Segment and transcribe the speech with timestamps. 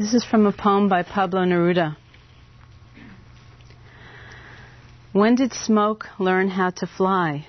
[0.00, 1.94] This is from a poem by Pablo Neruda.
[5.12, 7.46] When did smoke learn how to fly?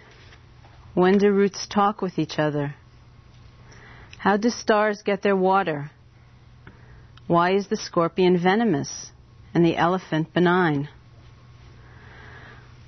[0.94, 2.76] When do roots talk with each other?
[4.18, 5.92] How do stars get their water?
[7.26, 9.14] Why is the scorpion venomous
[9.54, 10.90] and the elephant benign?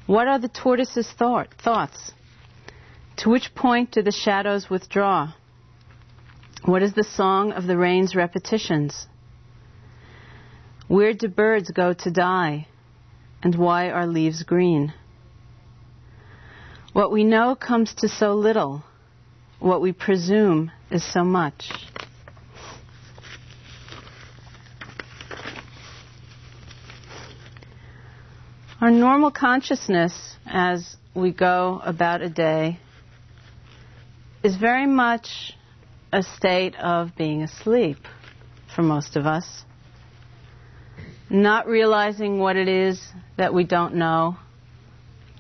[0.08, 2.12] What are the tortoise's thought, thoughts?
[3.20, 5.32] To which point do the shadows withdraw?
[6.66, 9.08] What is the song of the rain's repetitions?
[10.88, 12.68] Where do birds go to die?
[13.42, 14.94] And why are leaves green?
[16.92, 18.84] What we know comes to so little.
[19.60, 21.72] What we presume is so much.
[28.82, 32.80] Our normal consciousness as we go about a day
[34.44, 35.54] is very much
[36.12, 37.98] a state of being asleep
[38.76, 39.64] for most of us
[41.30, 43.02] not realizing what it is
[43.38, 44.38] that we don't know,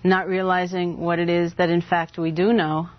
[0.04, 2.90] not realizing what it is that in fact we do know,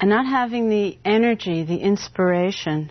[0.00, 2.90] and not having the energy, the inspiration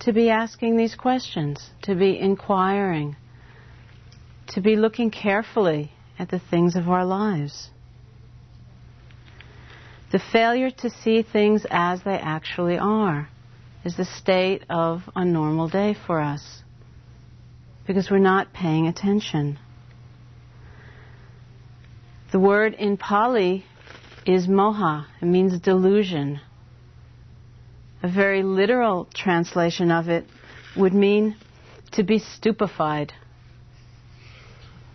[0.00, 3.16] to be asking these questions, to be inquiring,
[4.48, 7.70] to be looking carefully at the things of our lives.
[10.10, 13.28] The failure to see things as they actually are
[13.84, 16.61] is the state of a normal day for us
[17.86, 19.58] because we're not paying attention.
[22.30, 23.64] The word in Pali
[24.24, 25.06] is moha.
[25.20, 26.40] It means delusion.
[28.02, 30.24] A very literal translation of it
[30.76, 31.36] would mean
[31.92, 33.12] to be stupefied.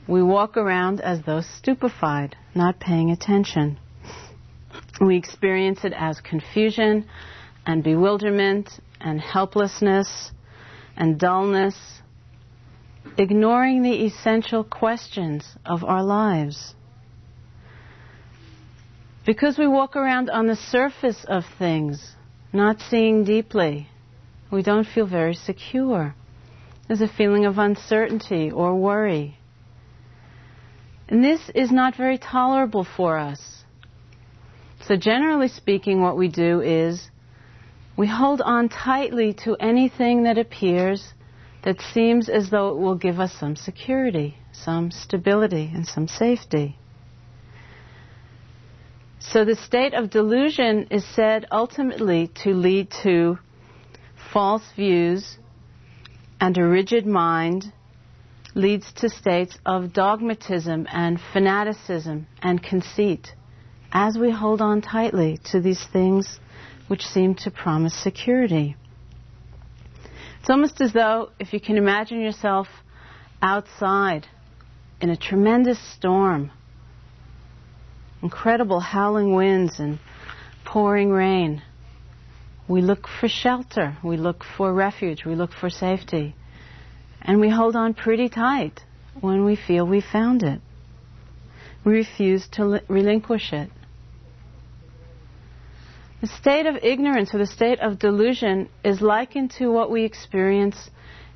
[0.08, 3.78] We walk around as though stupefied, not paying attention.
[5.00, 7.06] We experience it as confusion
[7.66, 10.32] and bewilderment and helplessness
[10.96, 11.76] and dullness
[13.18, 16.76] ignoring the essential questions of our lives.
[19.26, 22.16] Because we walk around on the surface of things,
[22.54, 23.90] not seeing deeply,
[24.50, 26.16] we don't feel very secure.
[26.88, 29.38] There's a feeling of uncertainty or worry.
[31.10, 33.64] And this is not very tolerable for us.
[34.86, 37.10] So, generally speaking, what we do is
[37.98, 41.14] we hold on tightly to anything that appears
[41.64, 46.78] that seems as though it will give us some security, some stability, and some safety.
[49.20, 53.40] So the state of delusion is said ultimately to lead to
[54.32, 55.38] false views
[56.40, 57.74] and a rigid mind
[58.54, 63.34] leads to states of dogmatism and fanaticism and conceit
[63.92, 66.40] as we hold on tightly to these things
[66.88, 68.76] which seem to promise security.
[70.40, 72.68] It's almost as though if you can imagine yourself
[73.42, 74.28] outside
[75.02, 76.52] in a tremendous storm,
[78.22, 80.00] incredible howling winds and
[80.66, 81.62] pouring rain,
[82.68, 86.36] we look for shelter, we look for refuge, we look for safety,
[87.22, 88.82] and we hold on pretty tight
[89.22, 90.60] when we feel we've found it.
[91.86, 93.70] We refuse to relinquish it.
[96.20, 100.90] The state of ignorance or the state of delusion is likened to what we experience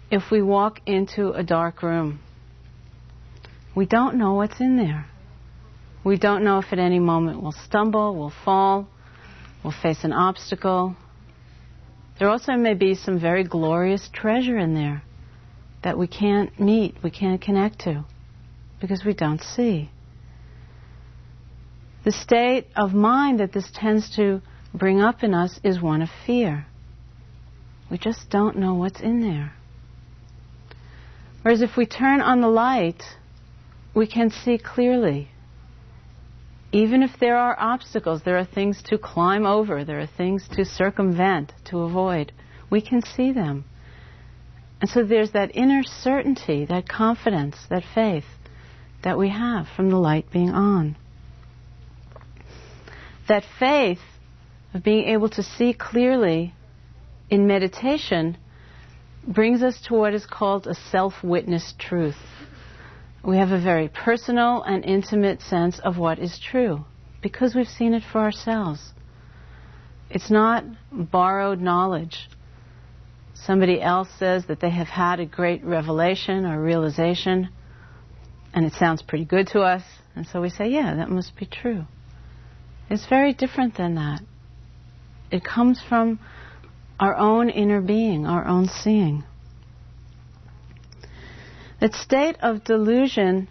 [0.09, 2.19] if we walk into a dark room.
[3.75, 5.05] We don't know what's in there.
[6.03, 8.87] We don't know if at any moment we'll stumble, we'll fall,
[9.63, 10.95] we'll face an obstacle.
[12.17, 15.03] There also may be some very glorious treasure in there
[15.83, 18.03] that we can't meet, we can't connect to,
[18.79, 19.91] because we don't see.
[22.03, 24.41] The state of mind that this tends to
[24.73, 26.65] bring up in us is one of fear.
[27.89, 29.53] We just don't know what's in there.
[31.41, 33.03] Whereas if we turn on the light,
[33.93, 35.29] we can see clearly.
[36.71, 40.63] Even if there are obstacles, there are things to climb over, there are things to
[40.63, 42.31] circumvent, to avoid,
[42.69, 43.65] we can see them.
[44.79, 48.25] And so there's that inner certainty, that confidence, that faith
[49.03, 50.95] that we have from the light being on.
[53.27, 53.99] That faith
[54.73, 56.53] of being able to see clearly
[57.29, 58.37] in meditation
[59.27, 62.17] brings us to what is called a self witnessed truth.
[63.23, 66.85] We have a very personal and intimate sense of what is true
[67.21, 68.93] because we've seen it for ourselves.
[70.09, 72.27] It's not borrowed knowledge.
[73.33, 77.49] Somebody else says that they have had a great revelation or realization,
[78.53, 79.83] and it sounds pretty good to us,
[80.15, 81.85] and so we say, yeah, that must be true.
[82.89, 84.21] It's very different than that.
[85.31, 86.19] It comes from
[86.99, 89.23] our own inner being, our own seeing.
[91.79, 93.47] That state of delusion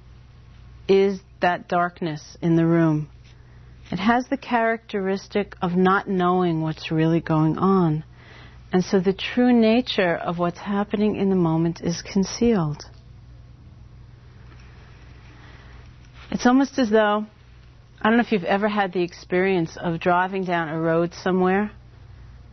[0.86, 3.08] is that darkness in the room.
[3.90, 8.04] It has the characteristic of not knowing what's really going on.
[8.72, 12.84] And so the true nature of what's happening in the moment is concealed.
[16.30, 17.26] It's almost as though,
[18.02, 21.70] I don't know if you've ever had the experience of driving down a road somewhere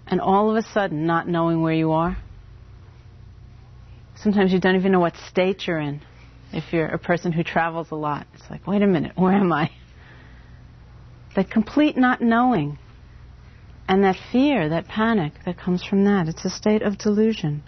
[0.06, 2.18] and all of a sudden not knowing where you are.
[4.16, 6.02] Sometimes you don't even know what state you're in
[6.52, 8.28] if you're a person who travels a lot.
[8.34, 9.72] It's like, wait a minute, where am I?
[11.36, 12.78] That complete not knowing
[13.88, 16.28] and that fear, that panic that comes from that.
[16.28, 17.64] It's a state of delusion.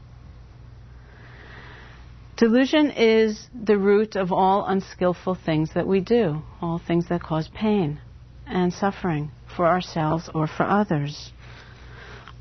[2.39, 7.49] Delusion is the root of all unskillful things that we do, all things that cause
[7.49, 7.99] pain
[8.47, 11.33] and suffering for ourselves or for others.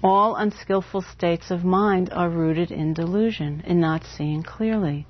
[0.01, 5.05] All unskillful states of mind are rooted in delusion, in not seeing clearly.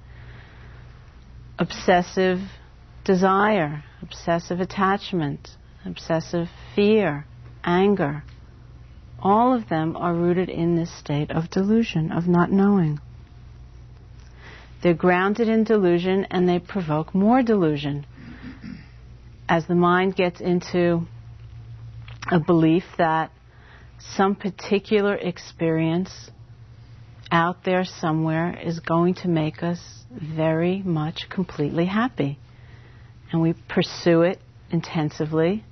[1.59, 2.41] Obsessive
[3.05, 5.51] desire, obsessive attachment,
[5.85, 7.27] obsessive fear,
[7.63, 8.25] anger,
[9.21, 12.99] all of them are rooted in this state of delusion, of not knowing.
[14.83, 18.07] They're grounded in delusion and they provoke more delusion.
[19.49, 21.07] As the mind gets into
[22.31, 23.33] a belief that
[23.99, 26.31] some particular experience
[27.31, 29.81] out there somewhere is going to make us
[30.11, 32.39] very much completely happy.
[33.33, 34.39] And we pursue it
[34.71, 35.65] intensively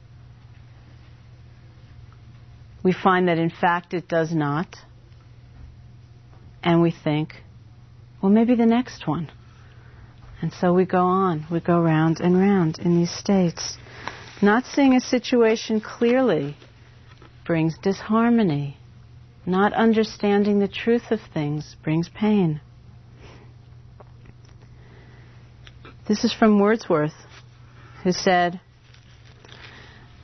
[2.87, 4.77] we find that in fact it does not.
[6.63, 7.35] And we think,
[8.27, 9.31] well, maybe the next one.
[10.43, 13.79] And so we go on, we go round and round in these states.
[14.43, 16.57] Not seeing a situation clearly
[17.47, 18.79] brings disharmony.
[19.47, 22.61] Not understanding the truth of things brings pain.
[26.09, 27.15] This is from Wordsworth,
[28.03, 28.59] who said,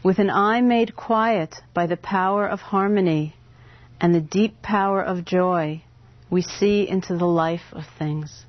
[0.02, 3.36] with an eye made quiet by the power of harmony
[4.00, 5.84] and the deep power of joy,
[6.32, 8.46] we see into the life of things.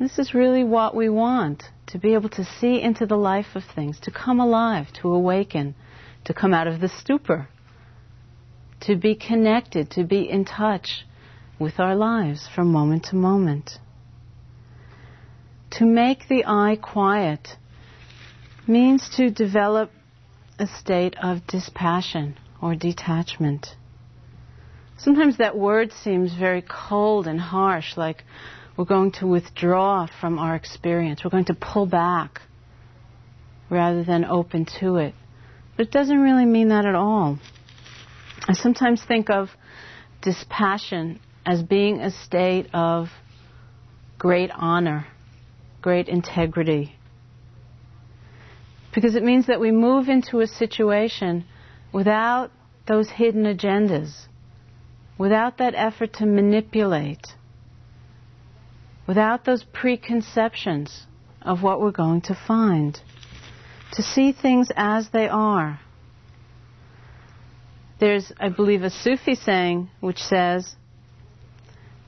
[0.00, 3.62] This is really what we want to be able to see into the life of
[3.72, 5.76] things, to come alive, to awaken,
[6.24, 7.48] to come out of the stupor,
[8.80, 11.06] to be connected, to be in touch
[11.60, 13.78] with our lives from moment to moment.
[15.78, 17.50] To make the eye quiet
[18.66, 19.92] means to develop
[20.58, 23.76] a state of dispassion or detachment.
[24.98, 28.24] Sometimes that word seems very cold and harsh, like
[28.76, 32.40] we're going to withdraw from our experience, we're going to pull back
[33.68, 35.14] rather than open to it.
[35.76, 37.38] But it doesn't really mean that at all.
[38.48, 39.50] I sometimes think of
[40.22, 43.08] dispassion as being a state of
[44.18, 45.06] great honor,
[45.82, 46.96] great integrity,
[48.94, 51.44] because it means that we move into a situation
[51.92, 52.50] without
[52.88, 54.26] those hidden agendas,
[55.18, 57.26] without that effort to manipulate,
[59.06, 61.06] without those preconceptions
[61.42, 63.00] of what we're going to find,
[63.92, 65.80] to see things as they are.
[67.98, 70.74] There's, I believe, a Sufi saying which says,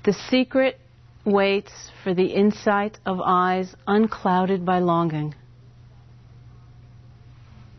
[0.04, 0.78] The secret
[1.24, 5.34] waits for the insight of eyes unclouded by longing.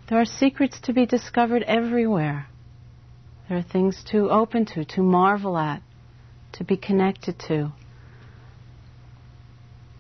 [0.10, 2.48] There are secrets to be discovered everywhere.
[3.50, 5.82] There are things to open to, to marvel at,
[6.54, 7.72] to be connected to.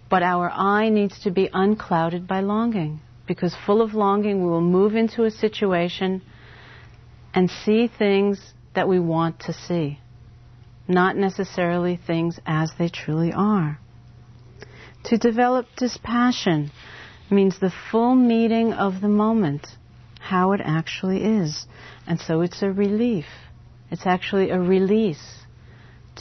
[0.08, 4.62] But our eye needs to be unclouded by longing, because full of longing, we will
[4.62, 6.22] move into a situation
[7.34, 10.00] and see things that we want to see,
[10.88, 13.79] not necessarily things as they truly are.
[15.06, 16.72] To develop dispassion
[17.32, 19.65] means the full meeting of the moment
[20.19, 21.65] how it actually is.
[22.05, 23.25] And so it's a relief.
[23.89, 25.39] It's actually a release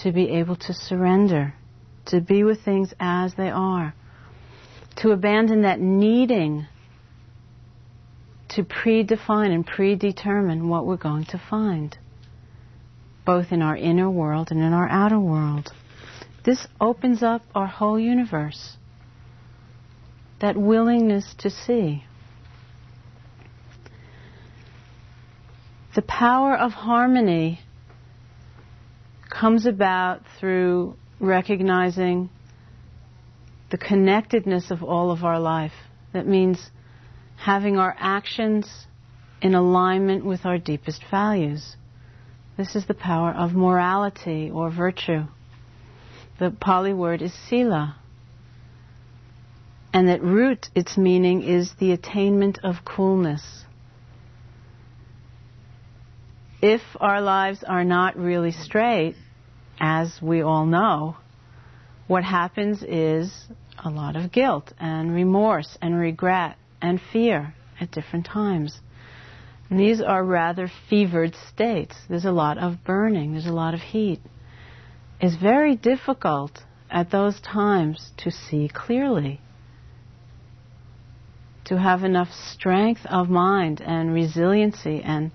[0.02, 1.54] to be able to surrender,
[2.06, 3.94] to be with things as they are,
[4.96, 6.66] to abandon that needing
[8.50, 11.98] to predefine and predetermine what we're going to find,
[13.26, 15.70] both in our inner world and in our outer world.
[16.44, 18.76] This opens up our whole universe.
[20.40, 22.04] That willingness to see.
[25.98, 27.58] The power of harmony
[29.28, 32.30] comes about through recognizing
[33.72, 35.72] the connectedness of all of our life.
[36.12, 36.70] That means
[37.36, 38.86] having our actions
[39.42, 41.74] in alignment with our deepest values.
[42.56, 45.24] This is the power of morality or virtue.
[46.38, 47.96] The Pali word is sila.
[49.92, 53.64] And that root, its meaning is the attainment of coolness.
[56.60, 59.14] If our lives are not really straight,
[59.78, 61.16] as we all know,
[62.08, 63.32] what happens is
[63.84, 68.80] a lot of guilt and remorse and regret and fear at different times.
[69.70, 71.94] And these are rather fevered states.
[72.08, 74.20] There's a lot of burning, there's a lot of heat.
[75.20, 79.40] It's very difficult at those times to see clearly,
[81.66, 85.30] to have enough strength of mind and resiliency and,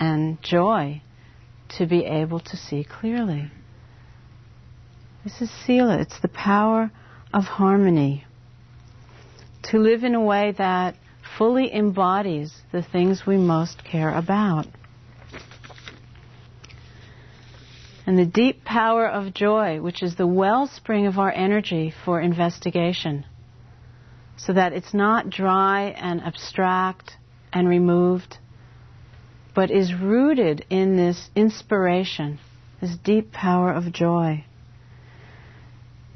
[0.00, 1.02] and joy
[1.78, 3.50] to be able to see clearly.
[5.22, 6.90] This is Sila, it's the power
[7.32, 8.24] of harmony.
[9.64, 10.96] To live in a way that
[11.36, 14.66] fully embodies the things we most care about.
[18.06, 23.26] And the deep power of joy, which is the wellspring of our energy for investigation,
[24.36, 27.12] so that it's not dry and abstract
[27.52, 28.38] and removed,
[29.60, 32.38] but is rooted in this inspiration,
[32.80, 34.42] this deep power of joy.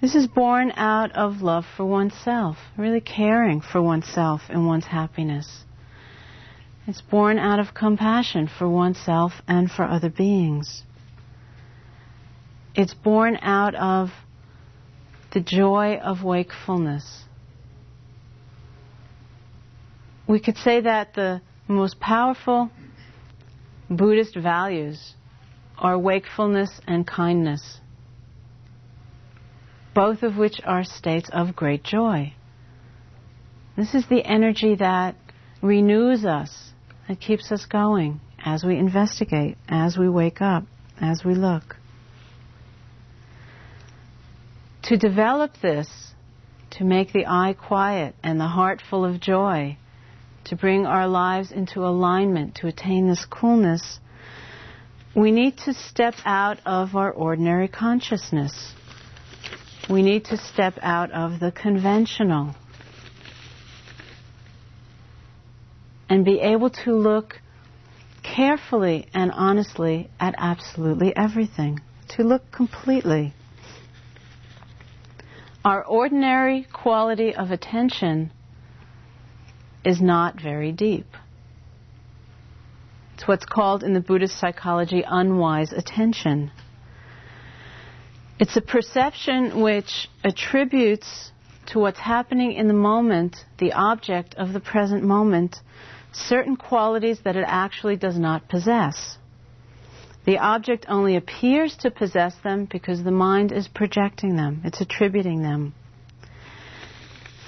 [0.01, 5.65] This is born out of love for oneself, really caring for oneself and one's happiness.
[6.87, 10.83] It's born out of compassion for oneself and for other beings.
[12.75, 14.09] It's born out of
[15.35, 17.25] the joy of wakefulness.
[20.27, 22.71] We could say that the most powerful
[23.91, 25.15] Buddhist values
[25.79, 27.81] are wakefulness and kindness
[29.95, 32.35] both of which are states of great joy.
[33.77, 35.17] This is the energy that
[35.63, 36.73] renews us,
[37.09, 40.65] that keeps us going as we investigate, as we wake up,
[41.01, 41.77] as we look.
[44.85, 45.89] To develop this,
[46.73, 49.79] to make the eye quiet and the heart full of joy,
[50.47, 53.99] to bring our lives into alignment, to attain this coolness,
[55.15, 58.75] we need to step out of our ordinary consciousness
[59.89, 62.55] we need to step out of the conventional
[66.09, 67.41] and be able to look
[68.23, 73.35] carefully and honestly at absolutely everything, to look completely.
[75.65, 78.31] Our ordinary quality of attention
[79.85, 81.07] is not very deep.
[83.15, 86.51] It's what's called in the Buddhist psychology unwise attention.
[88.41, 91.31] It's a perception which attributes
[91.67, 95.57] to what's happening in the moment, the object of the present moment,
[96.13, 99.17] certain qualities that it actually does not possess.
[100.27, 105.43] The object only appears to possess them because the mind is projecting them, it's attributing
[105.43, 105.75] them.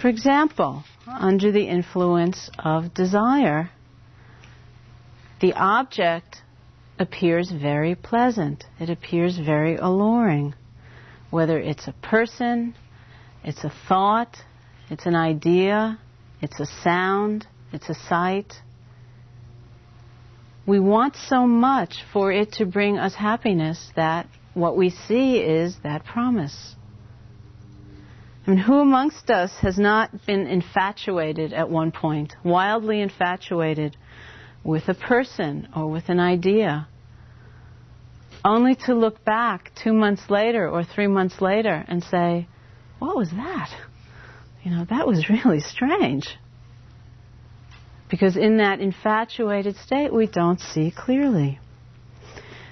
[0.00, 3.70] For example, under the influence of desire,
[5.40, 6.42] the object
[6.98, 10.54] appears very pleasant, it appears very alluring
[11.30, 12.74] whether it's a person,
[13.44, 14.36] it's a thought,
[14.90, 15.98] it's an idea,
[16.40, 18.54] it's a sound, it's a sight.
[20.66, 25.76] We want so much for it to bring us happiness that what we see is
[25.82, 26.75] that promise.
[28.46, 33.96] I mean, who amongst us has not been infatuated at one point, wildly infatuated
[34.62, 36.88] with a person or with an idea?
[38.46, 42.46] only to look back two months later or three months later and say,
[43.00, 43.70] What was that?
[44.62, 46.28] You know, that was really strange.
[48.08, 51.58] Because in that infatuated state, we don't see clearly.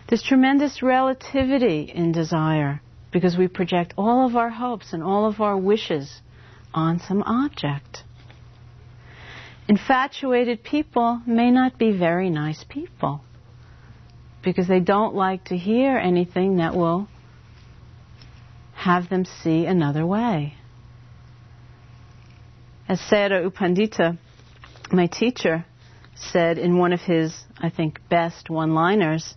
[0.08, 2.80] There's tremendous relativity in desire
[3.14, 6.20] because we project all of our hopes and all of our wishes
[6.74, 8.02] on some object.
[9.68, 13.20] Infatuated people may not be very nice people
[14.42, 17.08] because they don't like to hear anything that will
[18.74, 20.54] have them see another way.
[22.88, 24.18] As Sayadaw U Pandita,
[24.90, 25.64] my teacher,
[26.16, 29.34] said in one of his, I think, best one liners,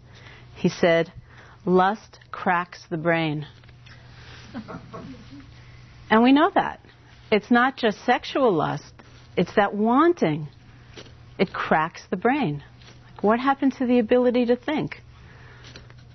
[0.56, 1.14] he said,
[1.64, 3.46] Lust cracks the brain.
[6.10, 6.80] and we know that.
[7.32, 8.94] It's not just sexual lust,
[9.36, 10.48] it's that wanting.
[11.38, 12.64] It cracks the brain.
[13.14, 15.02] Like What happened to the ability to think?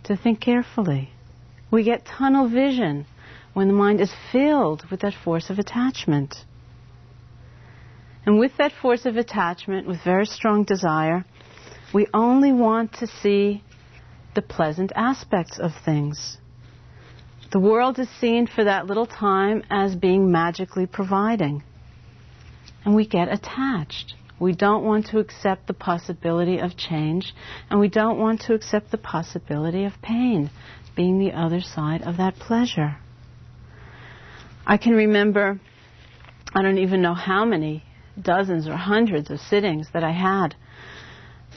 [0.04, 1.10] To think carefully.
[1.70, 3.06] We get tunnel vision
[3.54, 6.44] when the mind is filled with that force of attachment.
[8.24, 11.24] And with that force of attachment, with very strong desire,
[11.92, 13.62] we only want to see
[14.34, 16.38] the pleasant aspects of things.
[17.52, 21.62] The world is seen for that little time as being magically providing.
[22.82, 24.14] And we get attached.
[24.40, 27.34] We don't want to accept the possibility of change,
[27.68, 30.50] and we don't want to accept the possibility of pain
[30.96, 32.96] being the other side of that pleasure.
[34.66, 35.60] I can remember,
[36.54, 37.84] I don't even know how many
[38.20, 40.54] dozens or hundreds of sittings that I had.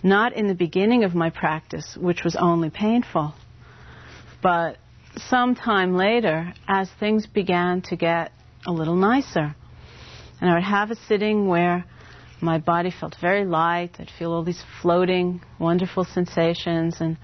[0.03, 3.33] Not in the beginning of my practice, which was only painful,
[4.41, 4.77] but
[5.17, 8.31] sometime later as things began to get
[8.65, 9.55] a little nicer.
[10.41, 11.85] And I would have a sitting where
[12.41, 13.95] my body felt very light.
[13.99, 17.17] I'd feel all these floating, wonderful sensations, and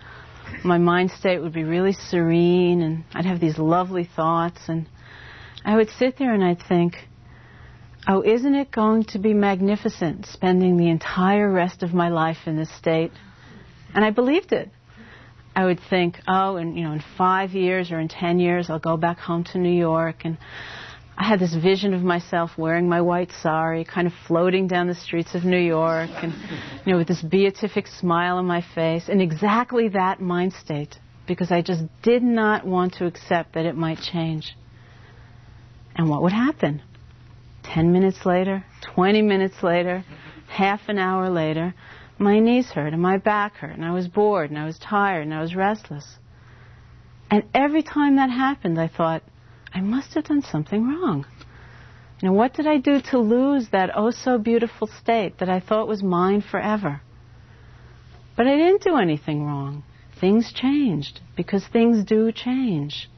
[0.64, 4.62] my mind state would be really serene, and I'd have these lovely thoughts.
[4.68, 4.88] And
[5.66, 6.96] I would sit there and I'd think,
[8.08, 12.56] oh, isn't it going to be magnificent spending the entire rest of my life in
[12.58, 13.12] this state?
[13.94, 14.70] And I believed it.
[15.56, 18.80] I would think, oh, and you know, in five years or in ten years, I'll
[18.80, 20.38] go back home to New York, and
[21.18, 24.96] I had this vision of myself wearing my white sari, kind of floating down the
[24.96, 26.34] streets of New York, and
[26.86, 30.96] you know, with this beatific smile on my face, in exactly that mind state,
[31.28, 34.56] because I just did not want to accept that it might change.
[35.96, 36.82] And what would happen?
[37.64, 38.64] Ten minutes later,
[38.96, 40.06] twenty minutes later,
[40.48, 41.74] half an hour later,
[42.22, 45.24] my knees hurt and my back hurt and I was bored and I was tired
[45.24, 46.20] and I was restless.
[47.30, 49.24] And every time that happened, I thought,
[49.74, 51.26] I must have done something wrong.
[52.22, 55.60] You know, what did I do to lose that oh so beautiful state that I
[55.60, 57.02] thought was mine forever?
[58.38, 59.84] But I didn't do anything wrong.
[60.20, 63.10] Things changed because things do change.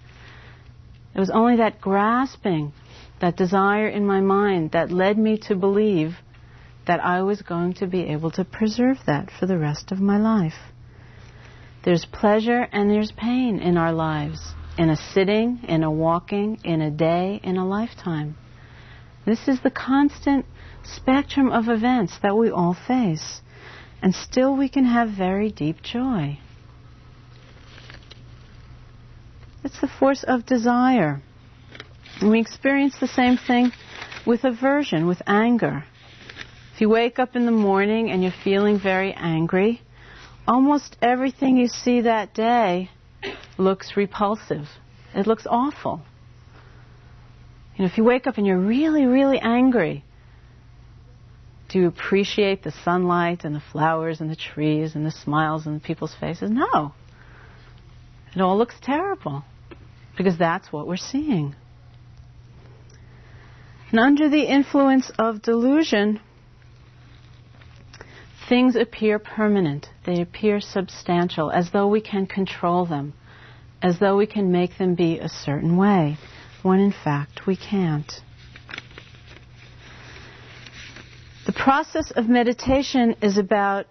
[1.13, 2.71] It was only that grasping,
[3.19, 6.15] that desire in my mind that led me to believe
[6.87, 10.17] that I was going to be able to preserve that for the rest of my
[10.17, 10.71] life.
[11.83, 14.39] There's pleasure and there's pain in our lives,
[14.77, 18.35] in a sitting, in a walking, in a day, in a lifetime.
[19.25, 20.45] This is the constant
[20.83, 23.41] spectrum of events that we all face,
[24.01, 26.39] and still we can have very deep joy.
[29.63, 31.21] It's the force of desire.
[32.19, 33.71] And we experience the same thing
[34.25, 35.85] with aversion, with anger.
[36.83, 39.79] You wake up in the morning and you're feeling very angry,
[40.45, 42.89] almost everything you see that day
[43.57, 44.67] looks repulsive.
[45.15, 46.01] It looks awful.
[47.77, 50.03] You know, if you wake up and you're really, really angry,
[51.69, 55.79] do you appreciate the sunlight and the flowers and the trees and the smiles on
[55.79, 56.51] people's faces?
[56.51, 56.93] No.
[58.35, 59.45] It all looks terrible
[60.17, 61.55] because that's what we're seeing.
[63.89, 66.19] And under the influence of delusion,
[68.47, 73.13] things appear permanent, they appear substantial, as though we can control them,
[73.81, 76.17] as though we can make them be a certain way,
[76.61, 78.21] when in fact we can't.
[81.45, 83.85] The process of meditation is about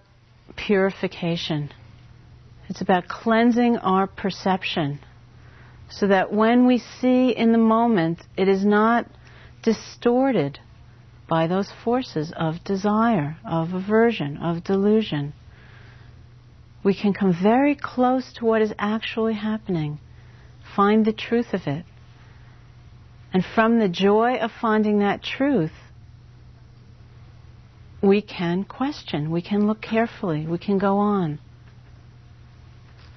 [0.57, 1.71] purification.
[2.69, 5.01] It's about cleansing our perception
[5.91, 9.07] so that when we see in the moment, it is not
[9.63, 10.59] distorted
[11.33, 15.33] by those forces of desire, of aversion, of delusion.
[16.85, 19.99] We can come very close to what is actually happening,
[20.77, 21.87] find the truth of it.
[23.33, 25.73] And from the joy of finding that truth,
[28.03, 31.39] we can question, we can look carefully, we can go on.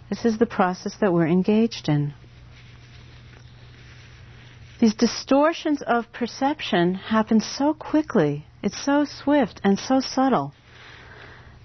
[0.09, 2.13] This is the process that we're engaged in.
[4.77, 10.53] These distortions of perception happen so quickly, it's so swift and so subtle,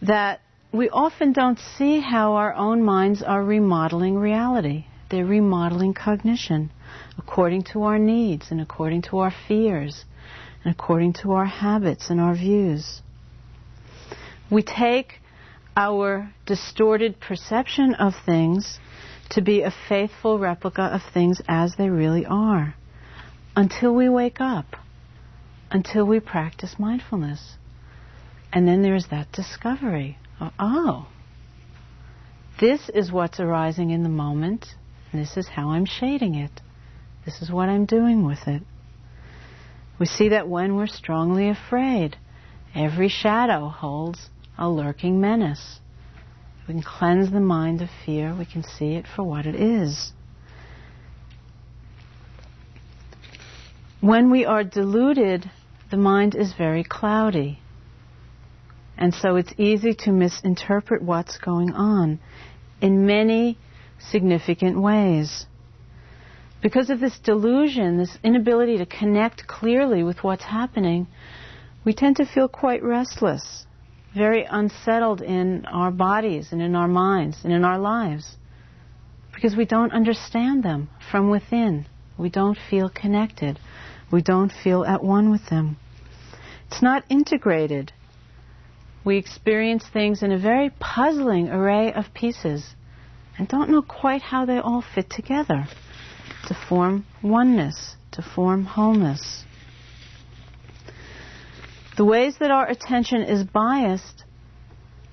[0.01, 0.41] that
[0.73, 4.85] we often don't see how our own minds are remodeling reality.
[5.09, 6.71] They're remodeling cognition
[7.19, 10.05] according to our needs and according to our fears
[10.63, 13.03] and according to our habits and our views.
[14.49, 15.21] We take
[15.77, 18.79] our distorted perception of things
[19.31, 22.77] to be a faithful replica of things as they really are
[23.57, 24.77] until we wake up,
[25.71, 27.57] until we practice mindfulness.
[28.53, 31.07] And then there's that discovery of, oh,
[32.61, 34.67] this is what's arising in the moment,
[35.13, 36.61] this is how I'm shading it.
[37.25, 38.63] This is what I'm doing with it.
[39.99, 42.17] We see that when we're strongly afraid,
[42.75, 45.81] every shadow holds a lurking menace.
[46.67, 50.13] We can cleanse the mind of fear, we can see it for what it is.
[54.01, 55.51] When we are deluded,
[55.91, 57.59] the mind is very cloudy.
[58.97, 62.19] And so it's easy to misinterpret what's going on
[62.81, 63.59] in many
[63.99, 65.47] significant ways.
[66.63, 71.07] because of this delusion, this inability to connect clearly with what's happening,
[71.85, 73.65] we tend to feel quite restless,
[74.15, 78.37] very unsettled in our bodies and in our minds and in our lives
[79.35, 81.87] because we don't understand them from within.
[82.19, 83.59] We don't feel connected.
[84.11, 85.77] We don't feel at one with them.
[86.67, 87.93] It's not integrated.
[89.05, 92.75] We experience things in a very puzzling array of pieces
[93.39, 95.67] and don't know quite how they all fit together
[96.49, 99.45] to form oneness, to form wholeness.
[101.97, 104.25] The ways that our attention is biased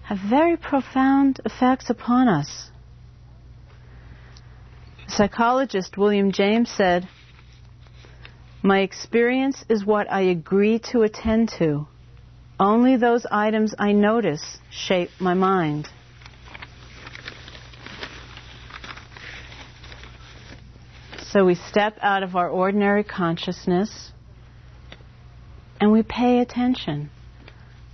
[0.03, 2.69] have very profound effects upon us.
[5.07, 7.07] Psychologist William James said,
[8.63, 11.87] My experience is what I agree to attend to.
[12.59, 15.87] Only those items I notice shape my mind.
[21.29, 24.11] So we step out of our ordinary consciousness
[25.79, 27.11] and we pay attention.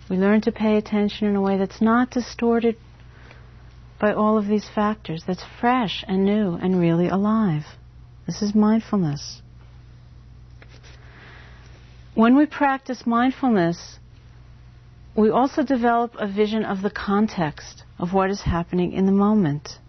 [0.10, 2.78] We learn to pay attention in a way that's not distorted
[4.00, 7.64] by all of these factors, that's fresh and new and really alive.
[8.26, 9.43] This is mindfulness.
[12.16, 13.98] When we practice mindfulness,
[15.16, 19.80] we also develop a vision of the context of what is happening in the moment.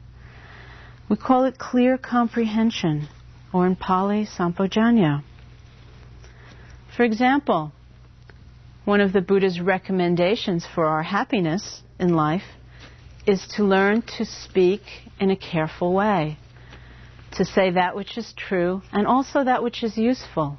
[1.11, 3.09] We call it clear comprehension
[3.53, 5.23] or in Pali, Sampajanya.
[6.97, 7.73] For example,
[8.87, 12.57] one of the Buddha's recommendations for our happiness in life
[13.27, 14.81] is to learn to speak
[15.21, 16.39] in a careful way,
[17.33, 20.59] to say that which is true and also that which is useful.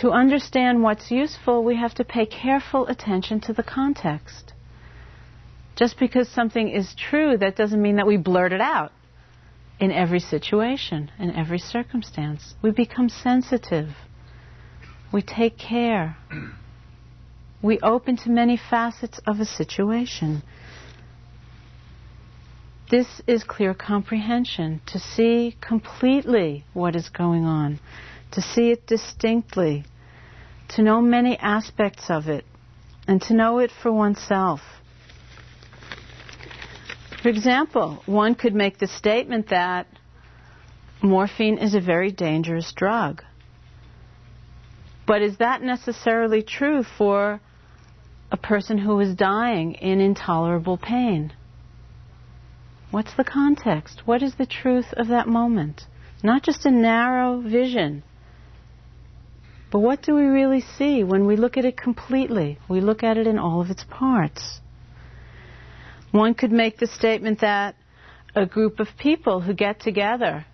[0.00, 4.52] To understand what's useful, we have to pay careful attention to the context.
[5.76, 8.92] Just because something is true, that doesn't mean that we blurt it out
[9.80, 12.54] in every situation, in every circumstance.
[12.62, 13.90] We become sensitive.
[15.12, 16.16] We take care.
[17.62, 20.42] We open to many facets of a situation.
[22.90, 27.78] This is clear comprehension, to see completely what is going on,
[28.32, 29.84] to see it distinctly,
[30.70, 32.44] to know many aspects of it,
[33.06, 34.60] and to know it for oneself.
[37.22, 39.86] For example, one could make the statement that
[41.02, 43.22] morphine is a very dangerous drug.
[45.06, 47.40] But is that necessarily true for
[48.30, 51.32] a person who is dying in intolerable pain?
[52.90, 54.02] What's the context?
[54.04, 55.86] What is the truth of that moment?
[56.22, 58.02] Not just a narrow vision,
[59.72, 62.58] but what do we really see when we look at it completely?
[62.68, 64.60] We look at it in all of its parts.
[66.10, 67.74] One could make the statement that
[68.34, 70.44] a group of people who get together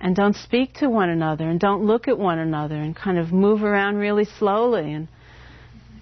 [0.00, 3.32] and don't speak to one another and don't look at one another and kind of
[3.32, 5.08] move around really slowly and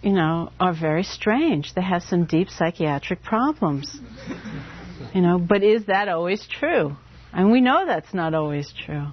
[0.01, 1.75] you know are very strange.
[1.75, 3.99] They have some deep psychiatric problems.
[5.13, 6.97] You know but is that always true?
[7.33, 9.07] And we know that's not always true.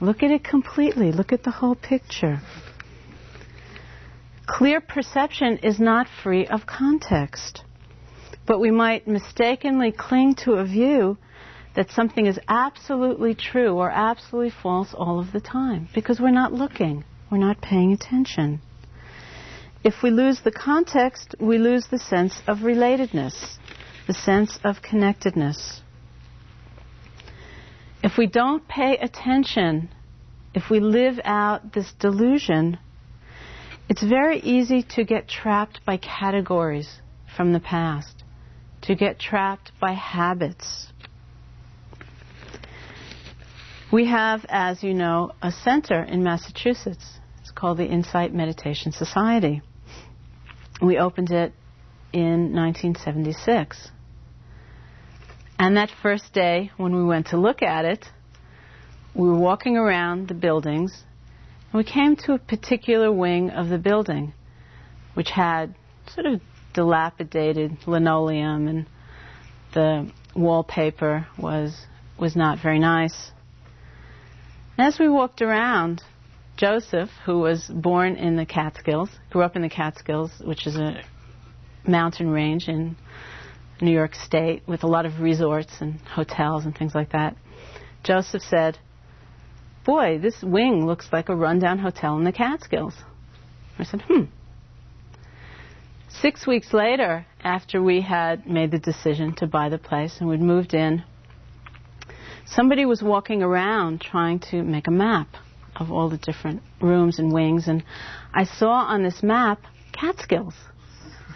[0.00, 1.12] Look at it completely.
[1.12, 2.40] Look at the whole picture
[4.48, 7.62] clear perception is not free of context
[8.48, 11.18] but we might mistakenly cling to a view
[11.76, 16.50] that something is absolutely true or absolutely false all of the time because we're not
[16.50, 18.58] looking, we're not paying attention.
[19.84, 23.58] If we lose the context, we lose the sense of relatedness,
[24.06, 25.82] the sense of connectedness.
[28.02, 29.90] If we don't pay attention,
[30.54, 32.78] if we live out this delusion,
[33.88, 37.00] it's very easy to get trapped by categories
[37.36, 38.24] from the past
[38.82, 40.88] to get trapped by habits.
[43.90, 47.18] We have, as you know, a center in Massachusetts.
[47.40, 49.62] It's called the Insight Meditation Society.
[50.82, 51.52] We opened it
[52.12, 53.88] in 1976.
[55.58, 58.04] And that first day, when we went to look at it,
[59.14, 61.02] we were walking around the buildings,
[61.72, 64.32] and we came to a particular wing of the building,
[65.14, 65.74] which had
[66.14, 66.40] sort of
[66.74, 68.86] dilapidated linoleum and
[69.74, 71.86] the wallpaper was
[72.18, 73.30] was not very nice.
[74.76, 76.02] as we walked around,
[76.56, 81.02] Joseph, who was born in the Catskills, grew up in the Catskills, which is a
[81.86, 82.96] mountain range in
[83.80, 87.36] New York State with a lot of resorts and hotels and things like that.
[88.02, 88.78] Joseph said,
[89.88, 92.92] Boy, this wing looks like a rundown hotel in the Catskills.
[93.78, 94.24] I said, Hmm,
[96.10, 100.42] Six weeks later, after we had made the decision to buy the place and we'd
[100.42, 101.04] moved in,
[102.44, 105.28] somebody was walking around trying to make a map
[105.74, 107.82] of all the different rooms and wings, and
[108.34, 110.54] I saw on this map Catskills.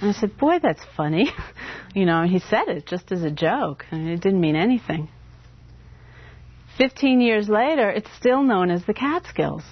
[0.03, 1.33] And I said, Boy, that's funny.
[1.95, 5.09] you know, and he said it just as a joke, and it didn't mean anything.
[6.83, 9.63] Fifteen years later, it's still known as the Catskills.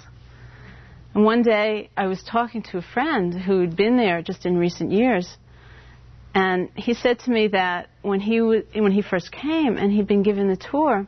[1.13, 4.93] And one day, I was talking to a friend who'd been there just in recent
[4.93, 5.37] years,
[6.33, 10.07] and he said to me that when he w- when he first came and he'd
[10.07, 11.05] been given the tour,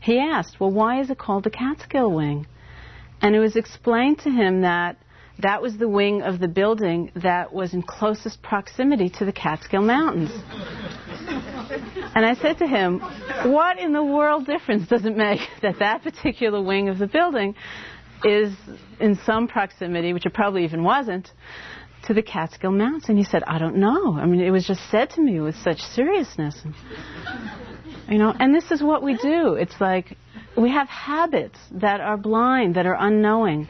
[0.00, 2.48] he asked, "Well, why is it called the Catskill Wing?"
[3.20, 4.96] And it was explained to him that
[5.38, 9.82] that was the wing of the building that was in closest proximity to the Catskill
[9.82, 10.30] Mountains.
[12.14, 13.00] and I said to him,
[13.44, 17.54] "What in the world difference does it make that that particular wing of the building
[18.24, 18.54] is
[19.00, 21.30] in some proximity, which it probably even wasn't,
[22.04, 24.16] to the Catskill Mountains?" And he said, "I don't know.
[24.16, 26.62] I mean, it was just said to me with such seriousness."
[28.08, 29.54] You know, and this is what we do.
[29.54, 30.16] It's like
[30.56, 33.68] we have habits that are blind, that are unknowing.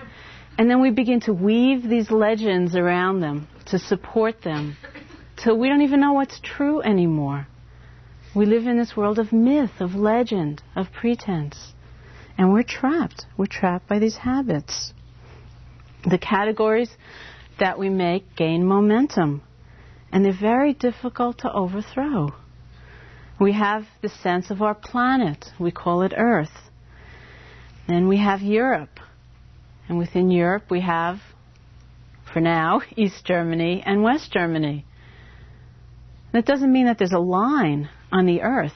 [0.58, 4.76] And then we begin to weave these legends around them to support them
[5.36, 7.46] till we don't even know what's true anymore.
[8.34, 11.72] We live in this world of myth, of legend, of pretense.
[12.38, 13.26] And we're trapped.
[13.36, 14.92] We're trapped by these habits.
[16.04, 16.90] The categories
[17.58, 19.42] that we make gain momentum,
[20.10, 22.34] and they're very difficult to overthrow.
[23.38, 25.46] We have the sense of our planet.
[25.58, 26.70] We call it Earth.
[27.86, 29.00] Then we have Europe.
[29.88, 31.18] And within Europe, we have,
[32.32, 34.84] for now, East Germany and West Germany.
[36.32, 38.72] That doesn't mean that there's a line on the earth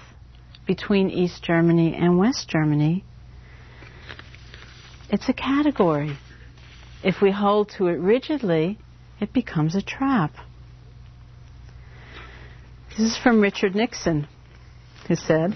[0.67, 3.05] between East Germany and West Germany.
[5.09, 6.19] It's a category.
[7.05, 8.79] If we hold to it rigidly,
[9.21, 10.35] it becomes a trap.
[12.91, 14.27] This is from Richard Nixon,
[15.07, 15.55] who said,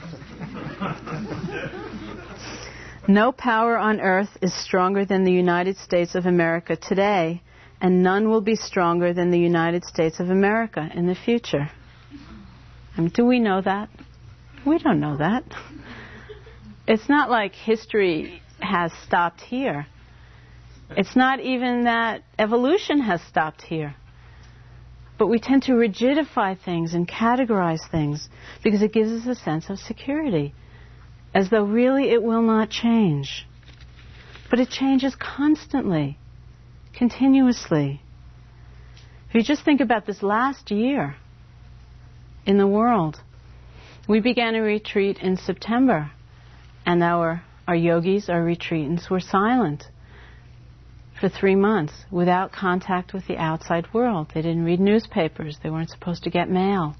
[3.11, 7.43] No power on earth is stronger than the United States of America today,
[7.81, 11.69] and none will be stronger than the United States of America in the future.
[12.97, 13.89] I mean, do we know that?
[14.65, 15.43] We don't know that.
[16.87, 19.89] It's not like history has stopped here.
[20.91, 23.97] It's not even that evolution has stopped here.
[25.19, 28.29] But we tend to rigidify things and categorize things
[28.63, 30.55] because it gives us a sense of security
[31.35, 33.47] as though really it will not change.
[34.51, 36.19] But it changes constantly,
[36.93, 38.03] continuously.
[39.29, 41.15] If you just think about this last year
[42.47, 43.21] in the world,
[44.09, 46.11] we began a retreat in September,
[46.85, 49.85] and our, our yogis, our retreatants, were silent
[51.21, 54.33] for three months without contact with the outside world.
[54.35, 56.97] They didn't read newspapers, they weren't supposed to get mail.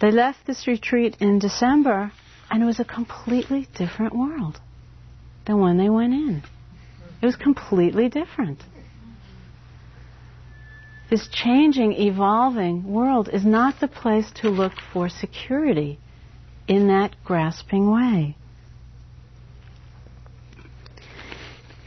[0.00, 2.12] They left this retreat in December
[2.50, 4.60] and it was a completely different world
[5.46, 6.42] than when they went in.
[7.22, 8.62] It was completely different.
[11.10, 15.98] This changing, evolving world is not the place to look for security
[16.68, 18.36] in that grasping way.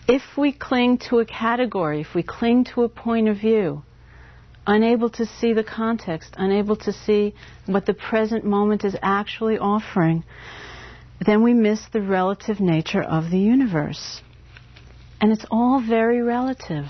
[0.07, 3.83] If we cling to a category, if we cling to a point of view,
[4.65, 7.33] unable to see the context, unable to see
[7.65, 10.23] what the present moment is actually offering,
[11.25, 14.21] then we miss the relative nature of the universe.
[15.21, 16.85] And it's all very relative.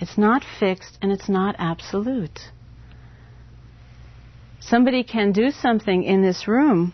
[0.00, 2.38] It's not fixed and it's not absolute.
[4.60, 6.92] Somebody can do something in this room,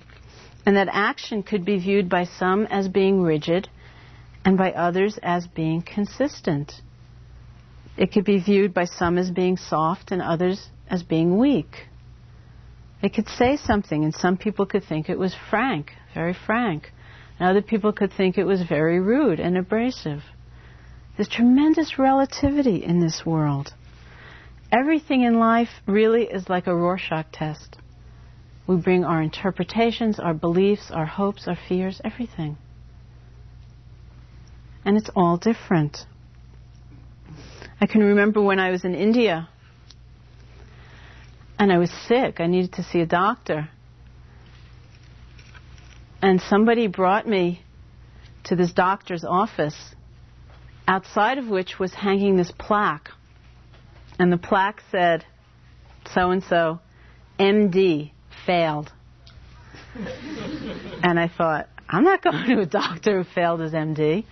[0.64, 3.68] and that action could be viewed by some as being rigid
[4.44, 6.72] and by others as being consistent.
[7.96, 11.86] It could be viewed by some as being soft and others as being weak.
[13.02, 16.90] It could say something, and some people could think it was frank, very frank.
[17.38, 20.22] And other people could think it was very rude and abrasive.
[21.16, 23.72] There's tremendous relativity in this world.
[24.72, 27.76] Everything in life really is like a Rorschach test.
[28.66, 32.56] We bring our interpretations, our beliefs, our hopes, our fears, everything.
[34.84, 36.06] And it's all different.
[37.80, 39.48] I can remember when I was in India
[41.58, 42.40] and I was sick.
[42.40, 43.68] I needed to see a doctor.
[46.22, 47.62] And somebody brought me
[48.44, 49.76] to this doctor's office,
[50.88, 53.10] outside of which was hanging this plaque.
[54.18, 55.24] And the plaque said,
[56.14, 56.80] so and so,
[57.38, 58.12] MD,
[58.46, 58.92] failed.
[59.94, 64.24] and I thought, I'm not going to a doctor who failed his MD.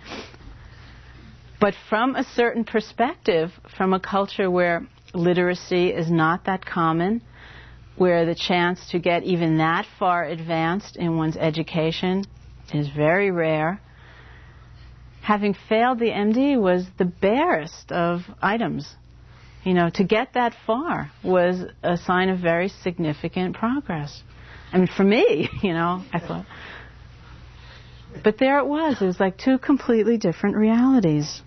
[1.63, 7.21] But from a certain perspective, from a culture where literacy is not that common,
[7.95, 12.25] where the chance to get even that far advanced in one's education
[12.73, 13.79] is very rare.
[15.21, 18.97] Having failed the MD was the barest of items.
[19.63, 24.21] You know, to get that far was a sign of very significant progress.
[24.73, 26.45] I mean, for me, you know, I thought.
[28.21, 29.01] But there it was.
[29.01, 31.41] It was like two completely different realities.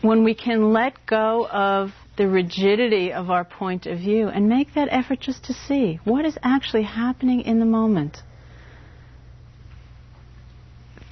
[0.00, 4.74] When we can let go of the rigidity of our point of view and make
[4.74, 8.18] that effort just to see what is actually happening in the moment.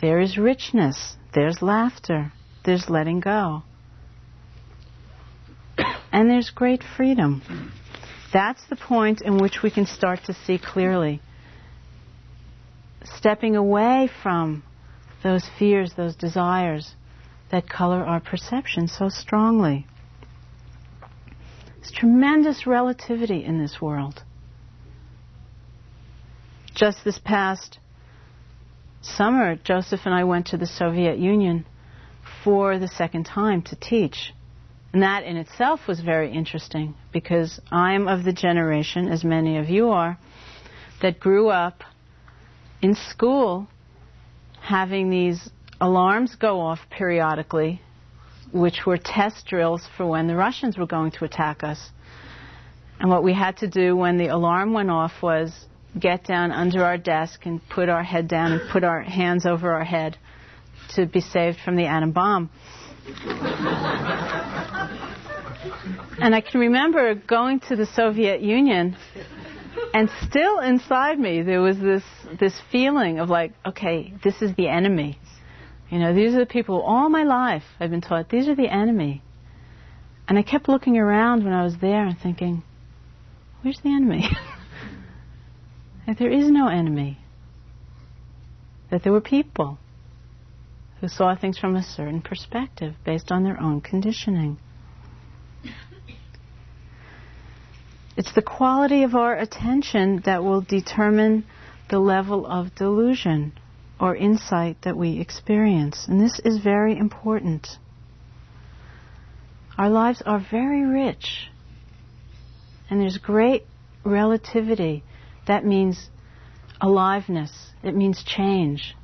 [0.01, 2.33] There is richness, there's laughter,
[2.65, 3.63] there's letting go,
[6.13, 7.73] and there's great freedom.
[8.33, 11.23] That's the point in which we can start to see clearly.
[13.05, 14.65] Stepping away from
[15.23, 16.95] those fears, those desires
[17.51, 19.87] that color our perception so strongly.
[21.77, 24.23] There's tremendous relativity in this world.
[26.75, 27.79] Just this past
[29.01, 31.65] summer, Joseph and I went to the Soviet Union
[32.43, 34.33] for the second time to teach.
[34.93, 39.69] And that in itself was very interesting because I'm of the generation, as many of
[39.69, 40.19] you are,
[41.03, 41.83] that grew up
[42.83, 43.69] in school
[44.61, 45.51] having these
[45.81, 47.81] alarms go off periodically
[48.53, 51.91] which were test drills for when the Russians were going to attack us.
[52.99, 55.53] And what we had to do when the alarm went off was
[55.99, 59.73] get down under our desk and put our head down and put our hands over
[59.73, 60.17] our head
[60.95, 62.51] to be saved from the atom bomb.
[66.19, 68.97] and I can remember going to the Soviet Union
[69.93, 72.03] and still inside me there was this
[72.41, 75.19] this feeling of like, okay, this is the enemy.
[75.91, 78.69] You know, these are the people all my life I've been taught, these are the
[78.69, 79.23] enemy.
[80.29, 82.65] And I kept looking around when I was there and thinking,
[83.63, 84.29] where's the enemy?
[86.07, 87.19] that there is no enemy.
[88.91, 89.79] That there were people
[91.01, 94.59] who saw things from a certain perspective based on their own conditioning.
[98.17, 101.45] It's the quality of our attention that will determine
[101.91, 103.53] the level of delusion
[104.01, 106.07] or insight that we experience.
[106.09, 107.67] And this is very important.
[109.79, 111.49] Our lives are very rich.
[112.91, 113.65] And there's great
[114.05, 115.03] relativity.
[115.47, 116.09] That means
[116.81, 117.51] aliveness.
[117.83, 118.95] It means change.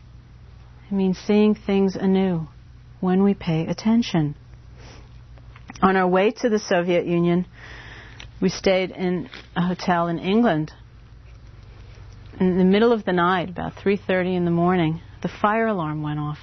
[0.91, 2.49] It means seeing things anew
[3.01, 4.37] when we pay attention.
[5.81, 7.47] On our way to the Soviet Union,
[8.41, 10.73] we stayed in a hotel in England
[12.41, 16.19] in the middle of the night, about 3:30 in the morning, the fire alarm went
[16.19, 16.39] off.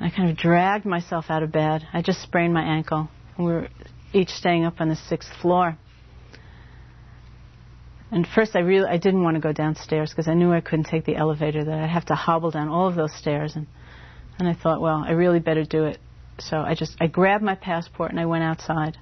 [0.00, 1.86] I kind of dragged myself out of bed.
[1.92, 3.08] I just sprained my ankle.
[3.38, 3.68] We were
[4.12, 5.76] each staying up on the sixth floor.
[8.10, 10.86] And first, I really I didn't want to go downstairs because I knew I couldn't
[10.86, 11.64] take the elevator.
[11.64, 13.56] That I'd have to hobble down all of those stairs.
[13.56, 13.66] And
[14.38, 15.98] and I thought, well, I really better do it.
[16.38, 18.98] So I just I grabbed my passport and I went outside.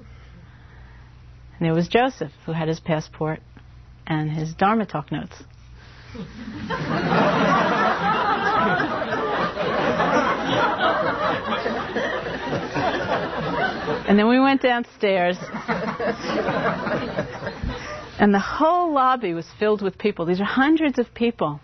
[1.59, 3.41] And there was Joseph, who had his passport
[4.11, 5.37] and his Dharma talk notes.
[14.09, 15.37] and then we went downstairs.
[18.19, 20.27] and the whole lobby was filled with people.
[20.27, 21.61] These are hundreds of people.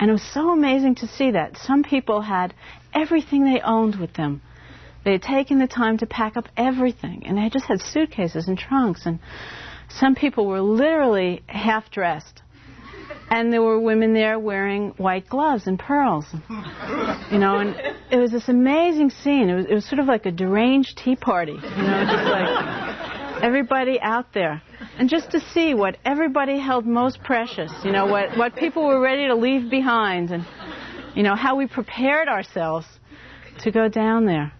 [0.00, 1.56] And it was so amazing to see that.
[1.58, 2.54] Some people had
[2.92, 4.42] everything they owned with them.
[5.04, 8.58] They had taken the time to pack up everything, and they just had suitcases and
[8.58, 9.20] trunks and
[9.88, 12.42] some people were literally half dressed.
[13.30, 16.24] And there were women there wearing white gloves and pearls.
[17.30, 17.76] You know, and
[18.10, 19.50] it was this amazing scene.
[19.50, 23.42] It was, it was sort of like a deranged tea party, you know, just like
[23.42, 24.62] everybody out there.
[24.98, 29.00] And just to see what everybody held most precious, you know, what, what people were
[29.00, 30.46] ready to leave behind, and,
[31.14, 32.86] you know, how we prepared ourselves
[33.60, 34.52] to go down there.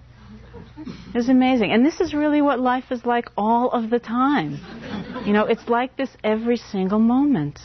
[0.79, 1.73] It was amazing.
[1.73, 4.59] And this is really what life is like all of the time.
[5.29, 7.61] You know, it's like this every single moment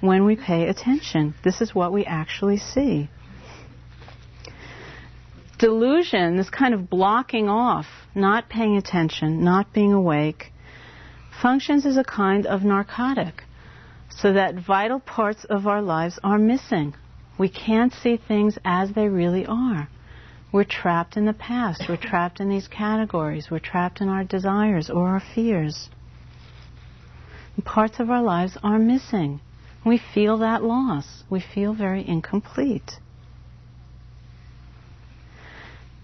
[0.00, 1.36] when we pay attention.
[1.44, 3.08] This is what we actually see.
[5.56, 10.50] Delusion, this kind of blocking off, not paying attention, not being awake,
[11.40, 13.44] functions as a kind of narcotic
[14.10, 16.92] so that vital parts of our lives are missing.
[17.38, 19.88] We can't see things as they really are.
[20.52, 21.84] We're trapped in the past.
[21.88, 23.46] We're trapped in these categories.
[23.48, 25.88] We're trapped in our desires or our fears.
[27.62, 29.40] Parts of our lives are missing.
[29.84, 31.24] We feel that loss.
[31.30, 32.98] We feel very incomplete.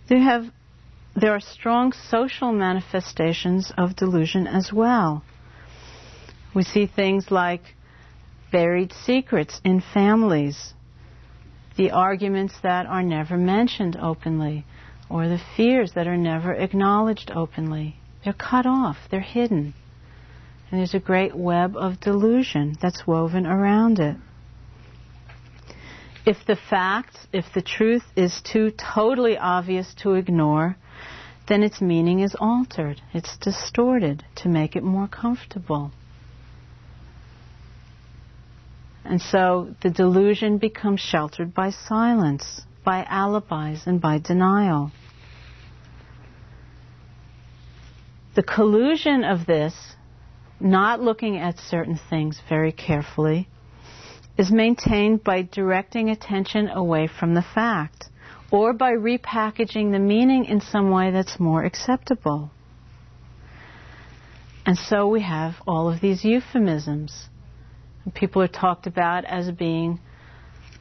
[0.09, 0.51] There have
[1.15, 5.23] there are strong social manifestations of delusion as well.
[6.55, 7.75] We see things like
[8.51, 10.75] buried secrets in families,
[11.77, 14.65] the arguments that are never mentioned openly,
[15.09, 17.97] or the fears that are never acknowledged openly.
[18.25, 19.75] They're cut off, they're hidden.
[20.71, 24.17] And there's a great web of delusion that's woven around it.
[26.25, 30.77] If the fact, if the truth is too totally obvious to ignore,
[31.49, 33.01] then its meaning is altered.
[33.13, 35.91] It's distorted to make it more comfortable.
[39.05, 44.93] And so the delusion becomes sheltered by silence, by alibis, and by denial.
[48.37, 49.75] The collusion of this,
[50.61, 53.49] not looking at certain things very carefully,
[54.37, 58.07] is maintained by directing attention away from the fact
[58.51, 62.51] or by repackaging the meaning in some way that's more acceptable.
[64.67, 67.29] And so we have all of these euphemisms.
[68.15, 70.01] People are talked about as being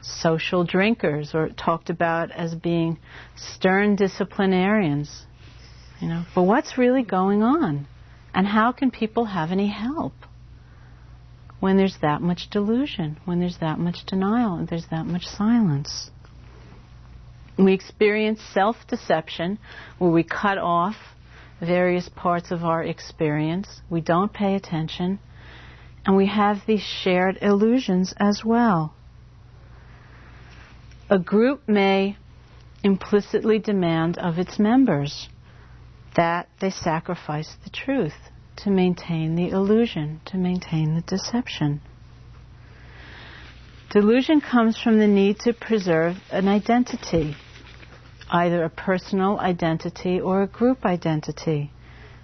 [0.02, 2.98] social drinkers or talked about as being
[3.36, 5.26] stern disciplinarians.
[6.00, 7.86] You know, but what's really going on?
[8.34, 10.12] And how can people have any help
[11.58, 16.10] when there's that much delusion, when there's that much denial, and there's that much silence?
[17.58, 19.58] We experience self deception
[19.98, 20.96] where we cut off
[21.60, 25.18] various parts of our experience, we don't pay attention,
[26.06, 28.94] and we have these shared illusions as well.
[31.10, 32.16] A group may
[32.82, 35.28] implicitly demand of its members
[36.20, 41.80] that they sacrifice the truth to maintain the illusion, to maintain the deception.
[43.90, 47.34] Delusion comes from the need to preserve an identity,
[48.30, 51.70] either a personal identity or a group identity.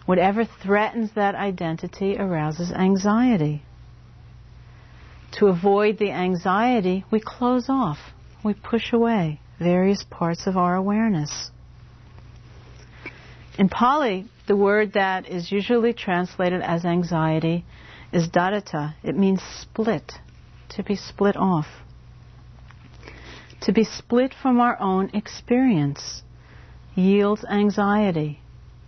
[0.05, 3.63] Whatever threatens that identity arouses anxiety.
[5.39, 7.99] To avoid the anxiety, we close off,
[8.45, 11.51] we push away various parts of our awareness.
[13.59, 17.65] In Pali, the word that is usually translated as anxiety
[18.13, 18.95] is dadatta.
[19.03, 20.13] It means split,
[20.71, 21.67] to be split off.
[23.63, 26.23] To be split from our own experience
[26.95, 28.41] yields anxiety,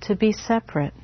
[0.02, 0.94] to be separate.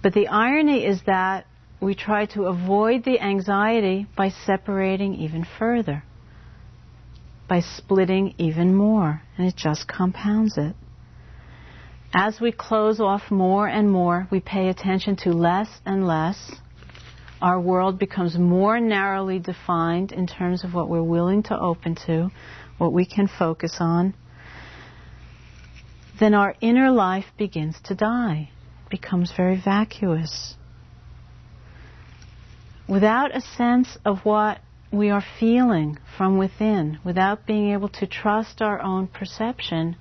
[0.00, 1.46] But the irony is that
[1.80, 6.04] we try to avoid the anxiety by separating even further,
[7.48, 10.76] by splitting even more, and it just compounds it.
[12.18, 16.50] As we close off more and more, we pay attention to less and less.
[17.42, 22.30] Our world becomes more narrowly defined in terms of what we're willing to open to,
[22.78, 24.14] what we can focus on.
[26.18, 28.48] Then our inner life begins to die,
[28.88, 30.56] becomes very vacuous.
[32.88, 34.60] Without a sense of what
[34.90, 39.96] we are feeling from within, without being able to trust our own perception,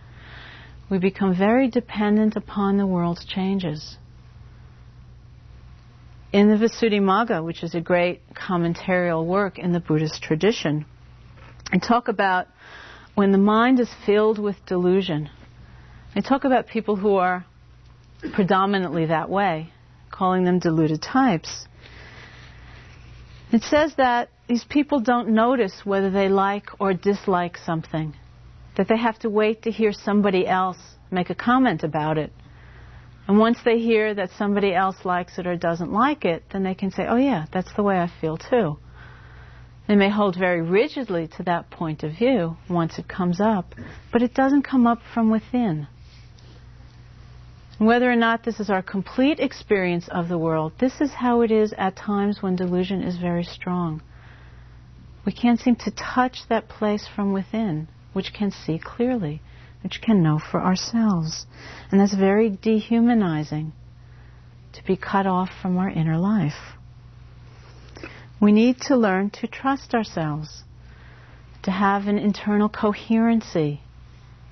[0.90, 3.98] we become very dependent upon the world's changes.
[6.32, 10.86] In the Visuddhimagga, which is a great commentarial work in the Buddhist tradition,
[11.72, 12.48] I talk about
[13.16, 15.30] when the mind is filled with delusion.
[16.16, 17.46] I talk about people who are
[18.34, 19.72] predominantly that way,
[20.12, 21.68] calling them deluded types.
[23.52, 28.16] It says that these people don't notice whether they like or dislike something
[28.76, 30.78] that they have to wait to hear somebody else
[31.12, 32.32] make a comment about it.
[33.28, 36.76] And once they hear that somebody else likes it or doesn't like it, then they
[36.76, 38.78] can say, oh, yeah, that's the way I feel too.
[39.88, 43.74] They may hold very rigidly to that point of view once it comes up,
[44.12, 45.88] but it doesn't come up from within.
[47.78, 51.52] Whether or not this is our complete experience of the world, this is how it
[51.52, 54.02] is at times when delusion is very strong.
[55.26, 59.42] We can't seem to touch that place from within which can see clearly,
[59.84, 61.46] which can know for ourselves.
[61.92, 63.74] And that's very dehumanizing
[64.72, 66.78] to be cut off from our inner life.
[68.40, 70.64] We need to learn to trust ourselves,
[71.64, 73.82] to have an internal coherency,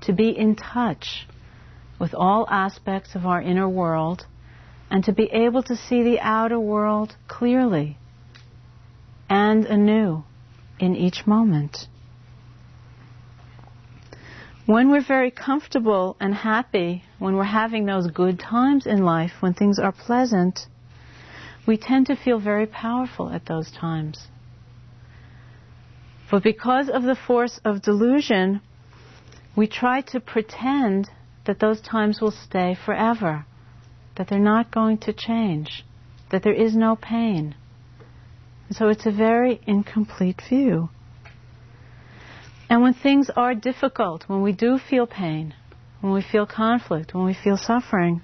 [0.01, 1.26] to be in touch
[1.99, 4.26] with all aspects of our inner world,
[4.91, 7.97] and to be able to see the outer world clearly
[9.30, 10.26] and anew
[10.80, 11.88] in each moment.
[14.66, 19.53] When we're very comfortable and happy, when we're having those good times in life, when
[19.53, 20.68] things are pleasant,
[21.68, 24.28] we tend to feel very powerful at those times.
[26.32, 28.61] But because of the force of delusion,
[29.53, 31.09] we try to pretend
[31.45, 33.45] that those times will stay forever,
[34.16, 35.84] that they're not going to change,
[36.32, 37.53] that there is no pain.
[38.70, 40.89] And so it's a very incomplete view.
[42.70, 45.53] And when things are difficult, when we do feel pain,
[46.01, 48.22] when we feel conflict, when we feel suffering,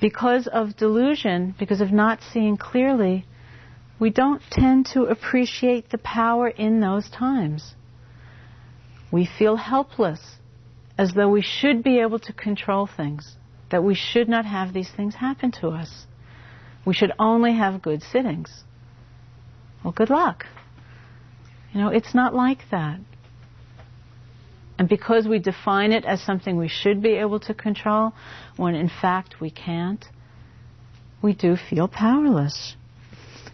[0.00, 3.26] because of delusion, because of not seeing clearly,
[3.98, 7.74] we don't tend to appreciate the power in those times.
[9.12, 10.36] We feel helpless,
[10.96, 13.36] as though we should be able to control things,
[13.70, 16.06] that we should not have these things happen to us.
[16.86, 18.64] We should only have good sittings.
[19.84, 20.46] Well, good luck.
[21.72, 22.98] You know, it's not like that.
[24.78, 28.12] And because we define it as something we should be able to control,
[28.56, 30.04] when in fact we can't,
[31.22, 32.76] we do feel powerless.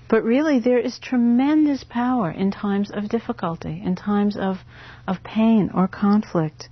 [0.09, 4.59] But really, there is tremendous power in times of difficulty, in times of,
[5.09, 6.69] of pain or conflict.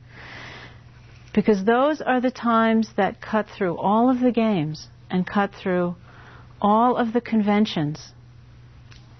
[1.34, 5.97] Because those are the times that cut through all of the games and cut through
[6.62, 8.12] all of the conventions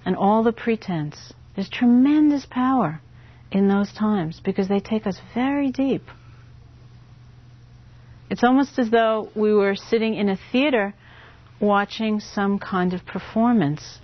[0.05, 1.33] and all the pretense.
[1.55, 3.01] There's tremendous power
[3.53, 6.03] in those times because they take us very deep.
[8.31, 10.95] It's almost as though we were sitting in a theater
[11.61, 14.01] watching some kind of performance.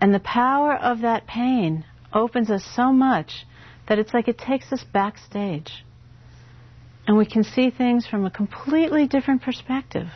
[0.00, 3.44] And the power of that pain opens us so much
[3.88, 5.84] that it's like it takes us backstage.
[7.06, 10.08] And we can see things from a completely different perspective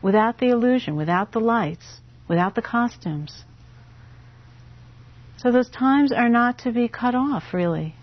[0.00, 3.44] without the illusion, without the lights, without the costumes.
[5.44, 7.94] So those times are not to be cut off, really,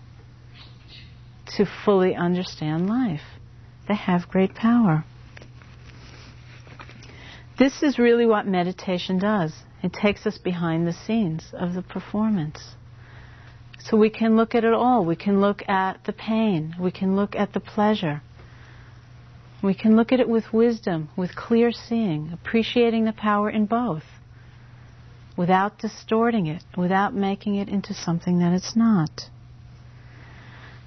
[1.56, 3.40] to fully understand life.
[3.88, 5.04] They have great power.
[7.58, 9.52] This is really what meditation does.
[9.82, 12.76] It takes us behind the scenes of the performance.
[13.80, 15.04] So we can look at it all.
[15.04, 16.76] We can look at the pain.
[16.78, 18.22] We can look at the pleasure.
[19.64, 24.04] We can look at it with wisdom, with clear seeing, appreciating the power in both
[25.36, 29.30] without distorting it, without making it into something that it's not.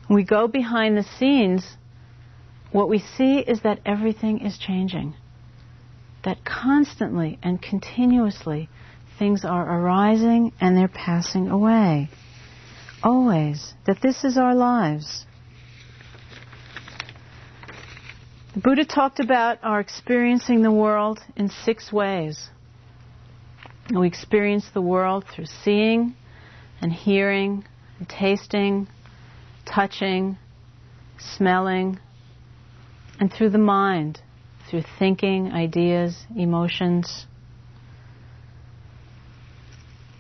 [0.10, 1.66] We go behind the scenes,
[2.72, 5.16] what we see is that everything is changing.
[6.24, 8.70] That constantly and continuously
[9.18, 12.10] things are arising and they're passing away.
[13.02, 13.74] Always.
[13.86, 15.26] That this is our lives.
[18.54, 22.50] The Buddha talked about our experiencing the world in six ways.
[23.94, 26.16] We experience the world through seeing
[26.82, 27.66] and hearing
[28.00, 28.88] and tasting,
[29.64, 30.38] touching,
[31.20, 32.00] smelling,
[33.20, 34.22] and through the mind,
[34.70, 37.28] through thinking, ideas, emotions.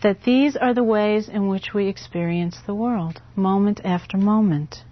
[0.04, 4.84] That these are the ways in which we experience the world, moment after moment.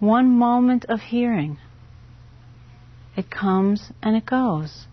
[0.00, 1.58] One moment of hearing,
[3.16, 4.87] it comes and it goes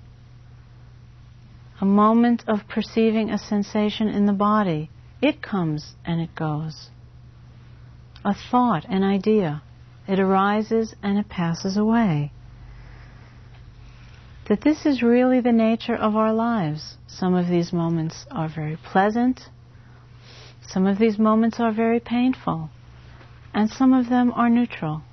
[1.81, 4.89] a moment of perceiving a sensation in the body,
[5.21, 6.89] it comes and it goes.
[8.23, 9.61] A thought, an idea,
[10.07, 12.31] it arises and it passes away.
[14.47, 16.97] That this is really the nature of our lives.
[17.07, 19.49] Some of these moments are very pleasant,
[20.67, 22.69] some of these moments are very painful,
[23.53, 25.03] and some of them are neutral.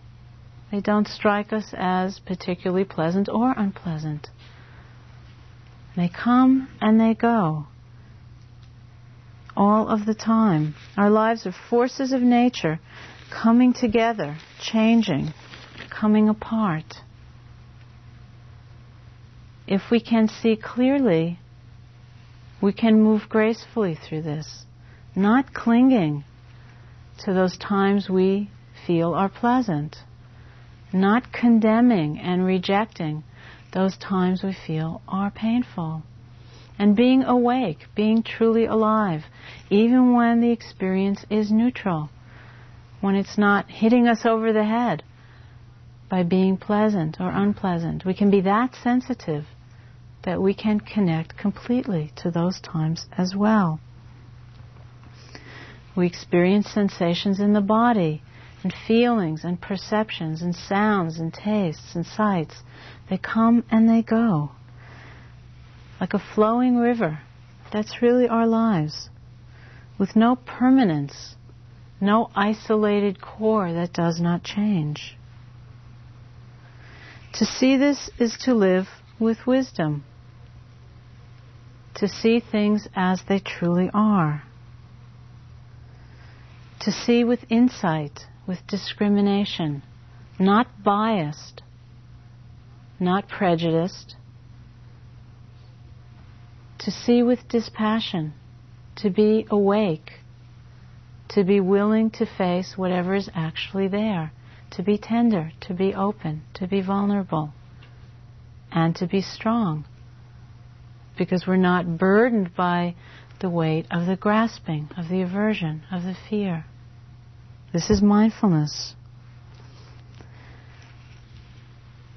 [0.71, 4.31] They don't strike us as particularly pleasant or unpleasant.
[5.97, 7.67] They come and they go
[9.57, 10.75] all of the time.
[10.97, 12.81] Our lives are forces of nature
[13.31, 15.33] coming together, changing,
[15.91, 16.97] coming apart.
[19.67, 21.39] If we can see clearly,
[22.61, 24.65] we can move gracefully through this,
[25.15, 26.25] not clinging
[27.19, 28.51] to those times we
[28.87, 29.97] feel are pleasant,
[30.93, 33.25] not condemning and rejecting
[33.73, 36.03] those times we feel are painful.
[36.79, 39.25] And being awake, being truly alive,
[39.71, 42.11] even when the experience is neutral,
[43.01, 45.03] when it's not hitting us over the head
[46.09, 48.05] by being pleasant or unpleasant.
[48.05, 49.47] We can be that sensitive
[50.25, 53.81] that we can connect completely to those times as well.
[55.97, 58.23] We experience sensations in the body
[58.63, 62.63] and feelings and perceptions and sounds and tastes and sights
[63.09, 64.53] they come and they go.
[66.01, 67.21] Like a flowing river.
[67.73, 69.11] That's really our lives.
[69.99, 71.37] With no permanence,
[72.01, 75.17] no isolated core that does not change.
[77.35, 78.89] To see this is to live
[79.19, 80.05] with wisdom.
[81.97, 84.43] To see things as they truly are.
[86.81, 89.83] To see with insight, with discrimination,
[90.39, 91.63] not biased,
[93.01, 94.15] not prejudiced,
[96.79, 98.35] to see with dispassion,
[98.95, 100.11] to be awake,
[101.31, 104.31] to be willing to face whatever is actually there,
[104.71, 107.55] to be tender, to be open, to be vulnerable,
[108.71, 109.87] and to be strong.
[111.17, 112.97] Because we're not burdened by
[113.41, 116.67] the weight of the grasping, of the aversion, of the fear.
[117.73, 118.95] This is mindfulness.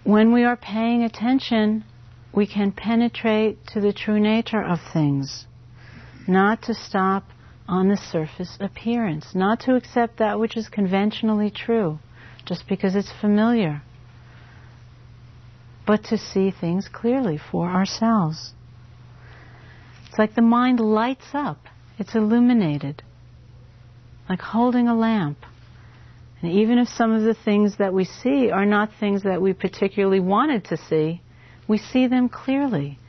[0.03, 1.85] When we are paying attention,
[2.33, 5.47] we can penetrate to the true nature of things,
[6.27, 7.23] not to stop
[7.67, 11.99] on the surface appearance, not to accept that which is conventionally true
[12.45, 13.81] just because it's familiar,
[15.87, 18.53] but to see things clearly for ourselves.
[20.07, 21.65] It's like the mind lights up,
[21.97, 23.01] it's illuminated,
[24.29, 25.37] like holding a lamp.
[26.41, 29.53] And even if some of the things that we see are not things that we
[29.53, 31.21] particularly wanted to see,
[31.67, 32.99] we see them clearly.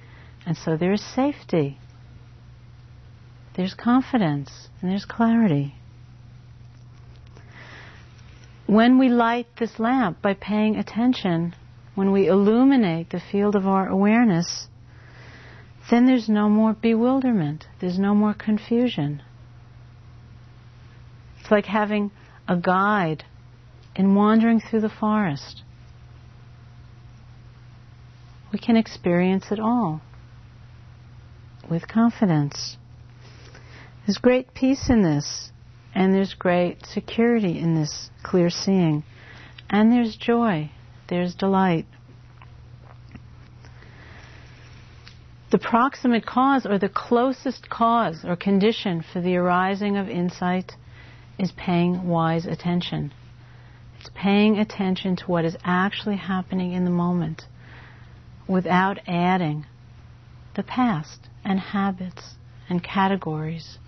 [0.46, 1.78] And so there's safety,
[3.56, 5.74] there's confidence, and there's clarity.
[8.66, 11.54] When we light this lamp by paying attention,
[11.94, 14.68] when we illuminate the field of our awareness,
[15.90, 19.22] then there's no more bewilderment, there's no more confusion.
[21.46, 22.10] It's like having
[22.48, 23.22] a guide
[23.94, 25.62] in wandering through the forest.
[28.52, 30.00] We can experience it all
[31.70, 32.76] with confidence.
[34.04, 35.52] There's great peace in this,
[35.94, 39.04] and there's great security in this clear seeing,
[39.70, 40.72] and there's joy,
[41.08, 41.86] there's delight.
[45.52, 50.72] The proximate cause or the closest cause or condition for the arising of insight
[51.38, 53.12] is paying wise attention.
[54.00, 57.42] It's paying attention to what is actually happening in the moment
[58.48, 59.66] without adding
[60.54, 62.34] the past and habits
[62.68, 63.78] and categories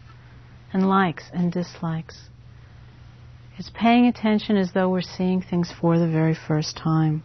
[0.73, 2.29] and likes and dislikes.
[3.59, 7.23] It's paying attention as though we're seeing things for the very first time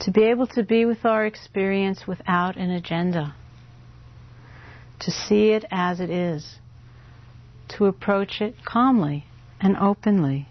[0.00, 3.34] to be able to be with our experience without an agenda,
[4.98, 6.56] to see it as it is,
[7.76, 9.24] to approach it calmly
[9.60, 10.48] and openly,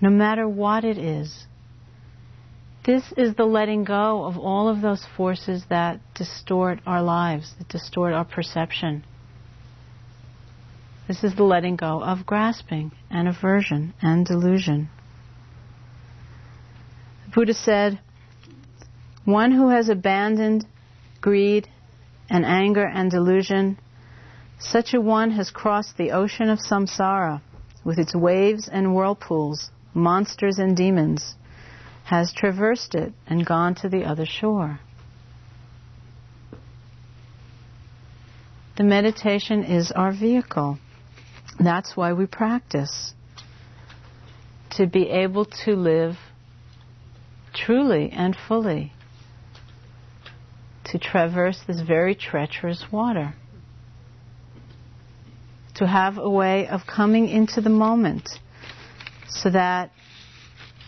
[0.00, 1.46] no matter what it is.
[2.84, 7.68] This is the letting go of all of those forces that distort our lives, that
[7.68, 9.04] distort our perception.
[11.08, 14.88] This is the letting go of grasping and aversion and delusion.
[17.24, 18.00] The Buddha said,
[19.24, 20.64] one who has abandoned
[21.20, 21.68] greed
[22.30, 23.78] and anger and delusion,
[24.58, 27.40] such a one has crossed the ocean of samsara
[27.84, 31.34] with its waves and whirlpools, monsters and demons,
[32.04, 34.80] has traversed it and gone to the other shore.
[38.76, 40.78] The meditation is our vehicle.
[41.58, 43.14] That's why we practice.
[44.72, 46.16] To be able to live
[47.54, 48.92] truly and fully
[50.84, 53.34] to traverse this very treacherous water.
[55.76, 58.30] To have a way of coming into the moment
[59.28, 59.90] so that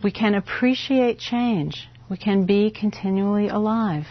[0.02, 1.88] we can appreciate change.
[2.08, 4.06] We can be continually alive.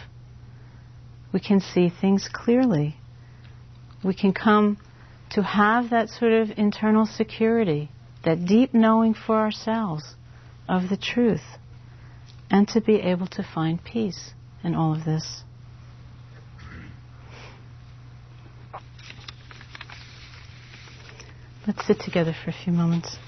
[1.32, 2.96] We can see things clearly.
[4.04, 4.78] We can come
[5.30, 7.90] to have that sort of internal security,
[8.24, 10.14] that deep knowing for ourselves
[10.68, 11.58] of the truth,
[12.50, 15.42] and to be able to find peace in all of this.
[21.68, 23.18] Let's sit together for a few moments.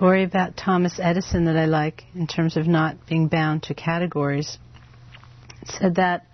[0.00, 4.56] Story about Thomas Edison that I like in terms of not being bound to categories.
[5.60, 6.24] It said that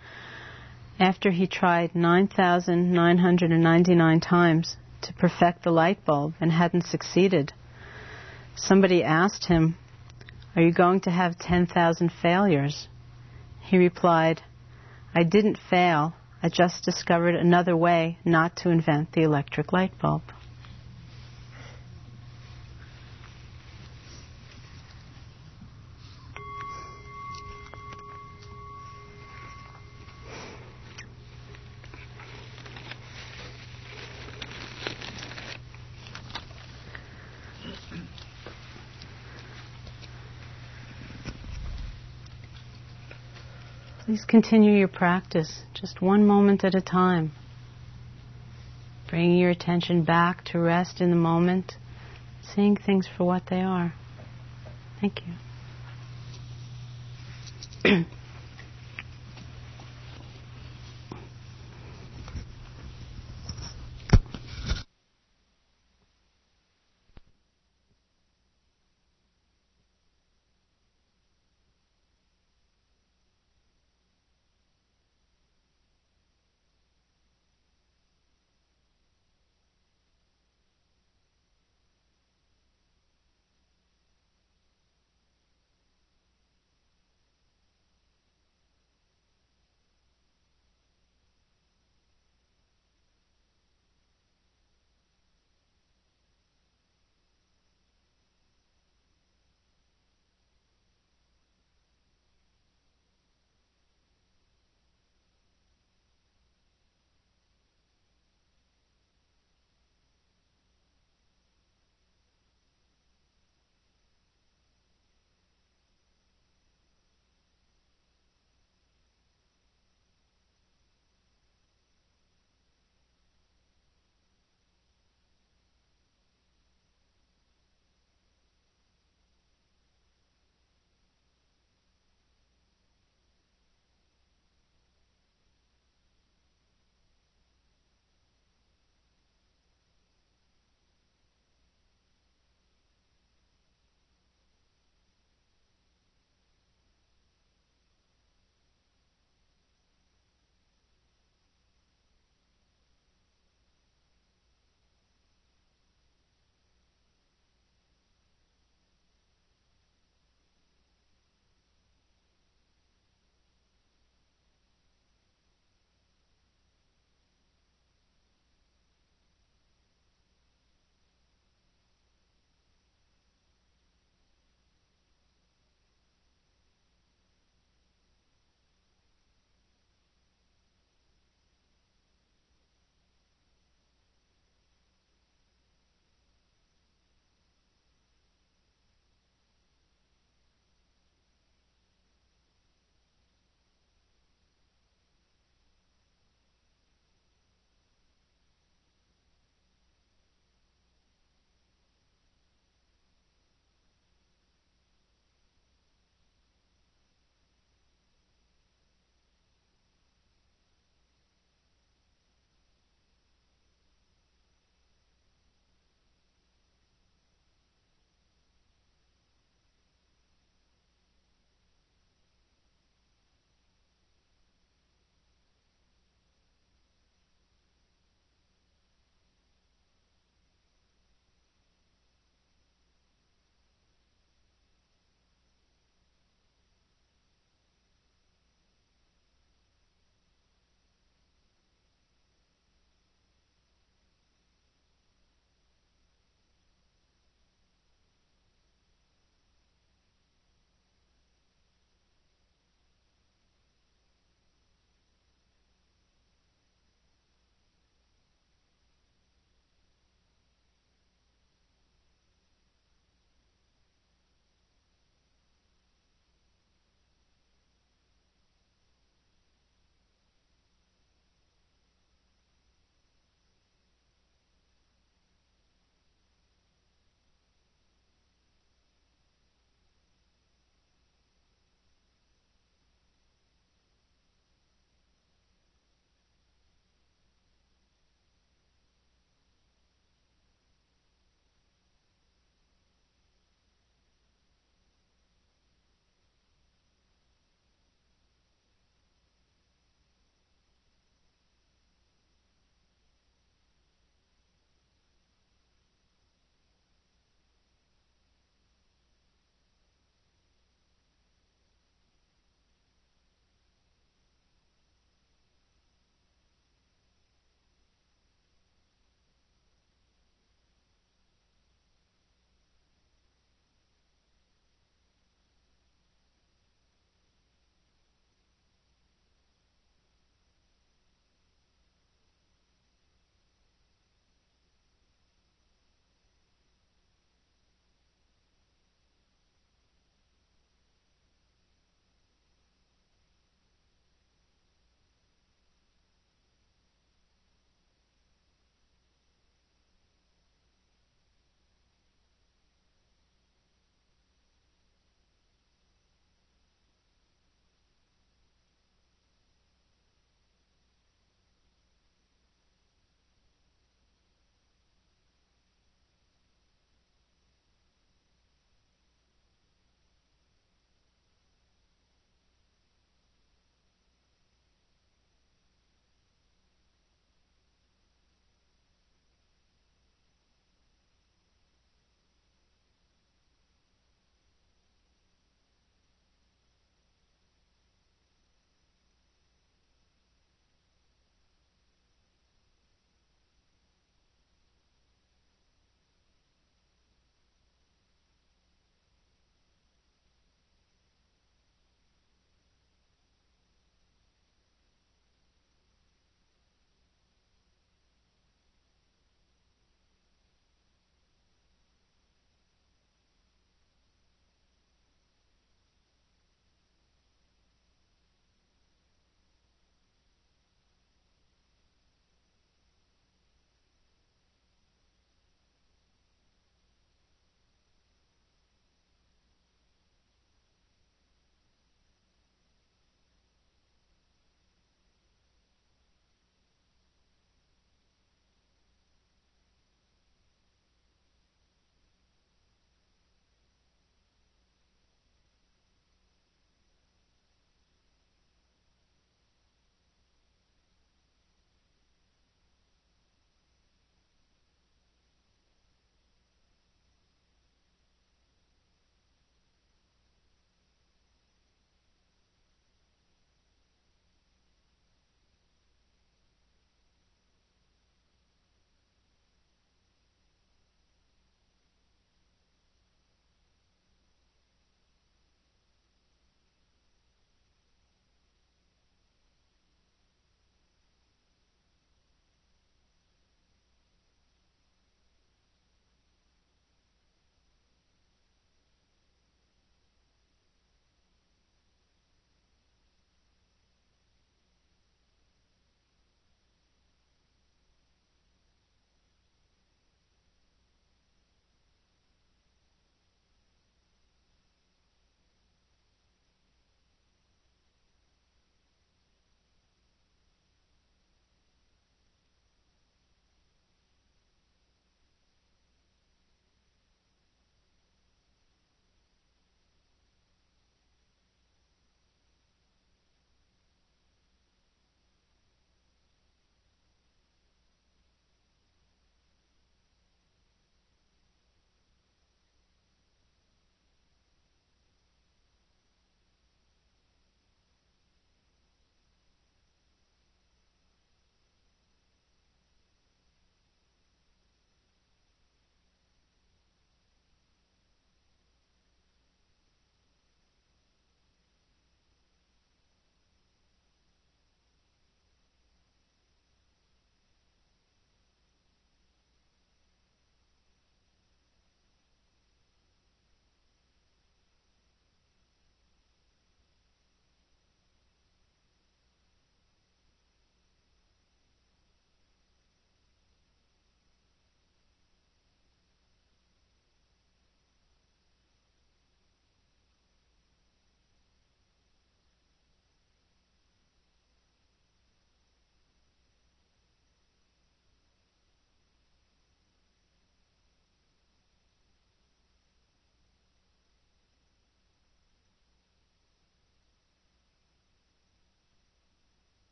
[1.01, 7.53] after he tried 9,999 times to perfect the light bulb and hadn't succeeded,
[8.55, 9.77] somebody asked him,
[10.55, 12.87] Are you going to have 10,000 failures?
[13.63, 14.43] He replied,
[15.13, 16.15] I didn't fail.
[16.41, 20.23] I just discovered another way not to invent the electric light bulb.
[44.29, 47.33] Continue your practice just one moment at a time.
[49.09, 51.75] Bringing your attention back to rest in the moment,
[52.43, 53.95] seeing things for what they are.
[55.01, 55.23] Thank
[57.85, 58.05] you.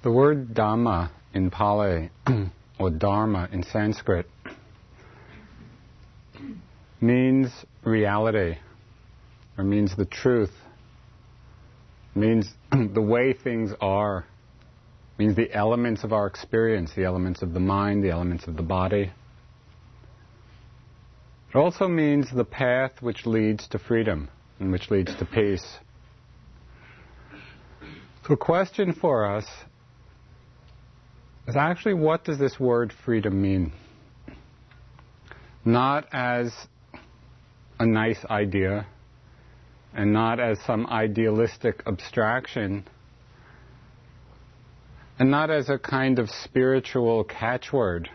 [0.00, 2.10] The word Dhamma in Pali,
[2.78, 4.30] or Dharma in Sanskrit,
[7.00, 7.50] means
[7.82, 8.58] reality,
[9.56, 10.52] or means the truth,
[12.14, 14.24] means the way things are,
[15.18, 18.62] means the elements of our experience, the elements of the mind, the elements of the
[18.62, 19.10] body.
[21.52, 24.28] It also means the path which leads to freedom
[24.60, 25.66] and which leads to peace.
[28.28, 29.46] So, a question for us
[31.48, 33.72] is actually what does this word freedom mean?
[35.64, 36.52] Not as
[37.80, 38.86] a nice idea
[39.94, 42.86] and not as some idealistic abstraction
[45.18, 48.08] and not as a kind of spiritual catchword,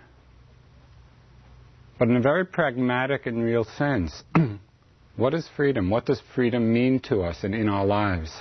[1.98, 4.24] but in a very pragmatic and real sense.
[5.16, 5.90] what is freedom?
[5.90, 8.32] What does freedom mean to us and in our lives?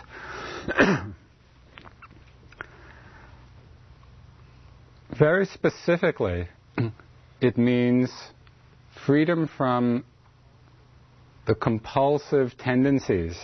[5.16, 6.48] very specifically,
[7.40, 8.10] it means
[9.06, 10.04] freedom from
[11.46, 13.38] the compulsive tendencies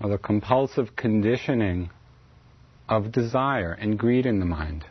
[0.00, 1.90] or the compulsive conditioning
[2.88, 4.84] of desire and greed in the mind.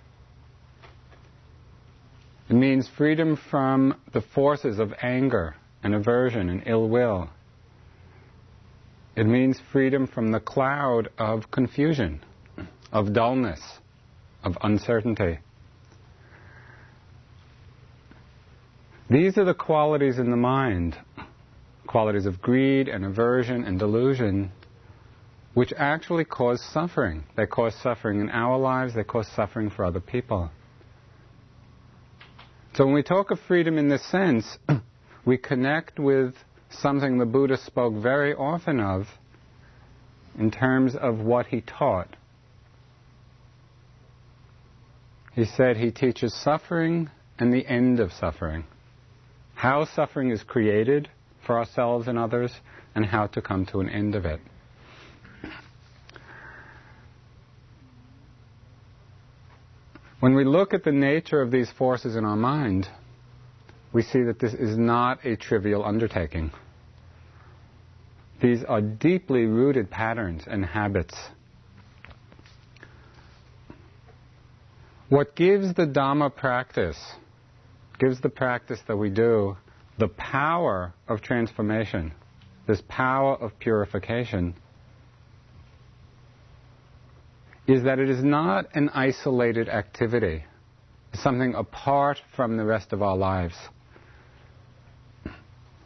[2.49, 7.29] It means freedom from the forces of anger and aversion and ill will.
[9.15, 12.21] It means freedom from the cloud of confusion,
[12.91, 13.61] of dullness,
[14.43, 15.39] of uncertainty.
[19.09, 20.95] These are the qualities in the mind,
[21.87, 24.51] qualities of greed and aversion and delusion,
[25.55, 27.23] which actually cause suffering.
[27.35, 30.51] They cause suffering in our lives, they cause suffering for other people.
[32.75, 34.59] So when we talk of freedom in this sense,
[35.25, 36.35] we connect with
[36.69, 39.07] something the Buddha spoke very often of
[40.37, 42.15] in terms of what he taught.
[45.39, 48.65] He said he teaches suffering and the end of suffering
[49.55, 51.09] how suffering is created
[51.45, 52.51] for ourselves and others,
[52.93, 54.41] and how to come to an end of it.
[60.19, 62.89] When we look at the nature of these forces in our mind,
[63.93, 66.51] we see that this is not a trivial undertaking.
[68.41, 71.15] These are deeply rooted patterns and habits.
[75.09, 76.99] What gives the Dhamma practice
[77.97, 79.57] gives the practice that we do
[79.97, 82.13] the power of transformation,
[82.67, 84.53] this power of purification,
[87.67, 90.45] is that it is not an isolated activity,
[91.15, 93.55] something apart from the rest of our lives.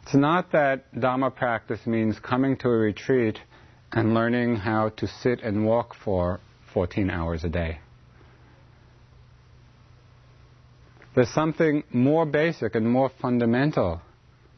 [0.02, 3.38] It's not that Dhamma practice means coming to a retreat
[3.90, 6.40] and learning how to sit and walk for
[6.74, 7.78] 14 hours a day.
[11.14, 14.02] There's something more basic and more fundamental,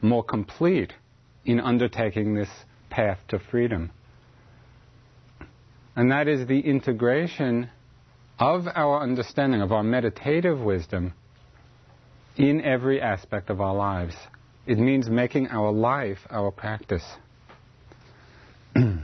[0.01, 0.93] more complete
[1.45, 2.49] in undertaking this
[2.89, 3.91] path to freedom.
[5.95, 7.69] And that is the integration
[8.39, 11.13] of our understanding, of our meditative wisdom
[12.35, 14.15] in every aspect of our lives.
[14.65, 17.03] It means making our life our practice.
[18.73, 18.99] the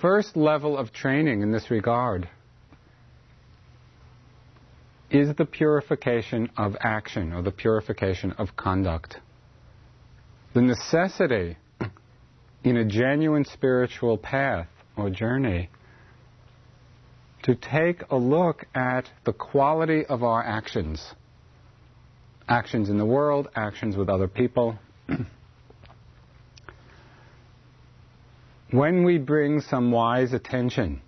[0.00, 2.28] first level of training in this regard
[5.12, 9.16] is the purification of action or the purification of conduct.
[10.54, 11.58] The necessity
[12.64, 15.68] in a genuine spiritual path or journey
[17.42, 21.14] to take a look at the quality of our actions.
[22.48, 24.78] Actions in the world, actions with other people.
[28.70, 31.02] when we bring some wise attention,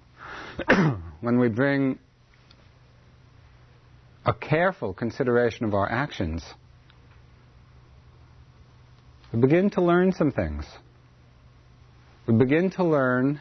[1.20, 1.98] when we bring
[4.24, 6.42] a careful consideration of our actions,
[9.32, 10.64] we begin to learn some things.
[12.26, 13.40] We begin to learn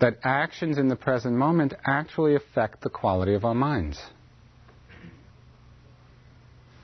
[0.00, 4.00] that actions in the present moment actually affect the quality of our minds.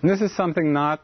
[0.02, 1.02] And this is something not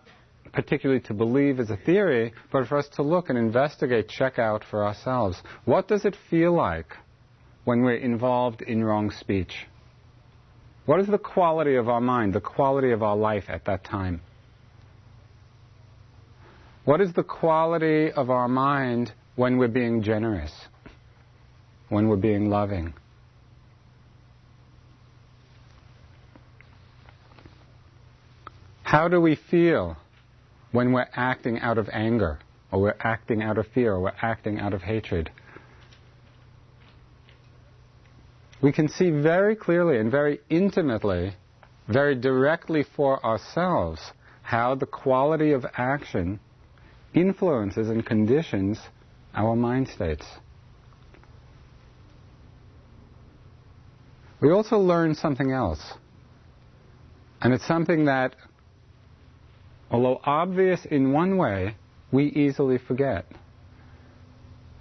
[0.52, 4.64] particularly to believe as a theory, but for us to look and investigate, check out
[4.70, 5.42] for ourselves.
[5.66, 6.94] What does it feel like
[7.64, 9.66] when we're involved in wrong speech?
[10.86, 14.20] What is the quality of our mind, the quality of our life at that time?
[16.84, 20.52] What is the quality of our mind when we're being generous,
[21.88, 22.94] when we're being loving?
[28.84, 29.96] How do we feel
[30.70, 32.38] when we're acting out of anger,
[32.70, 35.32] or we're acting out of fear, or we're acting out of hatred?
[38.66, 41.32] We can see very clearly and very intimately,
[41.86, 44.00] very directly for ourselves,
[44.42, 46.40] how the quality of action
[47.14, 48.76] influences and conditions
[49.34, 50.26] our mind states.
[54.40, 55.92] We also learn something else.
[57.40, 58.34] And it's something that,
[59.92, 61.76] although obvious in one way,
[62.10, 63.26] we easily forget.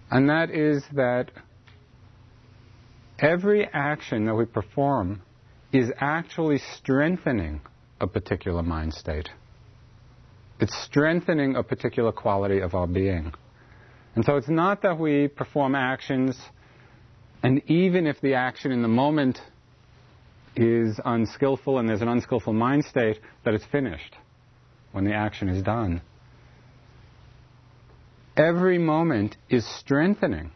[0.10, 1.30] And that is that
[3.20, 5.22] every action that we perform
[5.72, 7.62] is actually strengthening
[8.00, 9.30] a particular mind state.
[10.60, 13.34] It's strengthening a particular quality of our being.
[14.16, 16.38] And so it's not that we perform actions,
[17.44, 19.40] and even if the action in the moment
[20.56, 24.16] is unskillful and there's an unskillful mind state, that it's finished
[24.94, 26.02] when the action is done.
[28.38, 30.52] Every moment is strengthening,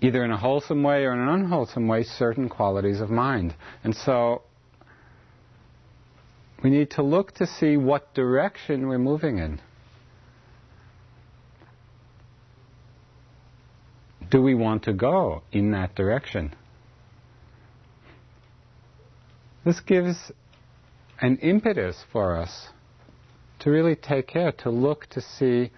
[0.00, 3.54] either in a wholesome way or in an unwholesome way, certain qualities of mind.
[3.82, 4.42] And so
[6.62, 9.60] we need to look to see what direction we're moving in.
[14.30, 16.54] Do we want to go in that direction?
[19.64, 20.32] This gives
[21.20, 22.68] an impetus for us
[23.60, 25.70] to really take care, to look to see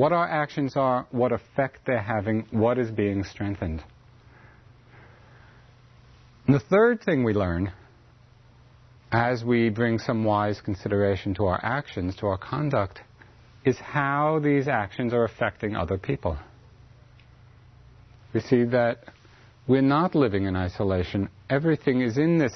[0.00, 3.84] what our actions are, what effect they're having, what is being strengthened.
[6.46, 7.70] And the third thing we learn
[9.12, 13.02] as we bring some wise consideration to our actions, to our conduct,
[13.66, 16.38] is how these actions are affecting other people.
[18.32, 19.04] We see that
[19.68, 21.28] we're not living in isolation.
[21.50, 22.54] Everything is in this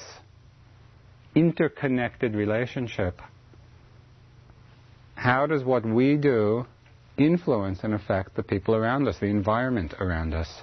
[1.35, 3.21] interconnected relationship.
[5.13, 6.65] How does what we do
[7.17, 10.61] influence and affect the people around us, the environment around us?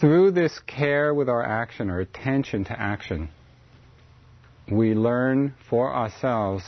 [0.00, 3.30] Through this care with our action or attention to action,
[4.70, 6.62] we learn for ourselves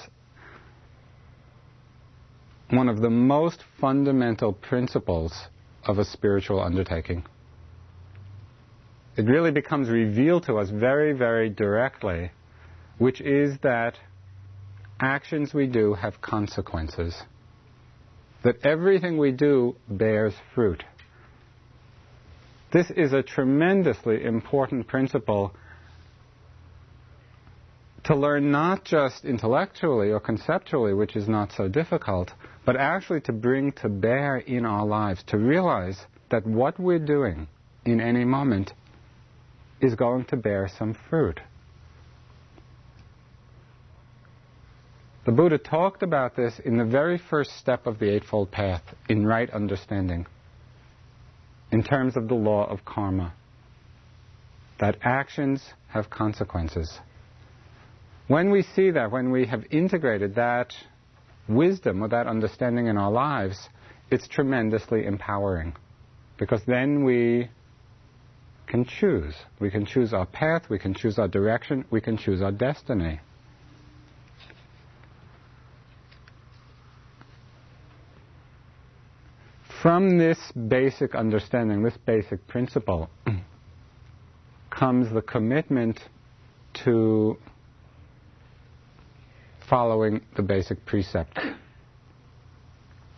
[2.70, 5.32] one of the most fundamental principles
[5.84, 7.24] of a spiritual undertaking.
[9.16, 12.30] It really becomes revealed to us very, very directly,
[12.98, 13.98] which is that
[15.00, 17.22] actions we do have consequences.
[18.44, 20.84] That everything we do bears fruit.
[22.72, 25.54] This is a tremendously important principle
[28.04, 32.32] to learn not just intellectually or conceptually, which is not so difficult,
[32.66, 35.98] but actually to bring to bear in our lives, to realize
[36.30, 37.48] that what we're doing
[37.84, 38.72] in any moment
[39.80, 41.40] is going to bear some fruit.
[45.26, 49.26] The Buddha talked about this in the very first step of the Eightfold Path, in
[49.26, 50.26] right understanding,
[51.72, 53.34] in terms of the law of karma,
[54.78, 57.00] that actions have consequences.
[58.28, 60.72] When we see that, when we have integrated that
[61.48, 63.68] wisdom or that understanding in our lives,
[64.10, 65.74] it's tremendously empowering.
[66.38, 67.48] Because then we
[68.66, 69.34] can choose.
[69.60, 73.20] We can choose our path, we can choose our direction, we can choose our destiny.
[79.82, 80.38] From this
[80.68, 83.08] basic understanding, this basic principle,
[84.70, 86.00] comes the commitment
[86.84, 87.36] to
[89.68, 91.38] following the basic precept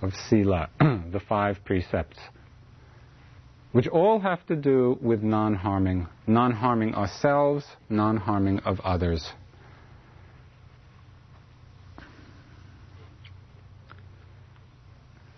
[0.03, 2.19] of Sila, the five precepts,
[3.73, 9.32] which all have to do with non harming, non harming ourselves, non harming of others.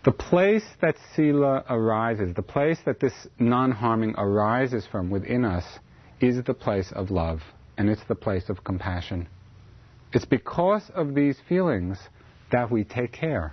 [0.02, 5.64] The place that Sila arises, the place that this non harming arises from within us,
[6.20, 7.40] is the place of love,
[7.76, 9.28] and it's the place of compassion.
[10.12, 11.98] It's because of these feelings
[12.50, 13.52] that we take care.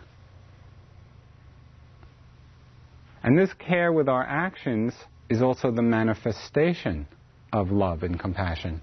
[3.28, 4.94] And this care with our actions
[5.28, 7.10] is also the manifestation
[7.52, 8.82] of love and compassion.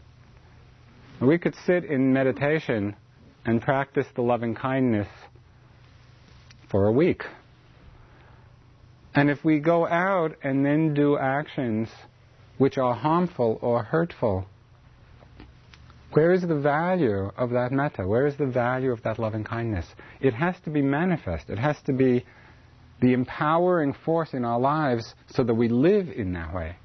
[1.19, 2.95] We could sit in meditation
[3.47, 5.09] and practice the loving kindness
[6.71, 7.23] for a week.
[9.15, 11.89] And if we go out and then do actions
[12.59, 14.45] which are harmful or hurtful,
[16.12, 18.07] where is the value of that metta?
[18.07, 19.87] Where is the value of that loving kindness?
[20.21, 21.49] It has to be manifest.
[21.49, 22.27] It has to be
[23.01, 26.77] the empowering force in our lives so that we live in that way.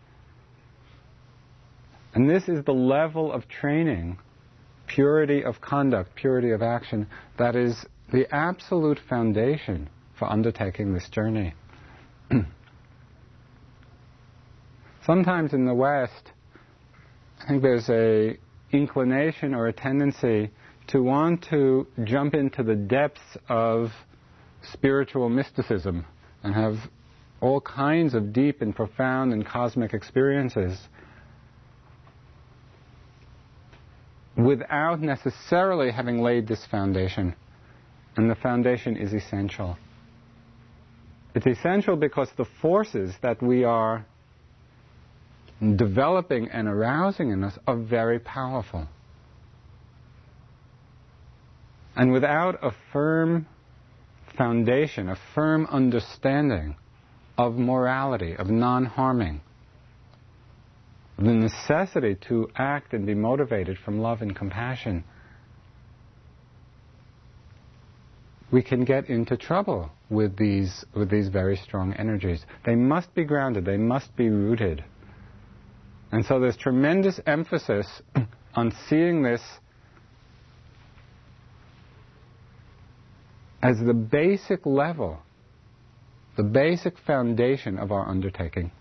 [2.13, 4.17] And this is the level of training,
[4.87, 7.07] purity of conduct, purity of action,
[7.37, 11.53] that is the absolute foundation for undertaking this journey.
[15.05, 16.31] Sometimes in the West,
[17.41, 18.37] I think there's a
[18.71, 20.51] inclination or a tendency
[20.87, 23.91] to want to jump into the depths of
[24.61, 26.05] spiritual mysticism
[26.43, 26.77] and have
[27.41, 30.77] all kinds of deep and profound and cosmic experiences
[34.35, 37.35] without necessarily having laid this foundation.
[38.15, 39.77] And the foundation is essential.
[41.35, 44.05] It's essential because the forces that we are
[45.75, 48.87] developing and arousing in us are very powerful.
[51.95, 53.45] And without a firm
[54.37, 56.75] foundation, a firm understanding
[57.37, 59.41] of morality, of non harming,
[61.17, 65.03] the necessity to act and be motivated from love and compassion,
[68.51, 72.45] we can get into trouble with these, with these very strong energies.
[72.65, 74.83] They must be grounded, they must be rooted.
[76.11, 77.85] And so there's tremendous emphasis
[78.55, 79.41] on seeing this
[83.61, 85.19] as the basic level,
[86.37, 88.71] the basic foundation of our undertaking.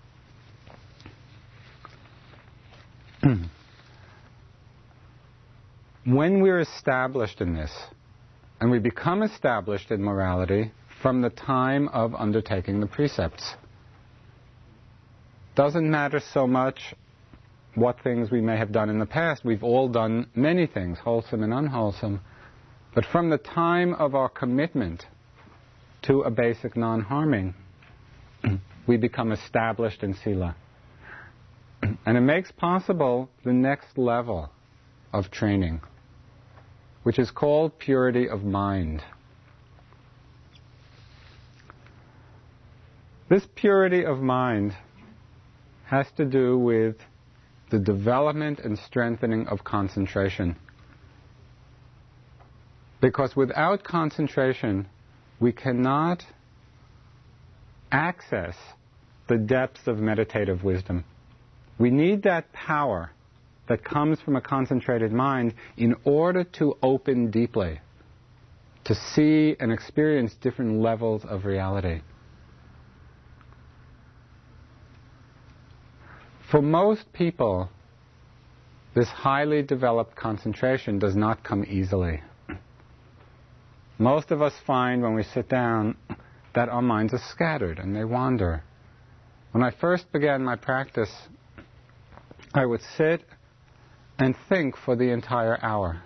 [6.05, 7.73] when we're established in this,
[8.61, 10.73] and we become established in morality
[11.03, 13.55] from the time of undertaking the precepts,
[15.55, 16.95] doesn't matter so much
[17.75, 19.45] what things we may have done in the past.
[19.45, 22.21] We've all done many things, wholesome and unwholesome.
[22.99, 25.07] But from the time of our commitment
[26.03, 27.55] to a basic non harming,
[28.89, 30.57] we become established in Sila.
[32.05, 34.51] And it makes possible the next level
[35.13, 35.81] of training,
[37.05, 39.05] which is called purity of mind.
[43.29, 44.75] This purity of mind
[45.85, 46.97] has to do with
[47.71, 50.57] the development and strengthening of concentration.
[53.01, 54.89] Because without concentration,
[55.39, 56.25] we cannot
[57.93, 58.57] access
[59.29, 61.05] the depths of meditative wisdom.
[61.79, 63.13] We need that power
[63.69, 67.81] that comes from a concentrated mind in order to open deeply,
[68.85, 72.01] to see and experience different levels of reality.
[76.51, 77.69] For most people,
[78.95, 82.23] this highly developed concentration does not come easily.
[83.99, 85.97] Most of us find when we sit down
[86.55, 88.63] that our minds are scattered and they wander.
[89.51, 91.11] When I first began my practice,
[92.55, 93.25] I would sit
[94.19, 96.01] and think for the entire hour.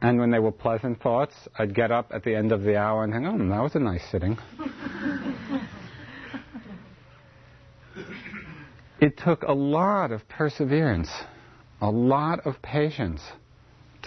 [0.00, 3.04] And when they were pleasant thoughts, I'd get up at the end of the hour
[3.04, 4.38] and think, oh, that was a nice sitting.
[9.00, 11.10] it took a lot of perseverance,
[11.80, 13.20] a lot of patience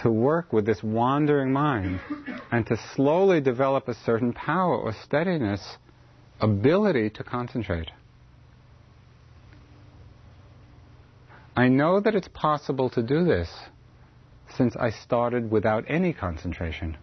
[0.02, 2.00] to work with this wandering mind
[2.50, 5.76] and to slowly develop a certain power or steadiness,
[6.40, 7.90] ability to concentrate.
[11.56, 13.50] I know that it's possible to do this
[14.56, 16.96] since I started without any concentration.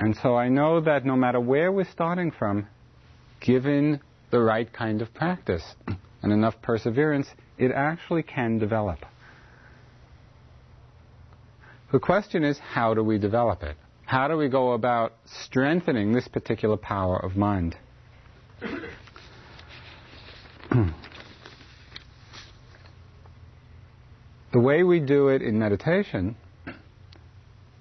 [0.00, 2.66] And so I know that no matter where we're starting from,
[3.40, 4.00] given
[4.30, 5.64] the right kind of practice,
[6.22, 8.98] and enough perseverance, it actually can develop.
[11.90, 13.78] The question is, how do we develop it?
[14.04, 17.78] How do we go about strengthening this particular power of mind?
[24.52, 26.36] the way we do it in meditation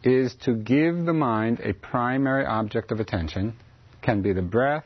[0.03, 3.49] is to give the mind a primary object of attention.
[3.93, 4.85] It can be the breath,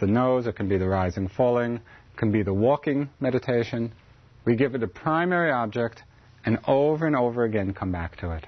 [0.00, 1.80] the nose, it can be the rising, falling,
[2.16, 3.92] can be the walking meditation.
[4.44, 6.02] We give it a primary object
[6.48, 8.46] and over and over again come back to it.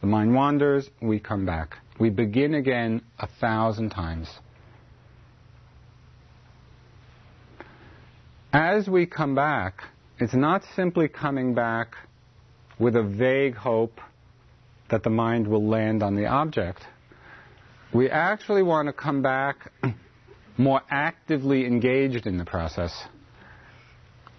[0.00, 1.76] The mind wanders, we come back.
[2.00, 4.26] We begin again a thousand times.
[8.54, 9.82] As we come back,
[10.18, 11.96] it's not simply coming back
[12.78, 14.00] with a vague hope
[14.88, 16.80] that the mind will land on the object.
[17.92, 19.72] We actually want to come back
[20.56, 22.98] more actively engaged in the process.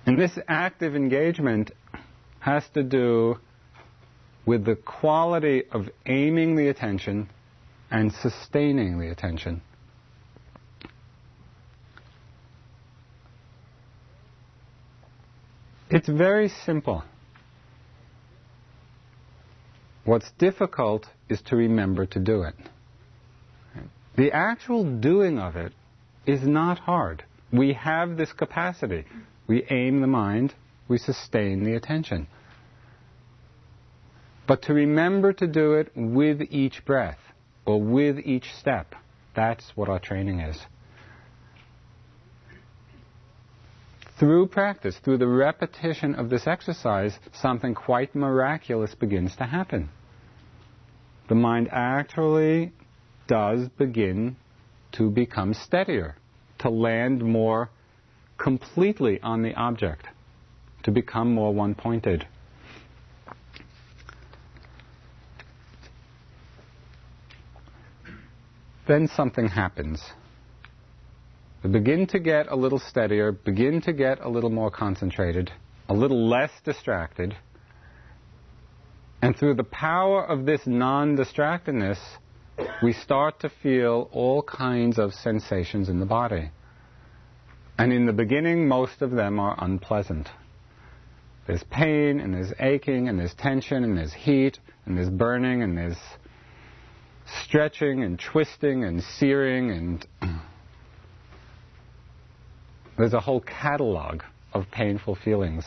[0.08, 1.70] And this active engagement
[2.48, 3.38] has to do
[4.46, 7.30] with the quality of aiming the attention
[7.92, 9.62] and sustaining the attention.
[15.90, 17.04] It's very simple.
[20.06, 22.56] What's difficult is to remember to do it.
[24.16, 25.74] The actual doing of it
[26.26, 27.26] is not hard.
[27.52, 29.04] We have this capacity.
[29.48, 30.54] We aim the mind,
[30.88, 32.28] we sustain the attention.
[34.48, 37.20] But to remember to do it with each breath
[37.66, 38.96] or with each step,
[39.36, 40.58] that's what our training is.
[44.18, 49.90] Through practice, through the repetition of this exercise, something quite miraculous begins to happen.
[51.28, 52.72] The mind actually
[53.28, 54.38] does begin
[54.94, 56.16] to become steadier,
[56.60, 57.70] to land more
[58.38, 60.08] completely on the object,
[60.84, 62.26] to become more one pointed.
[68.88, 70.02] Then something happens.
[71.64, 75.52] We begin to get a little steadier, begin to get a little more concentrated,
[75.90, 77.36] a little less distracted.
[79.22, 81.98] And through the power of this non distractedness,
[82.82, 86.52] we start to feel all kinds of sensations in the body.
[87.78, 90.30] And in the beginning, most of them are unpleasant.
[91.46, 95.78] There's pain, and there's aching, and there's tension, and there's heat, and there's burning, and
[95.78, 95.98] there's
[97.44, 100.08] stretching, and twisting, and searing, and
[102.98, 104.22] there's a whole catalog
[104.54, 105.66] of painful feelings.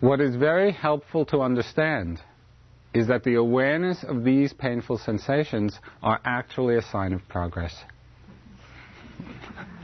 [0.00, 2.22] What is very helpful to understand
[2.94, 7.74] is that the awareness of these painful sensations are actually a sign of progress.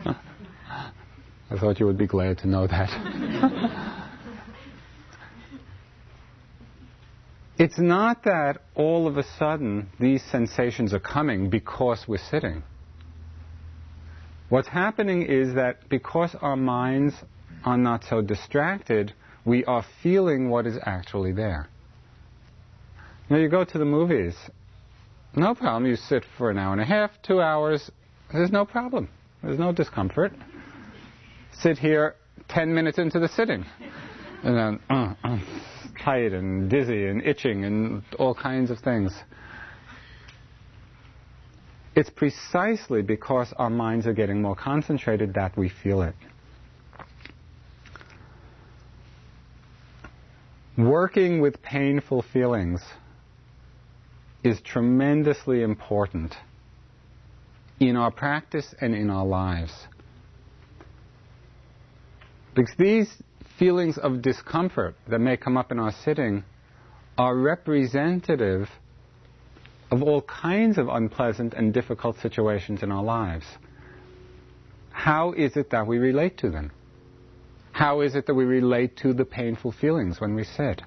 [0.07, 2.91] I thought you would be glad to know that.
[7.59, 12.63] it's not that all of a sudden these sensations are coming because we're sitting.
[14.49, 17.15] What's happening is that because our minds
[17.65, 19.13] are not so distracted,
[19.45, 21.69] we are feeling what is actually there.
[23.29, 24.35] Now you go to the movies,
[25.35, 25.87] no problem.
[25.87, 27.91] You sit for an hour and a half, two hours,
[28.33, 29.09] there's no problem.
[29.43, 30.33] There's no discomfort.
[31.61, 32.17] Sit here
[32.49, 33.65] 10 minutes into the sitting,
[34.43, 35.39] and then uh, uh,
[36.07, 39.13] tight and dizzy and itching and all kinds of things.
[41.97, 46.15] It's precisely because our minds are getting more concentrated that we feel it.
[50.79, 52.81] Working with painful feelings
[54.45, 56.37] is tremendously important
[57.81, 59.73] in our practice and in our lives.
[62.55, 63.13] Because these
[63.59, 66.45] feelings of discomfort that may come up in our sitting
[67.17, 68.69] are representative
[69.91, 73.47] of all kinds of unpleasant and difficult situations in our lives.
[74.91, 76.73] How is it that we relate to them?
[77.73, 80.83] How is it that we relate to the painful feelings when we sit?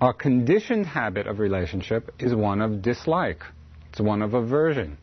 [0.00, 3.42] Our conditioned habit of relationship is one of dislike.
[3.90, 4.98] It's one of aversion,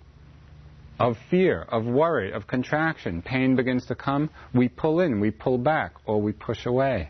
[1.00, 3.22] of fear, of worry, of contraction.
[3.22, 7.10] Pain begins to come, we pull in, we pull back, or we push away.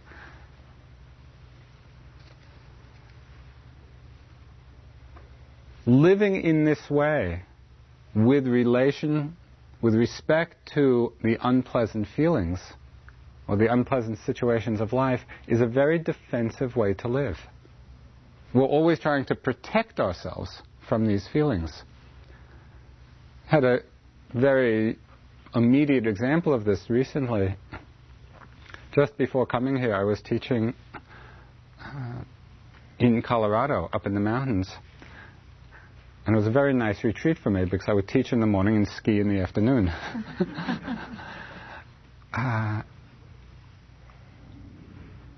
[5.86, 7.44] Living in this way,
[8.14, 9.38] with relation,
[9.82, 12.60] with respect to the unpleasant feelings
[13.48, 17.38] or the unpleasant situations of life, is a very defensive way to live.
[18.54, 21.84] We're always trying to protect ourselves from these feelings.
[23.48, 23.80] Had a
[24.34, 24.98] very
[25.56, 27.56] immediate example of this recently.
[28.94, 30.74] Just before coming here, I was teaching
[31.82, 32.24] uh,
[33.00, 34.70] in Colorado, up in the mountains.
[36.26, 38.46] And it was a very nice retreat for me because I would teach in the
[38.46, 39.88] morning and ski in the afternoon.
[42.34, 42.82] uh,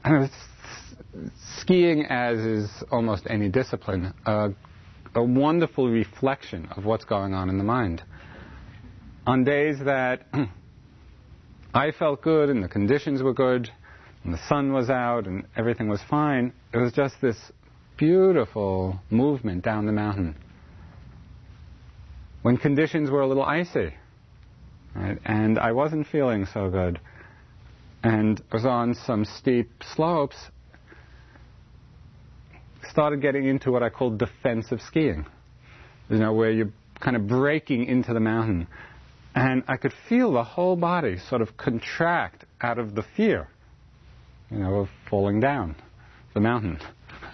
[0.03, 0.31] and it was
[1.61, 4.49] skiing, as is almost any discipline, uh,
[5.15, 8.03] a wonderful reflection of what's going on in the mind.
[9.25, 10.27] On days that
[11.73, 13.69] I felt good and the conditions were good
[14.23, 17.37] and the sun was out and everything was fine, it was just this
[17.97, 20.35] beautiful movement down the mountain.
[22.41, 23.93] When conditions were a little icy,
[24.95, 26.99] right, and I wasn't feeling so good,
[28.01, 30.37] and I was on some steep slopes,
[32.91, 35.25] started getting into what I call defensive skiing.
[36.09, 38.67] You know, where you're kind of breaking into the mountain.
[39.35, 43.47] And I could feel the whole body sort of contract out of the fear,
[44.49, 45.75] you know, of falling down
[46.33, 46.79] the mountain.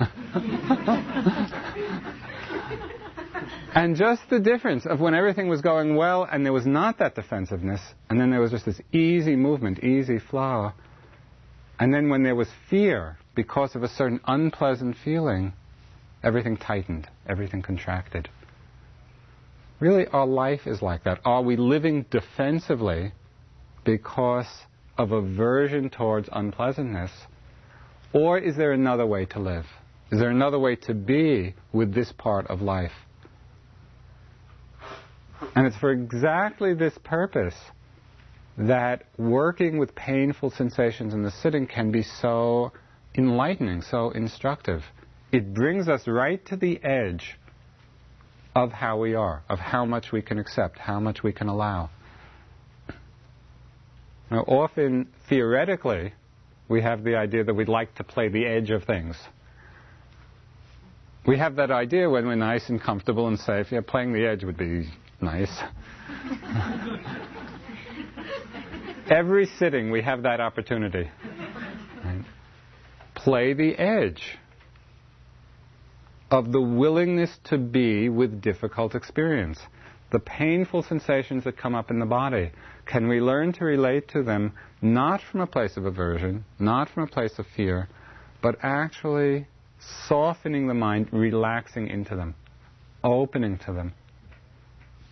[3.73, 7.15] and just the difference of when everything was going well and there was not that
[7.15, 10.73] defensiveness, and then there was just this easy movement, easy flow,
[11.79, 15.53] And then when there was fear, because of a certain unpleasant feeling,
[16.23, 18.29] everything tightened, everything contracted.
[19.79, 21.19] Really, our life is like that.
[21.25, 23.11] Are we living defensively
[23.83, 24.47] because
[24.97, 27.11] of aversion towards unpleasantness?
[28.13, 29.65] Or is there another way to live?
[30.11, 32.93] Is there another way to be with this part of life?
[35.55, 37.55] And it's for exactly this purpose
[38.57, 42.71] that working with painful sensations in the sitting can be so
[43.17, 44.83] enlightening, so instructive.
[45.31, 47.37] It brings us right to the edge
[48.55, 51.89] of how we are, of how much we can accept, how much we can allow.
[54.31, 56.13] Now, often, theoretically,
[56.67, 59.17] we have the idea that we'd like to play the edge of things.
[61.27, 63.71] We have that idea when we're nice and comfortable and safe.
[63.71, 64.89] Yeah, playing the edge would be
[65.21, 65.51] nice.
[69.09, 71.09] Every sitting, we have that opportunity.
[73.25, 74.37] Play the edge
[76.29, 79.57] of the willingness to be with difficult experience.
[80.11, 82.51] The painful sensations that come up in the body.
[82.85, 87.01] Can we learn to relate to them not from a place of aversion, not from
[87.01, 87.89] a place of fear,
[88.43, 89.47] but actually
[90.07, 92.35] softening the mind, relaxing into them,
[93.03, 93.95] opening to them?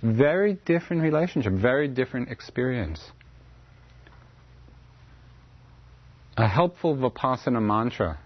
[0.04, 3.12] Very different relationship, very different experience.
[6.36, 8.20] A helpful Vipassana mantra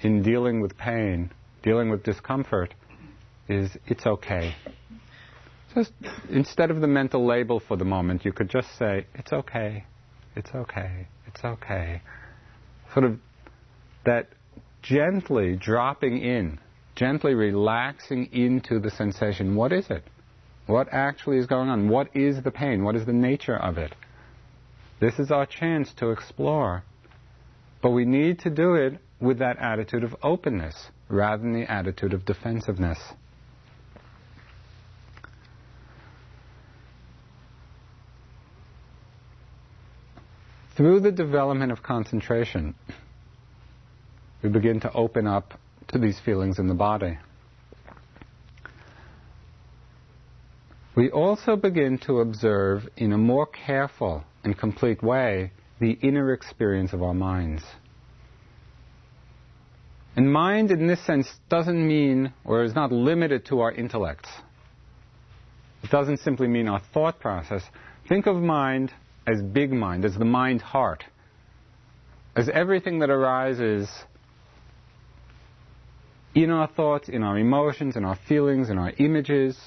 [0.00, 1.30] in dealing with pain
[1.62, 2.74] dealing with discomfort
[3.48, 4.54] is it's okay.
[5.74, 5.92] Just
[6.28, 9.84] instead of the mental label for the moment, you could just say, it's okay,
[10.36, 12.02] it's okay, it's okay.
[12.92, 13.18] Sort of
[14.04, 14.28] that
[14.82, 16.58] gently dropping in,
[16.94, 19.54] gently relaxing into the sensation.
[19.54, 20.04] What is it?
[20.66, 21.88] What actually is going on?
[21.88, 22.84] What is the pain?
[22.84, 23.94] What is the nature of it?
[25.00, 26.84] This is our chance to explore.
[27.82, 32.14] But we need to do it with that attitude of openness rather than the attitude
[32.14, 32.98] of defensiveness.
[40.76, 42.74] Through the development of concentration,
[44.42, 47.18] we begin to open up to these feelings in the body.
[50.94, 55.52] We also begin to observe in a more careful and complete way
[55.82, 57.64] the inner experience of our minds.
[60.14, 64.28] And mind, in this sense, doesn't mean, or is not limited to our intellects.
[65.82, 67.64] It doesn't simply mean our thought process.
[68.08, 68.92] Think of mind
[69.26, 71.02] as big mind, as the mind heart,
[72.36, 73.90] as everything that arises
[76.32, 79.58] in our thoughts, in our emotions, in our feelings, in our images,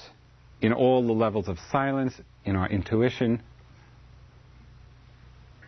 [0.62, 2.14] in all the levels of silence,
[2.46, 3.42] in our intuition.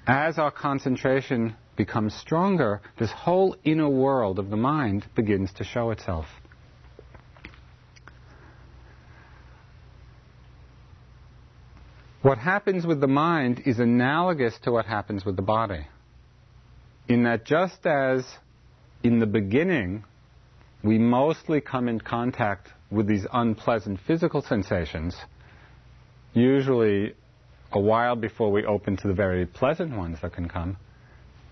[0.09, 5.91] As our concentration becomes stronger, this whole inner world of the mind begins to show
[5.91, 6.25] itself.
[12.23, 15.87] What happens with the mind is analogous to what happens with the body.
[17.07, 18.25] In that just as
[19.03, 20.05] in the beginning
[20.83, 25.15] we mostly come in contact with these unpleasant physical sensations,
[26.33, 27.13] usually
[27.73, 30.77] a while before we open to the very pleasant ones that can come,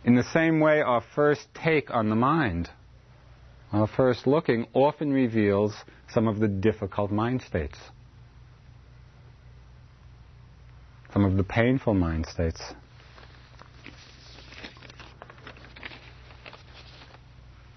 [0.05, 2.71] in the same way, our first take on the mind,
[3.73, 5.75] our first looking, often reveals
[6.09, 7.77] some of the difficult mind states,
[11.13, 12.63] some of the painful mind states.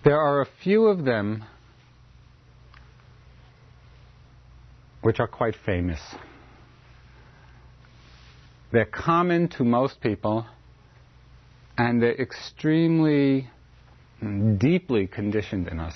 [0.03, 1.43] There are a few of them
[5.01, 5.99] which are quite famous.
[8.71, 10.45] They're common to most people
[11.77, 13.49] and they're extremely
[14.57, 15.95] deeply conditioned in us.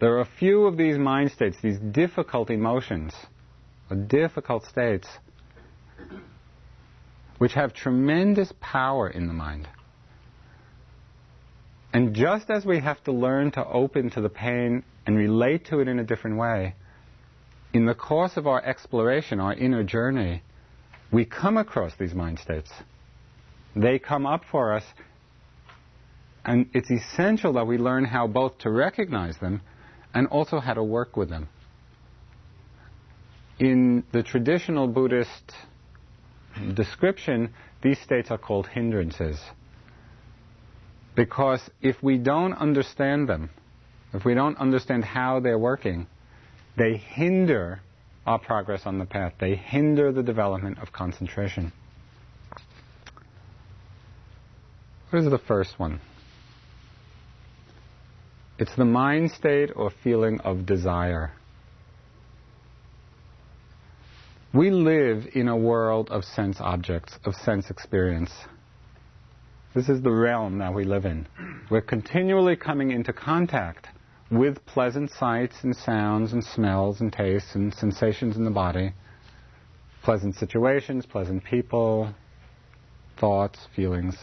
[0.00, 3.14] There are a few of these mind states, these difficult emotions,
[3.90, 5.08] or difficult states,
[7.38, 9.66] which have tremendous power in the mind.
[11.92, 15.80] And just as we have to learn to open to the pain and relate to
[15.80, 16.74] it in a different way,
[17.72, 20.42] in the course of our exploration, our inner journey,
[21.10, 22.70] we come across these mind states.
[23.74, 24.84] They come up for us,
[26.44, 29.62] and it's essential that we learn how both to recognize them
[30.14, 31.48] and also how to work with them.
[33.58, 35.52] In the traditional Buddhist
[36.74, 37.52] description,
[37.82, 39.40] these states are called hindrances.
[41.14, 43.50] Because if we don't understand them,
[44.12, 46.06] if we don't understand how they're working,
[46.76, 47.80] they hinder
[48.26, 49.34] our progress on the path.
[49.40, 51.72] They hinder the development of concentration.
[55.10, 56.00] What is the first one?
[58.58, 61.32] It's the mind state or feeling of desire.
[64.52, 68.32] We live in a world of sense objects, of sense experience.
[69.74, 71.28] This is the realm that we live in.
[71.70, 73.88] We're continually coming into contact
[74.30, 78.92] with pleasant sights and sounds and smells and tastes and sensations in the body,
[80.02, 82.12] pleasant situations, pleasant people,
[83.18, 84.16] thoughts, feelings.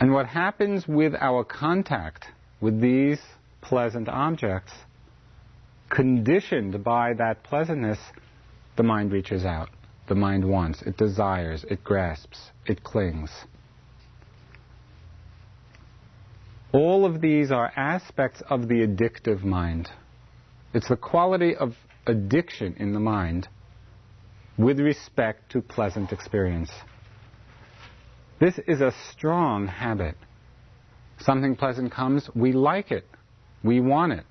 [0.00, 2.26] And what happens with our contact
[2.60, 3.20] with these
[3.60, 4.72] pleasant objects,
[5.90, 7.98] conditioned by that pleasantness,
[8.76, 9.70] the mind reaches out.
[10.08, 13.30] The mind wants, it desires, it grasps, it clings.
[16.72, 19.88] All of these are aspects of the addictive mind.
[20.74, 21.74] It's the quality of
[22.06, 23.48] addiction in the mind
[24.58, 26.70] with respect to pleasant experience.
[28.40, 30.16] This is a strong habit.
[31.18, 33.06] Something pleasant comes, we like it.
[33.64, 34.24] We want it.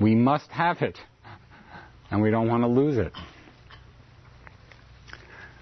[0.00, 0.98] We must have it.
[2.10, 3.12] And we don't want to lose it.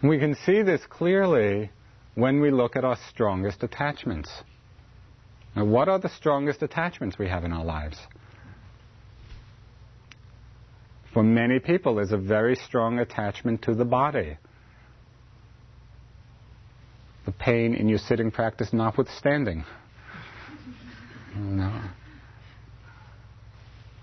[0.02, 1.70] We can see this clearly
[2.14, 4.30] when we look at our strongest attachments.
[5.56, 7.98] Now, what are the strongest attachments we have in our lives?
[11.12, 14.36] For many people, there's a very strong attachment to the body.
[17.24, 19.64] The pain in your sitting practice notwithstanding.
[21.36, 21.82] No.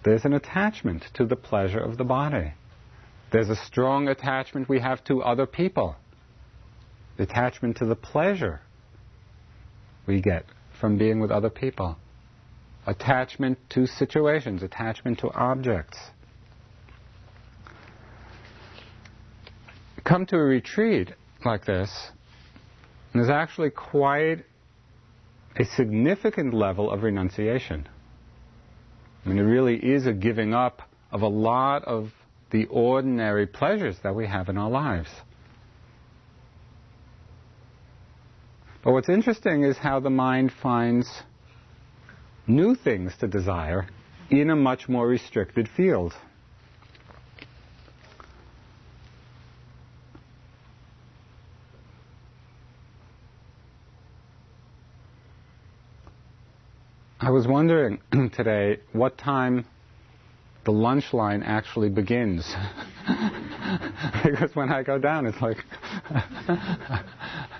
[0.03, 2.53] There's an attachment to the pleasure of the body.
[3.31, 5.97] There's a strong attachment we have to other people.
[7.19, 8.61] Attachment to the pleasure
[10.07, 10.45] we get
[10.81, 11.95] from being with other people.
[12.87, 15.97] Attachment to situations, attachment to objects.
[20.03, 21.13] Come to a retreat
[21.45, 22.09] like this,
[23.13, 24.43] and there's actually quite
[25.55, 27.87] a significant level of renunciation.
[29.23, 30.81] I mean, it really is a giving up
[31.11, 32.11] of a lot of
[32.49, 35.09] the ordinary pleasures that we have in our lives.
[38.83, 41.07] But what's interesting is how the mind finds
[42.47, 43.87] new things to desire
[44.31, 46.13] in a much more restricted field.
[57.19, 57.99] I was wondering
[58.33, 59.65] today what time
[60.65, 62.51] the lunch line actually begins.
[64.23, 65.57] because when I go down, it's like.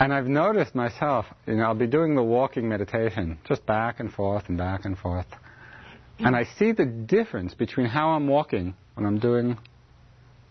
[0.00, 4.10] and I've noticed myself, you know, I'll be doing the walking meditation, just back and
[4.10, 5.26] forth and back and forth.
[6.18, 9.58] And I see the difference between how I'm walking when I'm doing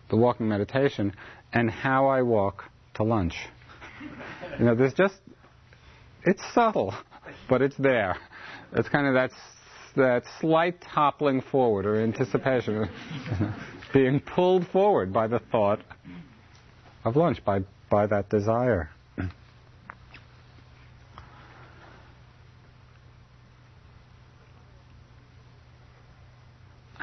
[0.08, 1.12] the walking meditation
[1.52, 2.64] and how I walk
[2.94, 3.34] to lunch.
[4.58, 5.16] You know, there's just,
[6.24, 6.94] it's subtle,
[7.48, 8.16] but it's there.
[8.72, 9.30] It's kind of that,
[9.96, 12.88] that slight toppling forward or anticipation,
[13.92, 15.80] being pulled forward by the thought
[17.04, 17.60] of lunch, by,
[17.90, 18.90] by that desire.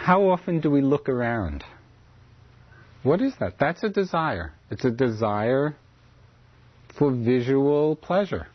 [0.07, 1.65] How often do we look around?
[3.03, 3.55] What is that?
[3.59, 4.53] That's a desire.
[4.71, 5.75] It's a desire
[6.97, 8.47] for visual pleasure.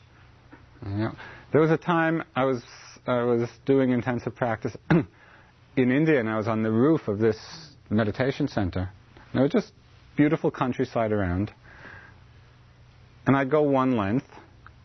[0.82, 1.12] You know,
[1.52, 2.62] there was a time I was
[3.06, 5.06] I was doing intensive practice in
[5.76, 7.36] India, and I was on the roof of this
[7.90, 8.88] meditation center.
[9.34, 9.74] And it was just
[10.16, 11.52] beautiful countryside around.
[13.26, 14.28] And I'd go one length,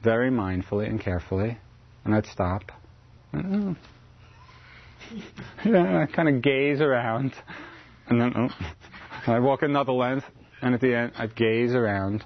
[0.03, 1.59] very mindfully and carefully,
[2.03, 2.73] and I'd stop.
[3.33, 3.73] Yeah,
[5.65, 7.33] I kind of gaze around,
[8.07, 8.49] and then oh.
[9.27, 10.25] I'd walk another length,
[10.61, 12.23] and at the end I'd gaze around.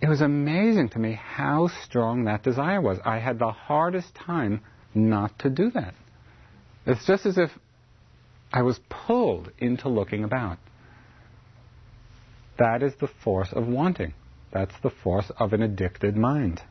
[0.00, 2.98] It was amazing to me how strong that desire was.
[3.04, 4.60] I had the hardest time
[4.94, 5.94] not to do that.
[6.86, 7.50] It's just as if
[8.52, 10.58] I was pulled into looking about.
[12.58, 14.14] That is the force of wanting.
[14.52, 16.62] That's the force of an addicted mind.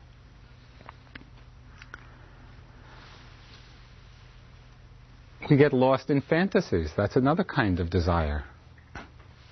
[5.52, 6.92] We get lost in fantasies.
[6.96, 8.42] That's another kind of desire.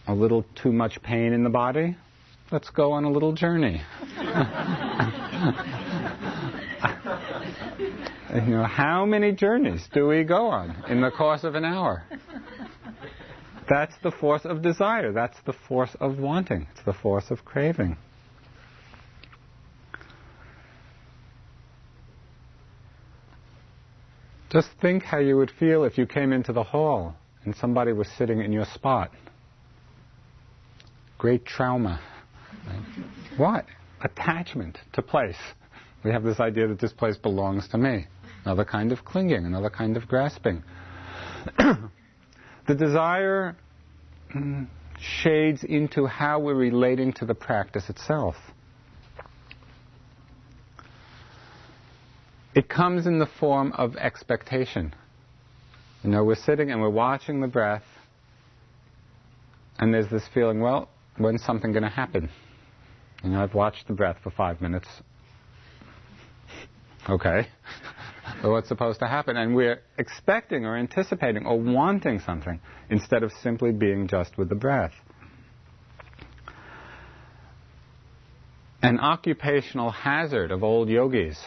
[0.08, 1.94] A little too much pain in the body,
[2.50, 3.82] let's go on a little journey.
[8.34, 12.02] you know, how many journeys do we go on in the course of an hour?
[13.68, 15.12] That's the force of desire.
[15.12, 16.66] That's the force of wanting.
[16.70, 17.98] It's the force of craving.
[24.50, 27.14] Just think how you would feel if you came into the hall
[27.44, 29.10] and somebody was sitting in your spot.
[31.18, 32.00] Great trauma.
[33.36, 33.66] What?
[34.02, 35.36] attachment to place.
[36.04, 38.06] We have this idea that this place belongs to me.
[38.44, 40.62] Another kind of clinging, another kind of grasping.
[41.58, 43.56] the desire
[44.34, 44.66] mm,
[44.98, 48.34] shades into how we're relating to the practice itself.
[52.54, 54.92] It comes in the form of expectation.
[56.02, 57.84] You know, we're sitting and we're watching the breath,
[59.78, 62.28] and there's this feeling, well, when's something going to happen?
[63.22, 64.88] You know, I've watched the breath for five minutes.
[67.08, 67.46] Okay.
[68.42, 69.36] but what's supposed to happen?
[69.36, 74.54] And we're expecting or anticipating or wanting something instead of simply being just with the
[74.54, 74.92] breath.
[78.82, 81.38] An occupational hazard of old yogis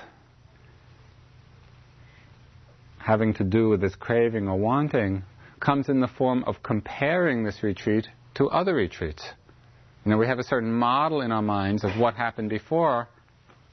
[3.04, 5.24] having to do with this craving or wanting
[5.60, 9.24] comes in the form of comparing this retreat to other retreats.
[10.06, 13.10] You know, we have a certain model in our minds of what happened before.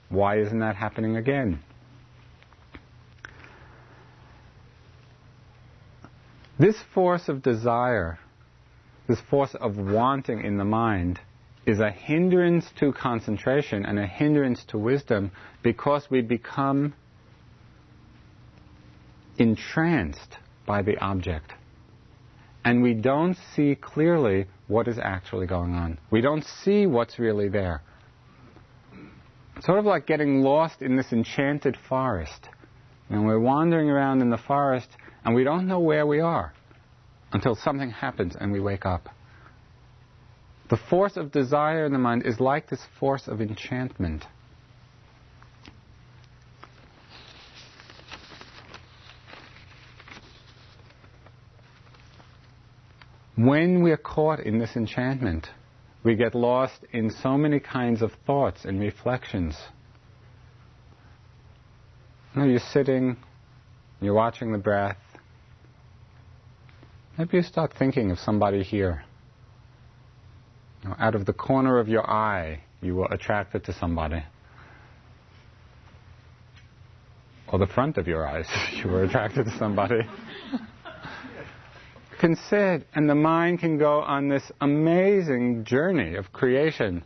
[0.09, 1.61] Why isn't that happening again?
[6.59, 8.19] This force of desire,
[9.09, 11.21] this force of wanting in the mind,
[11.67, 15.31] is a hindrance to concentration and a hindrance to wisdom
[15.63, 16.95] because we become
[19.41, 20.37] entranced
[20.67, 21.53] by the object.
[22.65, 25.99] And we don't see clearly what is actually going on.
[26.11, 27.83] We don't see what's really there.
[29.63, 32.49] Sort of like getting lost in this enchanted forest.
[33.09, 34.89] And we're wandering around in the forest
[35.25, 36.53] and we don't know where we are
[37.33, 39.09] until something happens and we wake up.
[40.69, 44.27] The force of desire in the mind is like this force of enchantment.
[53.41, 55.47] When we're caught in this enchantment,
[56.05, 59.57] we get lost in so many kinds of thoughts and reflections.
[62.35, 63.17] You know, you're sitting,
[64.03, 64.99] you're watching the breath.
[67.17, 69.05] Maybe you start thinking of somebody here.
[70.83, 74.23] You know, out of the corner of your eye, you were attracted to somebody.
[77.51, 78.47] Or the front of your eyes,
[78.85, 80.01] you were attracted to somebody
[82.21, 87.03] can sit and the mind can go on this amazing journey of creation,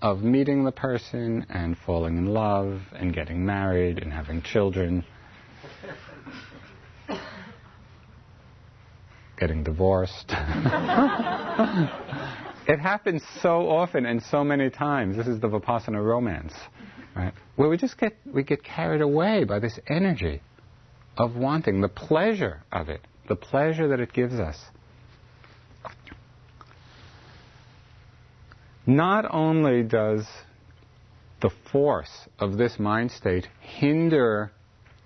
[0.00, 5.04] of meeting the person and falling in love and getting married and having children,
[9.38, 10.30] getting divorced.
[12.66, 15.18] it happens so often and so many times.
[15.18, 16.54] This is the Vipassana romance,
[17.14, 17.34] right?
[17.56, 20.40] Where we just get, we get carried away by this energy
[21.18, 24.58] of wanting, the pleasure of it the pleasure that it gives us.
[28.84, 30.26] Not only does
[31.40, 34.50] the force of this mind state hinder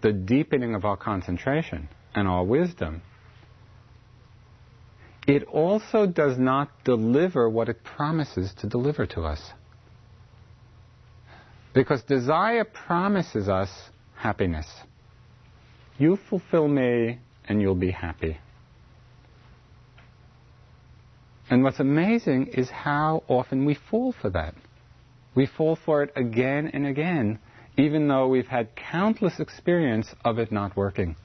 [0.00, 3.02] the deepening of our concentration and our wisdom,
[5.28, 9.52] it also does not deliver what it promises to deliver to us.
[11.74, 13.68] Because desire promises us
[14.16, 14.66] happiness.
[15.98, 17.18] You fulfill me,
[17.48, 18.38] and you'll be happy.
[21.50, 24.54] And what's amazing is how often we fall for that.
[25.34, 27.38] We fall for it again and again,
[27.76, 31.16] even though we've had countless experience of it not working.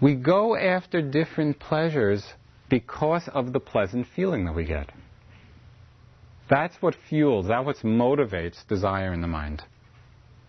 [0.00, 2.24] We go after different pleasures
[2.68, 4.90] because of the pleasant feeling that we get.
[6.50, 9.62] That's what fuels, that's what motivates desire in the mind.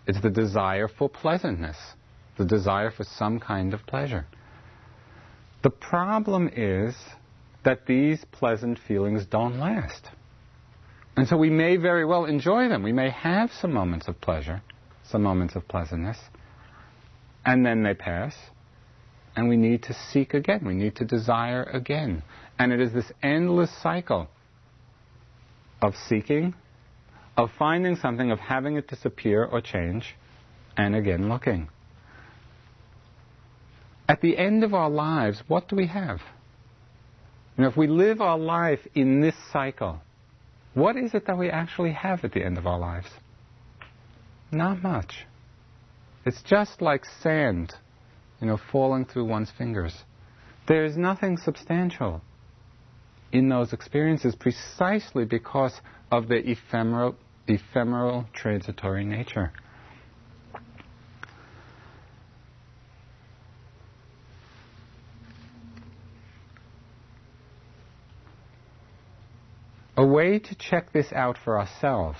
[0.06, 1.78] It's the desire for pleasantness
[2.38, 4.26] the desire for some kind of pleasure.
[5.64, 6.96] The problem is
[7.64, 10.10] that these pleasant feelings don't last.
[11.18, 12.84] And so we may very well enjoy them.
[12.84, 14.62] We may have some moments of pleasure,
[15.04, 16.18] some moments of pleasantness,
[17.44, 18.36] and then they pass,
[19.36, 20.62] and we need to seek again.
[20.64, 22.24] We need to desire again.
[22.60, 24.30] And it is this endless cycle
[25.82, 26.54] of seeking,
[27.36, 30.16] of finding something, of having it disappear or change,
[30.76, 31.70] and again looking.
[34.10, 36.22] At the end of our lives, what do we have?
[37.58, 40.00] You know, if we live our life in this cycle,
[40.74, 43.08] what is it that we actually have at the end of our lives?
[44.52, 45.26] Not much.
[46.26, 47.74] It's just like sand,
[48.40, 49.94] you know, falling through one's fingers.
[50.68, 52.22] There is nothing substantial
[53.32, 55.82] in those experiences precisely because
[56.12, 57.16] of the ephemeral,
[57.48, 59.52] ephemeral transitory nature.
[69.98, 72.20] A way to check this out for ourselves.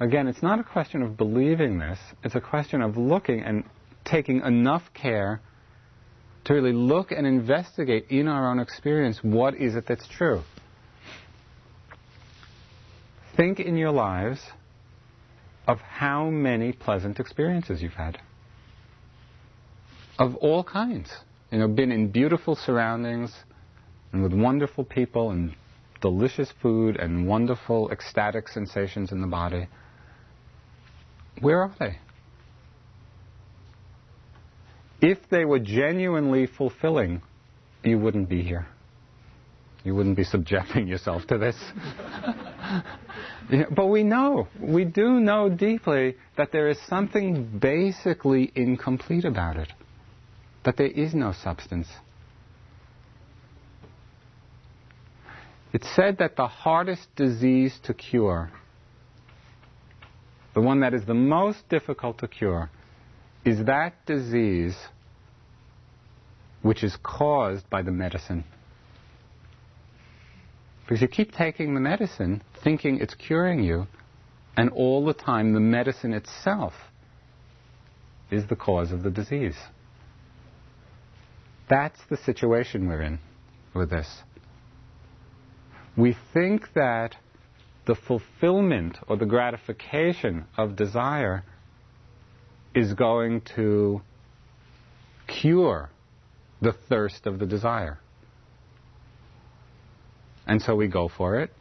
[0.00, 3.62] Again, it's not a question of believing this, it's a question of looking and
[4.04, 5.40] taking enough care
[6.44, 10.42] to really look and investigate in our own experience what is it that's true.
[13.36, 14.40] Think in your lives
[15.68, 18.18] of how many pleasant experiences you've had.
[20.18, 21.08] Of all kinds.
[21.52, 23.32] You know, been in beautiful surroundings
[24.12, 25.54] and with wonderful people and
[26.02, 29.68] delicious food and wonderful ecstatic sensations in the body.
[31.40, 31.98] Where are they?
[35.00, 37.22] If they were genuinely fulfilling,
[37.82, 38.66] you wouldn't be here.
[39.84, 41.56] You wouldn't be subjecting yourself to this.
[43.74, 49.72] but we know, we do know deeply that there is something basically incomplete about it,
[50.64, 51.88] that there is no substance.
[55.72, 58.50] It's said that the hardest disease to cure,
[60.54, 62.70] the one that is the most difficult to cure,
[63.44, 64.76] is that disease
[66.60, 68.44] which is caused by the medicine.
[70.84, 73.86] Because you keep taking the medicine, thinking it's curing you,
[74.56, 76.74] and all the time the medicine itself
[78.30, 79.56] is the cause of the disease.
[81.68, 83.18] That's the situation we're in
[83.74, 84.08] with this.
[85.96, 87.16] We think that
[87.86, 91.44] the fulfillment or the gratification of desire
[92.74, 94.00] is going to
[95.26, 95.90] cure
[96.60, 97.98] the thirst of the desire.
[100.46, 101.52] And so we go for it.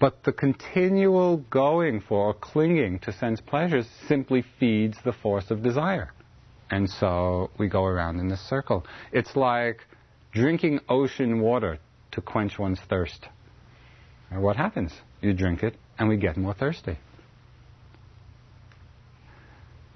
[0.00, 5.62] But the continual going for or clinging to sense pleasures simply feeds the force of
[5.62, 6.12] desire.
[6.70, 8.84] And so we go around in this circle.
[9.12, 9.78] It's like
[10.34, 11.78] drinking ocean water
[12.10, 13.28] to quench one's thirst.
[14.30, 14.92] And what happens?
[15.20, 16.98] You drink it, and we get more thirsty.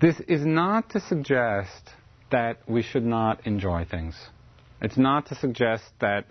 [0.01, 1.90] This is not to suggest
[2.31, 4.15] that we should not enjoy things.
[4.81, 6.27] It's not to suggest that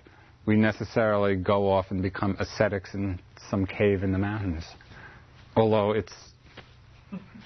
[0.46, 3.20] we necessarily go off and become ascetics in
[3.50, 4.64] some cave in the mountains,
[5.56, 6.14] although it's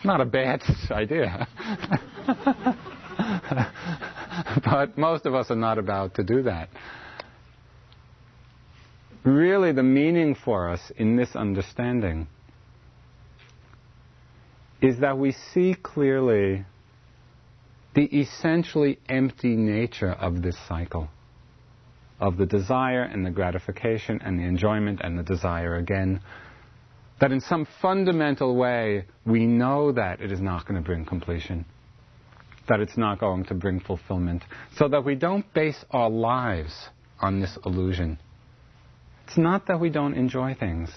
[0.03, 0.61] not a bad
[0.91, 1.47] idea.
[4.63, 6.69] but most of us are not about to do that.
[9.23, 12.27] Really, the meaning for us in this understanding
[14.81, 16.65] is that we see clearly
[17.93, 21.09] the essentially empty nature of this cycle
[22.19, 26.21] of the desire and the gratification and the enjoyment and the desire again.
[27.19, 31.65] That in some fundamental way we know that it is not going to bring completion,
[32.71, 34.43] that it's not going to bring fulfillment,
[34.77, 36.87] so that we don't base our lives
[37.19, 38.17] on this illusion.
[39.27, 40.89] It's not that we don't enjoy things,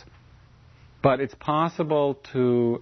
[1.02, 2.80] but it's possible to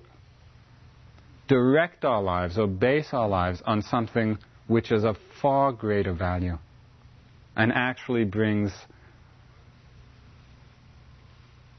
[1.49, 4.37] direct our lives or base our lives on something
[4.67, 6.59] which is of far greater value
[7.57, 8.73] and actually brings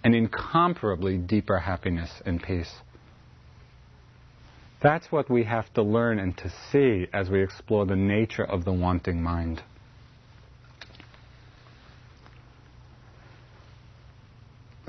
[0.04, 2.74] an incomparably deeper happiness and peace.
[4.84, 8.66] That's what we have to learn and to see as we explore the nature of
[8.66, 9.64] the wanting mind.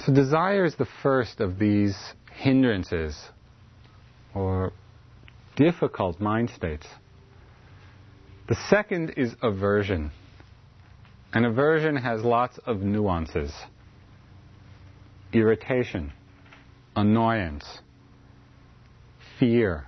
[0.01, 1.97] So, desire is the first of these
[2.33, 3.17] hindrances
[4.35, 4.73] or
[5.55, 6.89] difficult mind states.
[8.49, 10.11] The second is aversion.
[11.33, 13.53] And aversion has lots of nuances
[15.33, 16.13] irritation,
[16.95, 17.65] annoyance,
[19.39, 19.87] fear,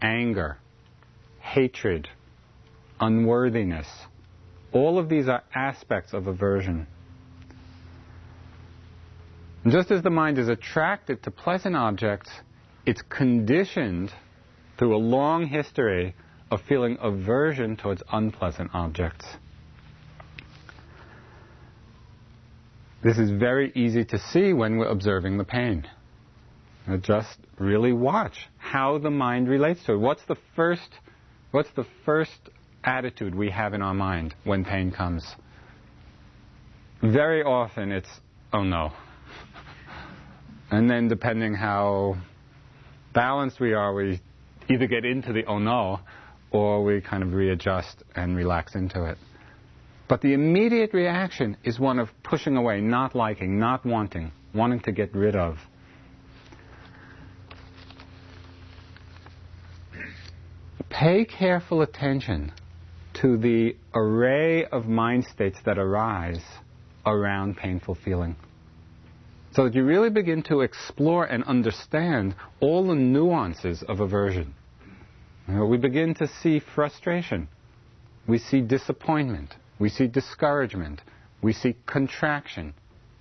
[0.00, 0.58] anger,
[1.40, 2.08] hatred,
[3.00, 3.86] unworthiness.
[4.72, 6.86] All of these are aspects of aversion.
[9.62, 12.30] And just as the mind is attracted to pleasant objects,
[12.84, 14.12] it's conditioned
[14.78, 16.14] through a long history
[16.50, 19.24] of feeling aversion towards unpleasant objects.
[23.02, 25.86] This is very easy to see when we're observing the pain.
[27.00, 29.98] Just really watch how the mind relates to it.
[29.98, 30.90] What's the first
[31.50, 32.50] what's the first
[32.82, 35.24] attitude we have in our mind when pain comes?
[37.02, 38.08] Very often it's
[38.52, 38.92] oh no.
[40.70, 42.16] and then depending how
[43.14, 44.20] balanced we are, we
[44.68, 46.00] either get into the oh no
[46.50, 49.16] or we kind of readjust and relax into it.
[50.06, 54.92] But the immediate reaction is one of pushing away, not liking, not wanting, wanting to
[54.92, 55.58] get rid of.
[60.94, 62.52] Pay careful attention
[63.14, 66.40] to the array of mind states that arise
[67.04, 68.36] around painful feeling.
[69.54, 74.54] So that you really begin to explore and understand all the nuances of aversion.
[75.48, 77.48] You know, we begin to see frustration.
[78.28, 79.52] We see disappointment.
[79.80, 81.00] We see discouragement.
[81.42, 82.72] We see contraction.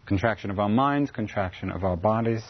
[0.05, 2.43] Contraction of our minds, contraction of our bodies.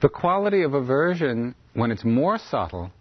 [0.00, 2.92] The quality of aversion, when it's more subtle,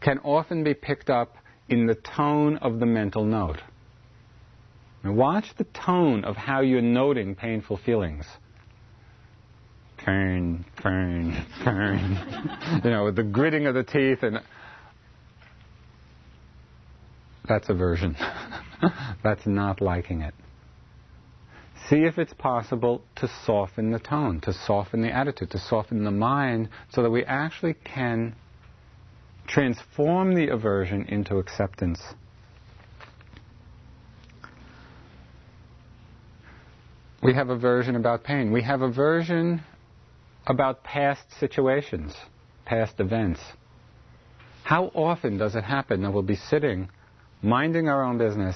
[0.00, 1.36] can often be picked up
[1.68, 3.60] in the tone of the mental note.
[5.04, 8.26] Now watch the tone of how you're noting painful feelings.
[10.04, 12.80] Turn, turn, turn.
[12.84, 14.40] you know, the gritting of the teeth and
[17.46, 18.16] that's aversion.
[19.22, 20.34] that's not liking it.
[21.90, 26.12] See if it's possible to soften the tone, to soften the attitude, to soften the
[26.12, 28.36] mind so that we actually can
[29.48, 32.00] transform the aversion into acceptance.
[37.24, 38.52] We have aversion about pain.
[38.52, 39.62] We have aversion
[40.46, 42.14] about past situations,
[42.66, 43.40] past events.
[44.62, 46.88] How often does it happen that we'll be sitting,
[47.42, 48.54] minding our own business,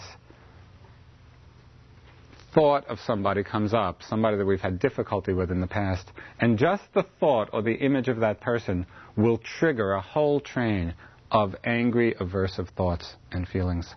[2.54, 6.10] thought of somebody comes up, somebody that we've had difficulty with in the past,
[6.40, 8.86] and just the thought or the image of that person
[9.16, 10.94] will trigger a whole train
[11.30, 13.92] of angry, aversive thoughts and feelings.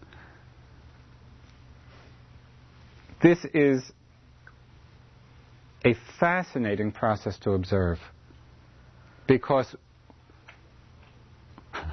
[3.21, 3.91] This is
[5.85, 7.99] a fascinating process to observe
[9.27, 9.75] because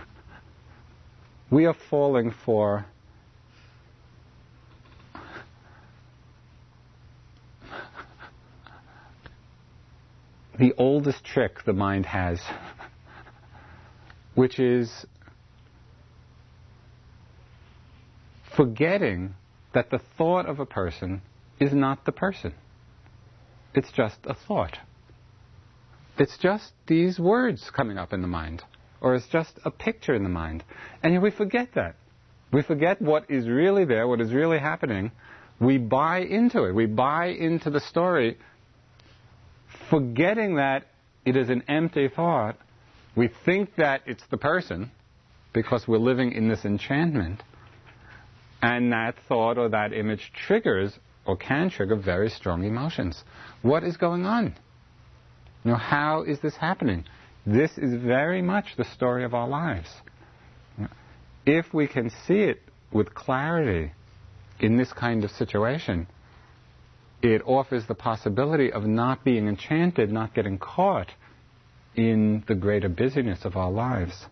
[1.50, 2.86] we are falling for
[10.58, 12.40] the oldest trick the mind has,
[14.34, 15.06] which is
[18.56, 19.34] forgetting
[19.72, 21.22] that the thought of a person
[21.58, 22.54] is not the person.
[23.74, 24.78] It's just a thought.
[26.16, 28.62] It's just these words coming up in the mind,
[29.00, 30.62] or it's just a picture in the mind.
[31.02, 31.96] And we forget that.
[32.52, 35.10] We forget what is really there, what is really happening.
[35.58, 36.72] We buy into it.
[36.72, 38.38] We buy into the story
[39.90, 40.86] forgetting that
[41.24, 42.56] it is an empty thought,
[43.16, 44.90] we think that it's the person
[45.52, 47.42] because we're living in this enchantment,
[48.60, 53.22] and that thought or that image triggers or can trigger very strong emotions.
[53.62, 54.54] What is going on?
[55.64, 57.04] You know, how is this happening?
[57.46, 59.88] This is very much the story of our lives.
[61.46, 63.92] If we can see it with clarity
[64.60, 66.06] in this kind of situation,
[67.32, 71.10] it offers the possibility of not being enchanted, not getting caught
[71.96, 74.26] in the greater busyness of our lives.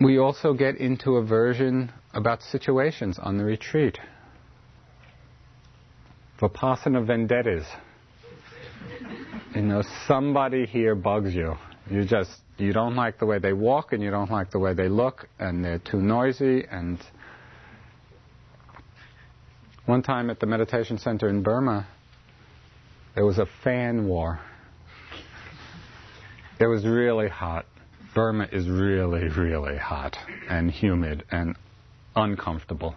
[0.00, 3.98] We also get into aversion about situations on the retreat.
[6.38, 7.64] Vipassana vendettas.
[9.54, 11.56] You know, somebody here bugs you.
[11.90, 14.74] You just you don't like the way they walk and you don't like the way
[14.74, 16.98] they look and they're too noisy and
[19.84, 21.86] one time at the meditation center in Burma
[23.16, 24.38] there was a fan war.
[26.60, 27.64] It was really hot.
[28.14, 30.18] Burma is really, really hot
[30.50, 31.56] and humid and
[32.14, 32.94] uncomfortable.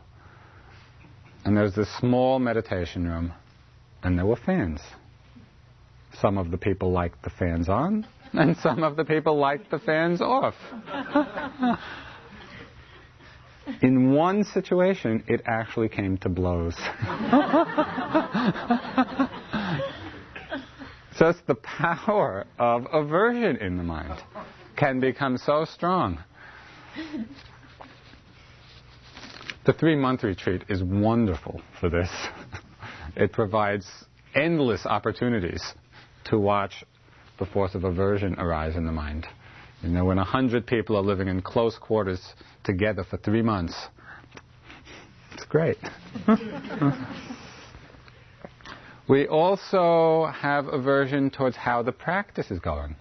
[1.45, 3.31] And there was this small meditation room,
[4.03, 4.81] and there were fans.
[6.19, 9.79] Some of the people liked the fans on, and some of the people liked the
[9.79, 10.55] fans off.
[13.81, 16.75] In one situation, it actually came to blows.
[21.19, 24.19] Just the power of aversion in the mind
[24.75, 26.17] can become so strong.
[29.65, 32.09] The three month retreat is wonderful for this.
[33.15, 33.87] It provides
[34.33, 35.61] endless opportunities
[36.25, 36.83] to watch
[37.39, 39.27] the force of aversion arise in the mind.
[39.81, 42.21] You know, when a hundred people are living in close quarters
[42.63, 43.75] together for three months,
[45.33, 45.77] it's great.
[49.07, 52.95] we also have aversion towards how the practice is going.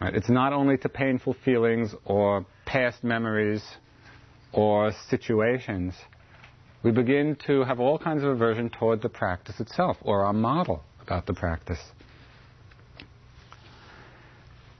[0.00, 0.14] Right?
[0.14, 3.62] It's not only to painful feelings or past memories
[4.52, 5.94] or situations.
[6.82, 10.82] We begin to have all kinds of aversion toward the practice itself or our model
[11.02, 11.80] about the practice.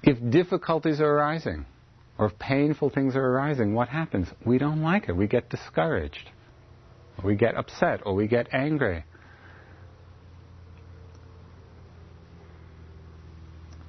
[0.02, 1.66] If difficulties are arising,
[2.18, 4.28] or if painful things are arising, what happens?
[4.44, 5.16] We don't like it.
[5.16, 6.30] We get discouraged.
[7.18, 9.04] Or we get upset, or we get angry.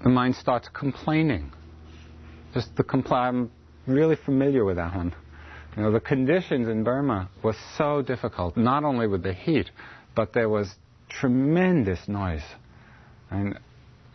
[0.03, 1.51] the mind starts complaining.
[2.53, 3.51] Just the compl- I'm
[3.87, 5.13] really familiar with that one.
[5.75, 9.69] You know, the conditions in Burma were so difficult, not only with the heat,
[10.15, 10.73] but there was
[11.07, 12.43] tremendous noise.
[13.29, 13.57] And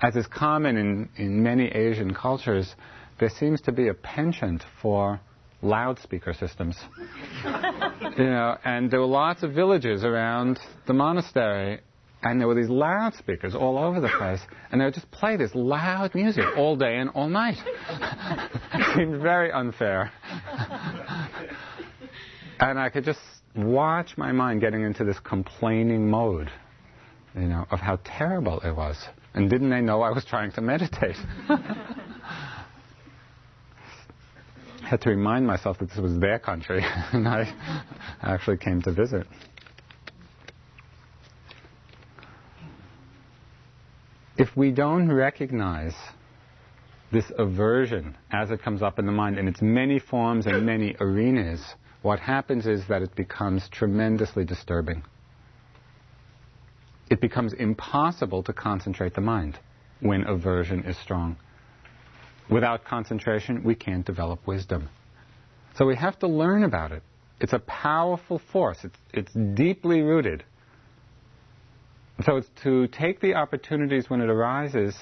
[0.01, 2.75] as is common in, in many Asian cultures,
[3.19, 5.21] there seems to be a penchant for
[5.63, 6.77] loudspeaker systems.
[7.45, 11.81] you know, and there were lots of villages around the monastery,
[12.23, 14.41] and there were these loudspeakers all over the place,
[14.71, 17.57] and they would just play this loud music all day and all night.
[18.75, 20.13] it seemed very unfair.
[22.61, 23.21] and I could just
[23.55, 26.51] watch my mind getting into this complaining mode,
[27.35, 28.97] you know, of how terrible it was.
[29.37, 31.17] And didn't they know I was trying to meditate?
[31.49, 31.59] I
[34.89, 36.83] had to remind myself that this was their country,
[37.13, 37.53] and I
[38.23, 39.27] actually came to visit.
[44.39, 45.95] If we don't recognize
[47.13, 50.97] this aversion as it comes up in the mind in its many forms and many
[50.99, 51.63] arenas,
[52.01, 55.03] what happens is that it becomes tremendously disturbing.
[57.09, 59.59] It becomes impossible to concentrate the mind
[60.01, 61.37] when aversion is strong.
[62.51, 64.89] Without concentration, we can't develop wisdom.
[65.77, 67.03] So we have to learn about it.
[67.41, 68.79] It's a powerful force.
[68.83, 70.45] It's, it's deeply rooted.
[72.25, 74.97] So it's to take the opportunities when it arises,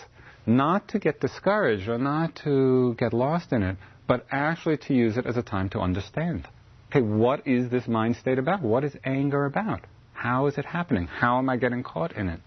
[0.46, 3.76] not to get discouraged or not to get lost in it,
[4.08, 6.48] but actually to use it as a time to understand.
[6.90, 8.62] Okay, what is this mind state about?
[8.62, 9.86] What is anger about?
[10.24, 11.06] How is it happening?
[11.06, 12.40] How am I getting caught in it?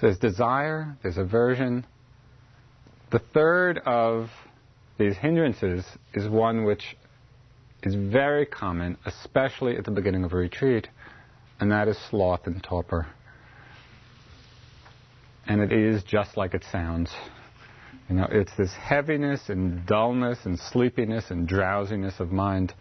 [0.00, 1.84] So there's desire, there's aversion,
[3.10, 4.30] the third of
[4.96, 5.84] these hindrances
[6.14, 6.96] is one which
[7.82, 10.88] is very common, especially at the beginning of a retreat,
[11.60, 13.06] and that is sloth and torpor.
[15.46, 17.10] And it is just like it sounds.
[18.08, 22.72] You know, it's this heaviness and dullness and sleepiness and drowsiness of mind.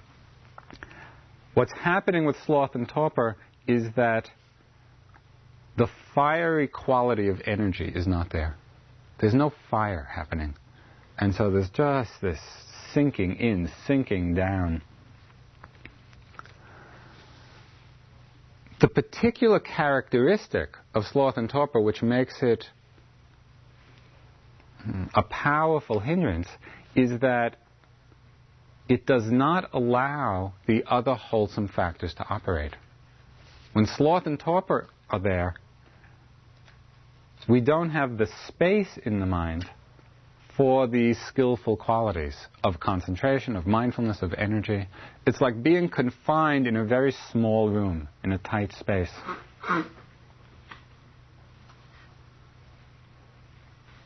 [1.53, 3.35] What's happening with sloth and torpor
[3.67, 4.29] is that
[5.77, 8.55] the fiery quality of energy is not there.
[9.19, 10.55] There's no fire happening.
[11.17, 12.39] And so there's just this
[12.93, 14.81] sinking in, sinking down.
[18.79, 22.65] The particular characteristic of sloth and torpor, which makes it
[24.83, 26.47] hmm, a powerful hindrance,
[26.95, 27.57] is that
[28.89, 32.75] it does not allow the other wholesome factors to operate.
[33.73, 35.55] When sloth and torpor are there,
[37.47, 39.65] we don't have the space in the mind
[40.57, 44.87] for these skillful qualities of concentration, of mindfulness, of energy.
[45.25, 49.09] It's like being confined in a very small room, in a tight space.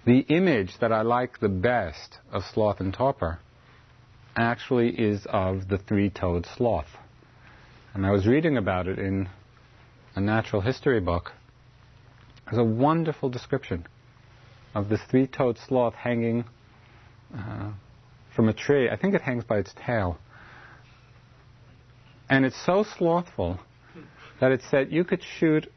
[0.05, 3.39] The image that I like the best of sloth and torpor
[4.35, 6.97] actually is of the three toed sloth.
[7.93, 9.29] And I was reading about it in
[10.15, 11.31] a natural history book.
[12.45, 13.87] There's a wonderful description
[14.73, 16.45] of this three toed sloth hanging
[17.35, 17.71] uh,
[18.35, 18.89] from a tree.
[18.89, 20.17] I think it hangs by its tail.
[22.29, 23.59] And it's so slothful
[24.41, 25.71] that it said you could shoot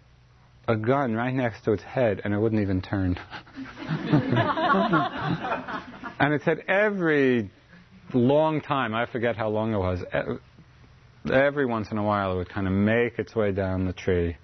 [0.67, 3.17] a gun right next to its head and it wouldn't even turn.
[6.19, 7.51] and it said every
[8.15, 10.05] long time, I forget how long it was,
[11.33, 14.37] every once in a while it would kind of make its way down the tree,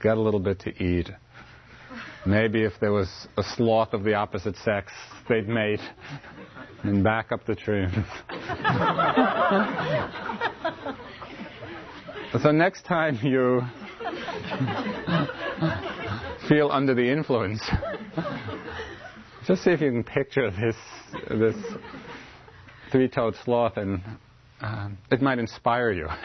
[0.00, 1.10] get a little bit to eat,
[2.24, 4.92] Maybe if there was a sloth of the opposite sex,
[5.28, 5.80] they'd mate
[6.84, 7.88] and back up the tree.
[12.42, 13.60] so next time you
[16.48, 17.60] feel under the influence,
[19.46, 20.76] just see if you can picture this
[21.28, 21.56] this
[22.92, 24.00] three-toed sloth, and
[24.60, 26.08] um, it might inspire you.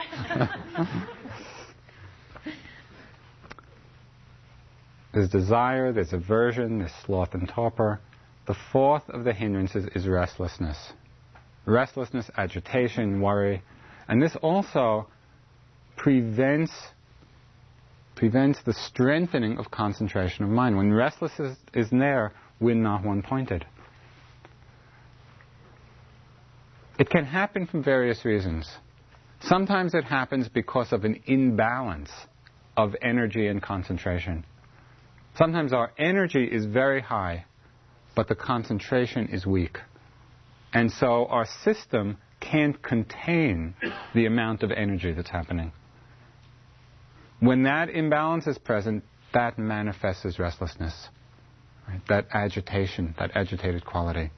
[5.14, 8.00] There's desire, there's aversion, there's sloth and torpor.
[8.46, 10.78] The fourth of the hindrances is restlessness.
[11.66, 13.64] Restlessness, agitation, worry.
[14.08, 15.08] And this also
[15.96, 16.72] prevents
[18.16, 20.78] prevents the strengthening of concentration of mind.
[20.78, 23.66] When restlessness is there, we're not one pointed.
[27.00, 28.70] It can happen for various reasons.
[29.42, 32.10] Sometimes it happens because of an imbalance
[32.76, 34.46] of energy and concentration.
[35.38, 37.46] Sometimes our energy is very high,
[38.16, 39.78] but the concentration is weak.
[40.74, 43.76] And so our system can't contain
[44.16, 45.72] the amount of energy that's happening.
[47.40, 49.04] When that imbalance is present,
[49.34, 51.10] that manifests as restlessness.
[51.88, 52.02] right?
[52.10, 54.32] that agitation, that agitated quality.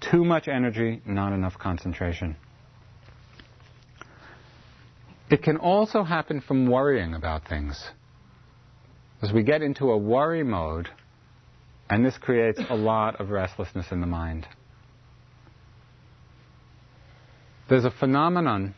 [0.00, 2.36] Too much energy, not enough concentration.
[5.30, 7.82] It can also happen from worrying about things.
[9.20, 10.88] As we get into a worry mode,
[11.90, 14.46] and this creates a lot of restlessness in the mind.
[17.68, 18.74] There's a phenomenon,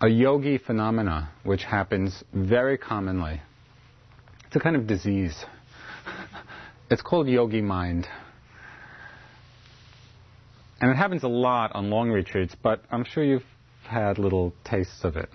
[0.00, 3.40] a yogi phenomena, which happens very commonly.
[4.46, 5.44] It's a kind of disease.
[6.88, 8.06] It's called yogi mind.
[10.80, 13.44] And it happens a lot on long retreats, but I'm sure you've
[13.84, 15.28] had little tastes of it.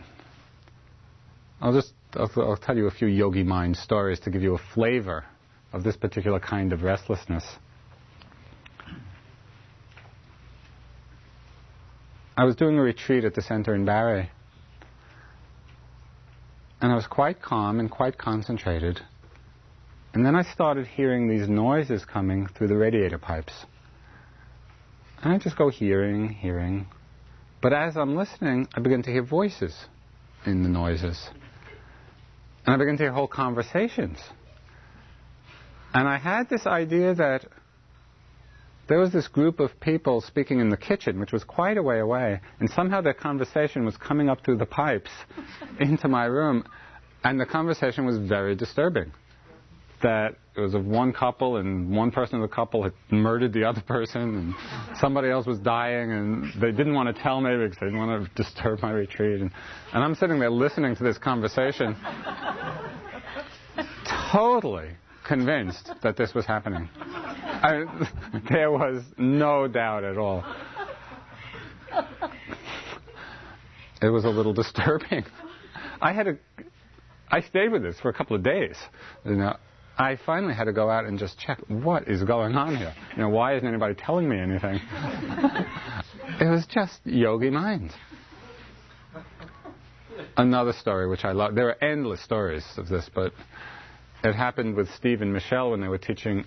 [1.60, 4.62] I'll just I'll, I'll tell you a few yogi mind stories to give you a
[4.74, 5.26] flavor
[5.74, 7.46] of this particular kind of restlessness.
[12.38, 14.30] I was doing a retreat at the center in Barre,
[16.82, 19.02] and I was quite calm and quite concentrated.
[20.14, 23.54] And then I started hearing these noises coming through the radiator pipes.
[25.24, 26.88] And I just go hearing, hearing.
[27.62, 29.74] But as I'm listening, I begin to hear voices
[30.46, 31.30] in the noises.
[32.66, 34.18] And I begin to hear whole conversations.
[35.94, 37.46] And I had this idea that
[38.90, 42.00] there was this group of people speaking in the kitchen, which was quite a way
[42.00, 45.12] away, and somehow their conversation was coming up through the pipes
[45.80, 46.66] into my room,
[47.24, 49.14] and the conversation was very disturbing
[50.02, 53.64] that it was of one couple and one person of the couple had murdered the
[53.64, 57.78] other person and somebody else was dying and they didn't want to tell me because
[57.80, 59.42] they didn't want to disturb my retreat.
[59.42, 59.52] And,
[59.94, 61.96] and I'm sitting there listening to this conversation,
[64.32, 64.90] totally
[65.26, 66.90] convinced that this was happening.
[66.96, 67.84] I,
[68.50, 70.44] there was no doubt at all.
[74.02, 75.26] It was a little disturbing.
[76.02, 76.38] I had a,
[77.30, 78.76] I stayed with this for a couple of days.
[79.24, 79.58] You know,
[80.02, 82.96] I finally had to go out and just check what is going on here.
[83.16, 84.80] You know, why isn't anybody telling me anything?
[86.40, 87.92] it was just yogi mind.
[90.36, 91.54] Another story which I love.
[91.54, 93.32] There are endless stories of this, but
[94.24, 96.46] it happened with Steve and Michelle when they were teaching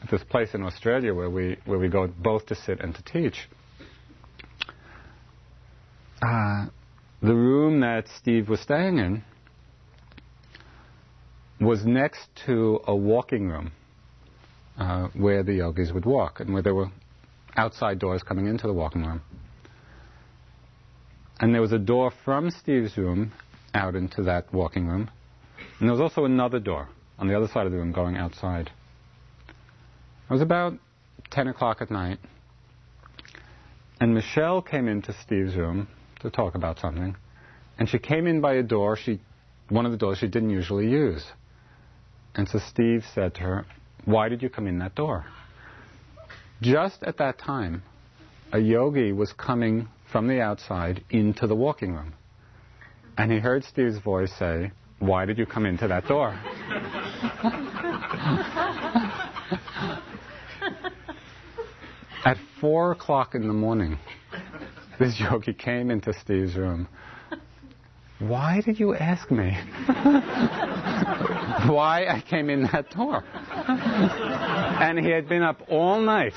[0.00, 3.02] at this place in Australia where we where we go both to sit and to
[3.02, 3.48] teach.
[6.22, 6.66] Uh,
[7.20, 9.24] the room that Steve was staying in
[11.60, 13.72] was next to a walking room
[14.78, 16.90] uh, where the yogis would walk and where there were
[17.56, 19.22] outside doors coming into the walking room.
[21.40, 23.32] And there was a door from Steve's room
[23.72, 25.10] out into that walking room.
[25.78, 28.70] And there was also another door on the other side of the room going outside.
[29.48, 30.74] It was about
[31.30, 32.18] 10 o'clock at night.
[34.00, 35.88] And Michelle came into Steve's room
[36.20, 37.16] to talk about something.
[37.78, 39.20] And she came in by a door, she,
[39.68, 41.24] one of the doors she didn't usually use.
[42.34, 43.66] And so Steve said to her,
[44.04, 45.26] Why did you come in that door?
[46.60, 47.82] Just at that time,
[48.52, 52.14] a yogi was coming from the outside into the walking room.
[53.16, 56.30] And he heard Steve's voice say, Why did you come into that door?
[62.24, 63.98] At four o'clock in the morning,
[64.98, 66.88] this yogi came into Steve's room.
[68.18, 69.58] Why did you ask me?
[71.68, 73.24] why I came in that door.
[73.66, 76.34] and he had been up all night.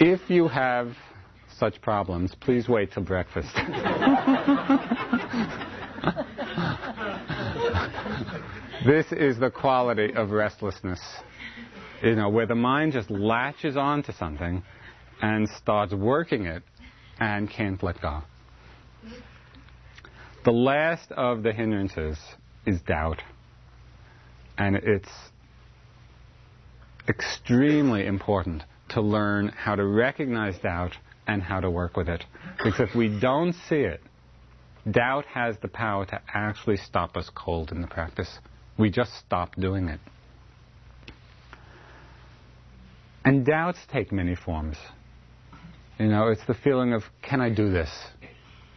[0.00, 0.96] if you have
[1.58, 3.48] such problems, please wait till breakfast.
[8.88, 10.98] This is the quality of restlessness.
[12.02, 14.62] You know, where the mind just latches onto something
[15.20, 16.62] and starts working it
[17.20, 18.22] and can't let go.
[20.46, 22.16] The last of the hindrances
[22.64, 23.20] is doubt.
[24.56, 25.12] And it's
[27.10, 30.96] extremely important to learn how to recognize doubt
[31.26, 32.24] and how to work with it.
[32.56, 34.00] Because if we don't see it,
[34.90, 38.38] doubt has the power to actually stop us cold in the practice.
[38.78, 40.00] We just stop doing it.
[43.24, 44.76] And doubts take many forms.
[45.98, 47.90] You know, it's the feeling of, can I do this?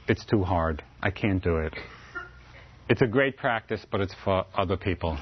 [0.08, 0.84] It's too hard.
[1.02, 1.74] I can't do it.
[2.90, 5.18] It's a great practice, but it's for other people.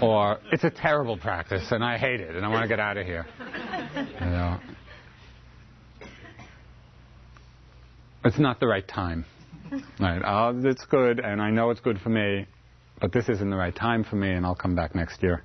[0.00, 2.96] Or it's a terrible practice and I hate it and I want to get out
[2.96, 3.26] of here.
[3.96, 4.60] You know.
[8.24, 9.24] It's not the right time.
[9.98, 10.22] Right?
[10.24, 12.46] Oh, it's good and I know it's good for me,
[13.04, 15.44] but this isn't the right time for me and I'll come back next year.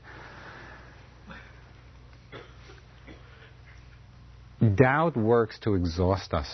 [4.75, 6.47] Doubt works to exhaust us.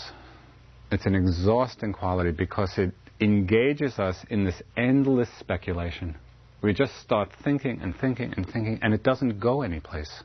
[0.89, 2.91] It's an exhausting quality because it
[3.21, 6.15] engages us in this endless speculation.
[6.63, 10.23] We just start thinking and thinking and thinking, and it doesn't go anyplace.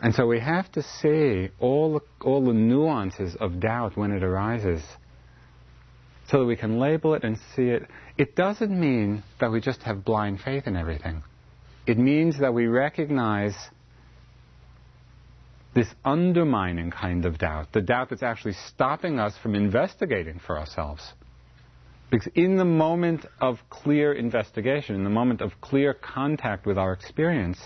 [0.00, 4.22] And so we have to see all the, all the nuances of doubt when it
[4.22, 4.84] arises
[6.28, 7.86] so that we can label it and see it.
[8.16, 11.22] It doesn't mean that we just have blind faith in everything.
[11.86, 13.54] It means that we recognize
[15.74, 21.02] this undermining kind of doubt, the doubt that's actually stopping us from investigating for ourselves.
[22.10, 26.92] Because in the moment of clear investigation, in the moment of clear contact with our
[26.92, 27.58] experience,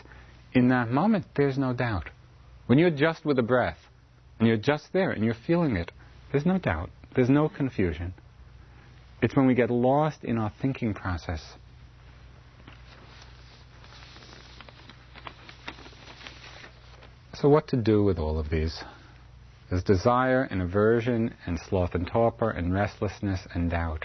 [0.53, 2.09] in that moment, there's no doubt.
[2.67, 3.79] When you're just with the breath,
[4.39, 5.91] and you're just there, and you're feeling it,
[6.31, 6.91] there's no doubt.
[7.15, 8.15] There's no confusion.
[9.23, 11.43] It's when we get lost in our thinking process.
[17.35, 18.83] So, what to do with all of these?
[19.69, 24.05] There's desire and aversion and sloth and torpor and restlessness and doubt.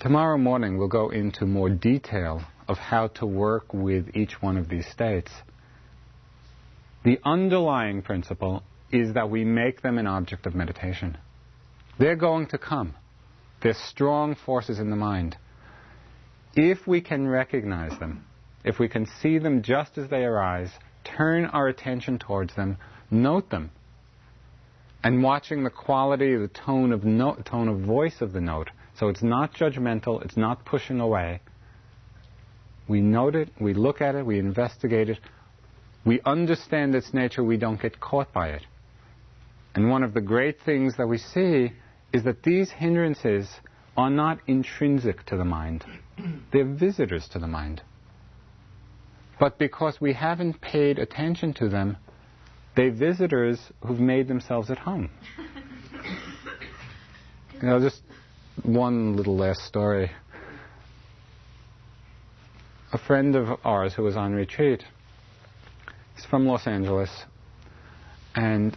[0.00, 4.68] Tomorrow morning we'll go into more detail of how to work with each one of
[4.68, 5.30] these states.
[7.04, 11.16] The underlying principle is that we make them an object of meditation.
[11.98, 12.94] They're going to come.
[13.60, 15.36] They're strong forces in the mind.
[16.54, 18.24] If we can recognize them,
[18.64, 20.70] if we can see them just as they arise,
[21.04, 22.76] turn our attention towards them,
[23.10, 23.70] note them,
[25.02, 29.08] and watching the quality, the tone of note, tone of voice of the note, so
[29.08, 31.40] it's not judgmental, it's not pushing away.
[32.88, 35.18] We note it, we look at it, we investigate it,
[36.04, 38.62] we understand its nature, we don't get caught by it.
[39.74, 41.72] And one of the great things that we see
[42.12, 43.48] is that these hindrances
[43.96, 45.84] are not intrinsic to the mind,
[46.52, 47.82] they're visitors to the mind.
[49.38, 51.96] But because we haven't paid attention to them,
[52.76, 55.10] they're visitors who've made themselves at home.
[57.60, 58.02] you know, just
[58.62, 60.10] one little last story.
[62.92, 64.82] A friend of ours who was on retreat,
[66.14, 67.10] he's from Los Angeles,
[68.34, 68.76] and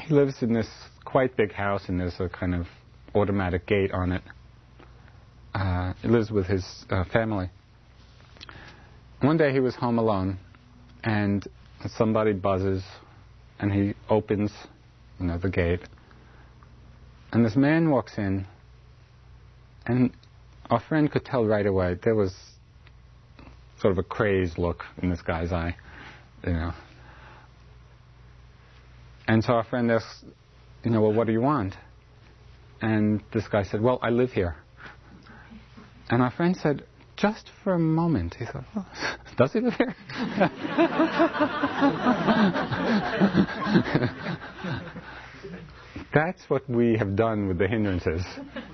[0.00, 0.68] he lives in this
[1.16, 2.66] quite big house, and there's a kind of
[3.14, 4.20] automatic gate on it.
[5.54, 7.48] Uh, he lives with his uh, family.
[9.22, 10.38] One day he was home alone,
[11.04, 11.42] and
[11.86, 12.84] somebody buzzes,
[13.58, 14.52] and he opens,
[15.18, 15.80] you know, the gate,
[17.32, 18.46] and this man walks in,
[19.86, 20.10] and
[20.68, 22.36] our friend could tell right away there was
[23.80, 25.74] sort of a crazed look in this guy's eye,
[26.46, 26.74] you know.
[29.26, 30.22] And so our friend asks,
[30.84, 31.74] you know, well, what do you want?
[32.80, 34.56] And this guy said, well, I live here.
[36.08, 36.84] And our friend said,
[37.16, 38.86] just for a moment, he thought, oh,
[39.36, 39.94] does he live here?
[46.14, 48.24] That's what we have done with the hindrances.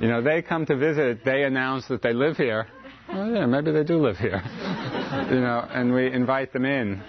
[0.00, 2.66] You know, they come to visit, they announce that they live here.
[3.10, 4.42] Oh yeah, maybe they do live here.
[5.30, 7.02] you know, and we invite them in.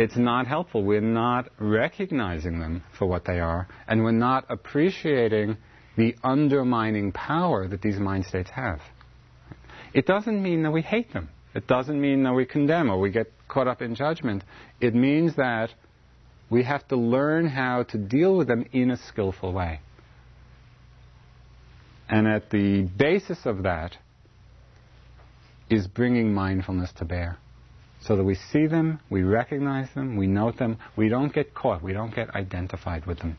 [0.00, 0.82] It's not helpful.
[0.82, 5.58] We're not recognizing them for what they are, and we're not appreciating
[5.98, 8.80] the undermining power that these mind states have.
[9.92, 11.28] It doesn't mean that we hate them.
[11.54, 14.42] It doesn't mean that we condemn or we get caught up in judgment.
[14.80, 15.74] It means that
[16.48, 19.80] we have to learn how to deal with them in a skillful way.
[22.08, 23.98] And at the basis of that
[25.68, 27.36] is bringing mindfulness to bear.
[28.02, 31.82] So that we see them, we recognize them, we note them, we don't get caught,
[31.82, 33.36] we don't get identified with them.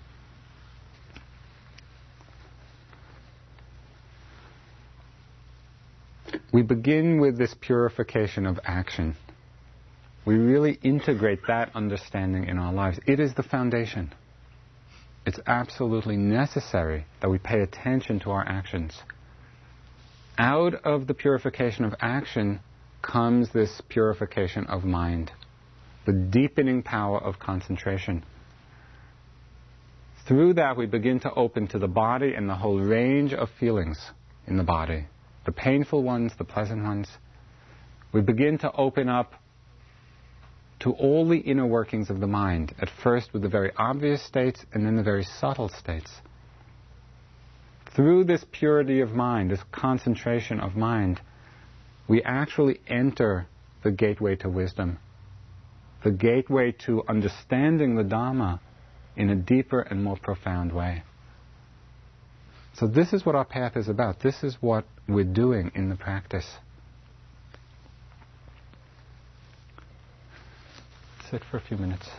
[6.54, 9.16] We begin with this purification of action
[10.26, 13.00] we really integrate that understanding in our lives.
[13.08, 14.14] It is the foundation.
[15.26, 18.94] It's absolutely necessary that we pay attention to our actions.
[20.38, 22.60] Out of the purification of action
[23.02, 25.32] comes this purification of mind,
[26.06, 28.24] the deepening power of concentration.
[30.28, 34.00] Through that, we begin to open to the body and the whole range of feelings
[34.48, 35.08] in the body
[35.46, 37.08] the painful ones, the pleasant ones.
[38.12, 39.34] We begin to open up
[40.82, 44.64] to all the inner workings of the mind, at first with the very obvious states
[44.74, 46.12] and then the very subtle states.
[47.96, 51.22] Through this purity of mind, this concentration of mind,
[52.12, 53.48] we actually enter
[53.84, 55.00] the gateway to wisdom,
[56.04, 58.60] the gateway to understanding the Dhamma
[59.16, 61.04] in a deeper and more profound way.
[62.74, 64.20] So, this is what our path is about.
[64.20, 66.50] This is what we're doing in the practice.
[71.30, 72.10] sit for a few minutes.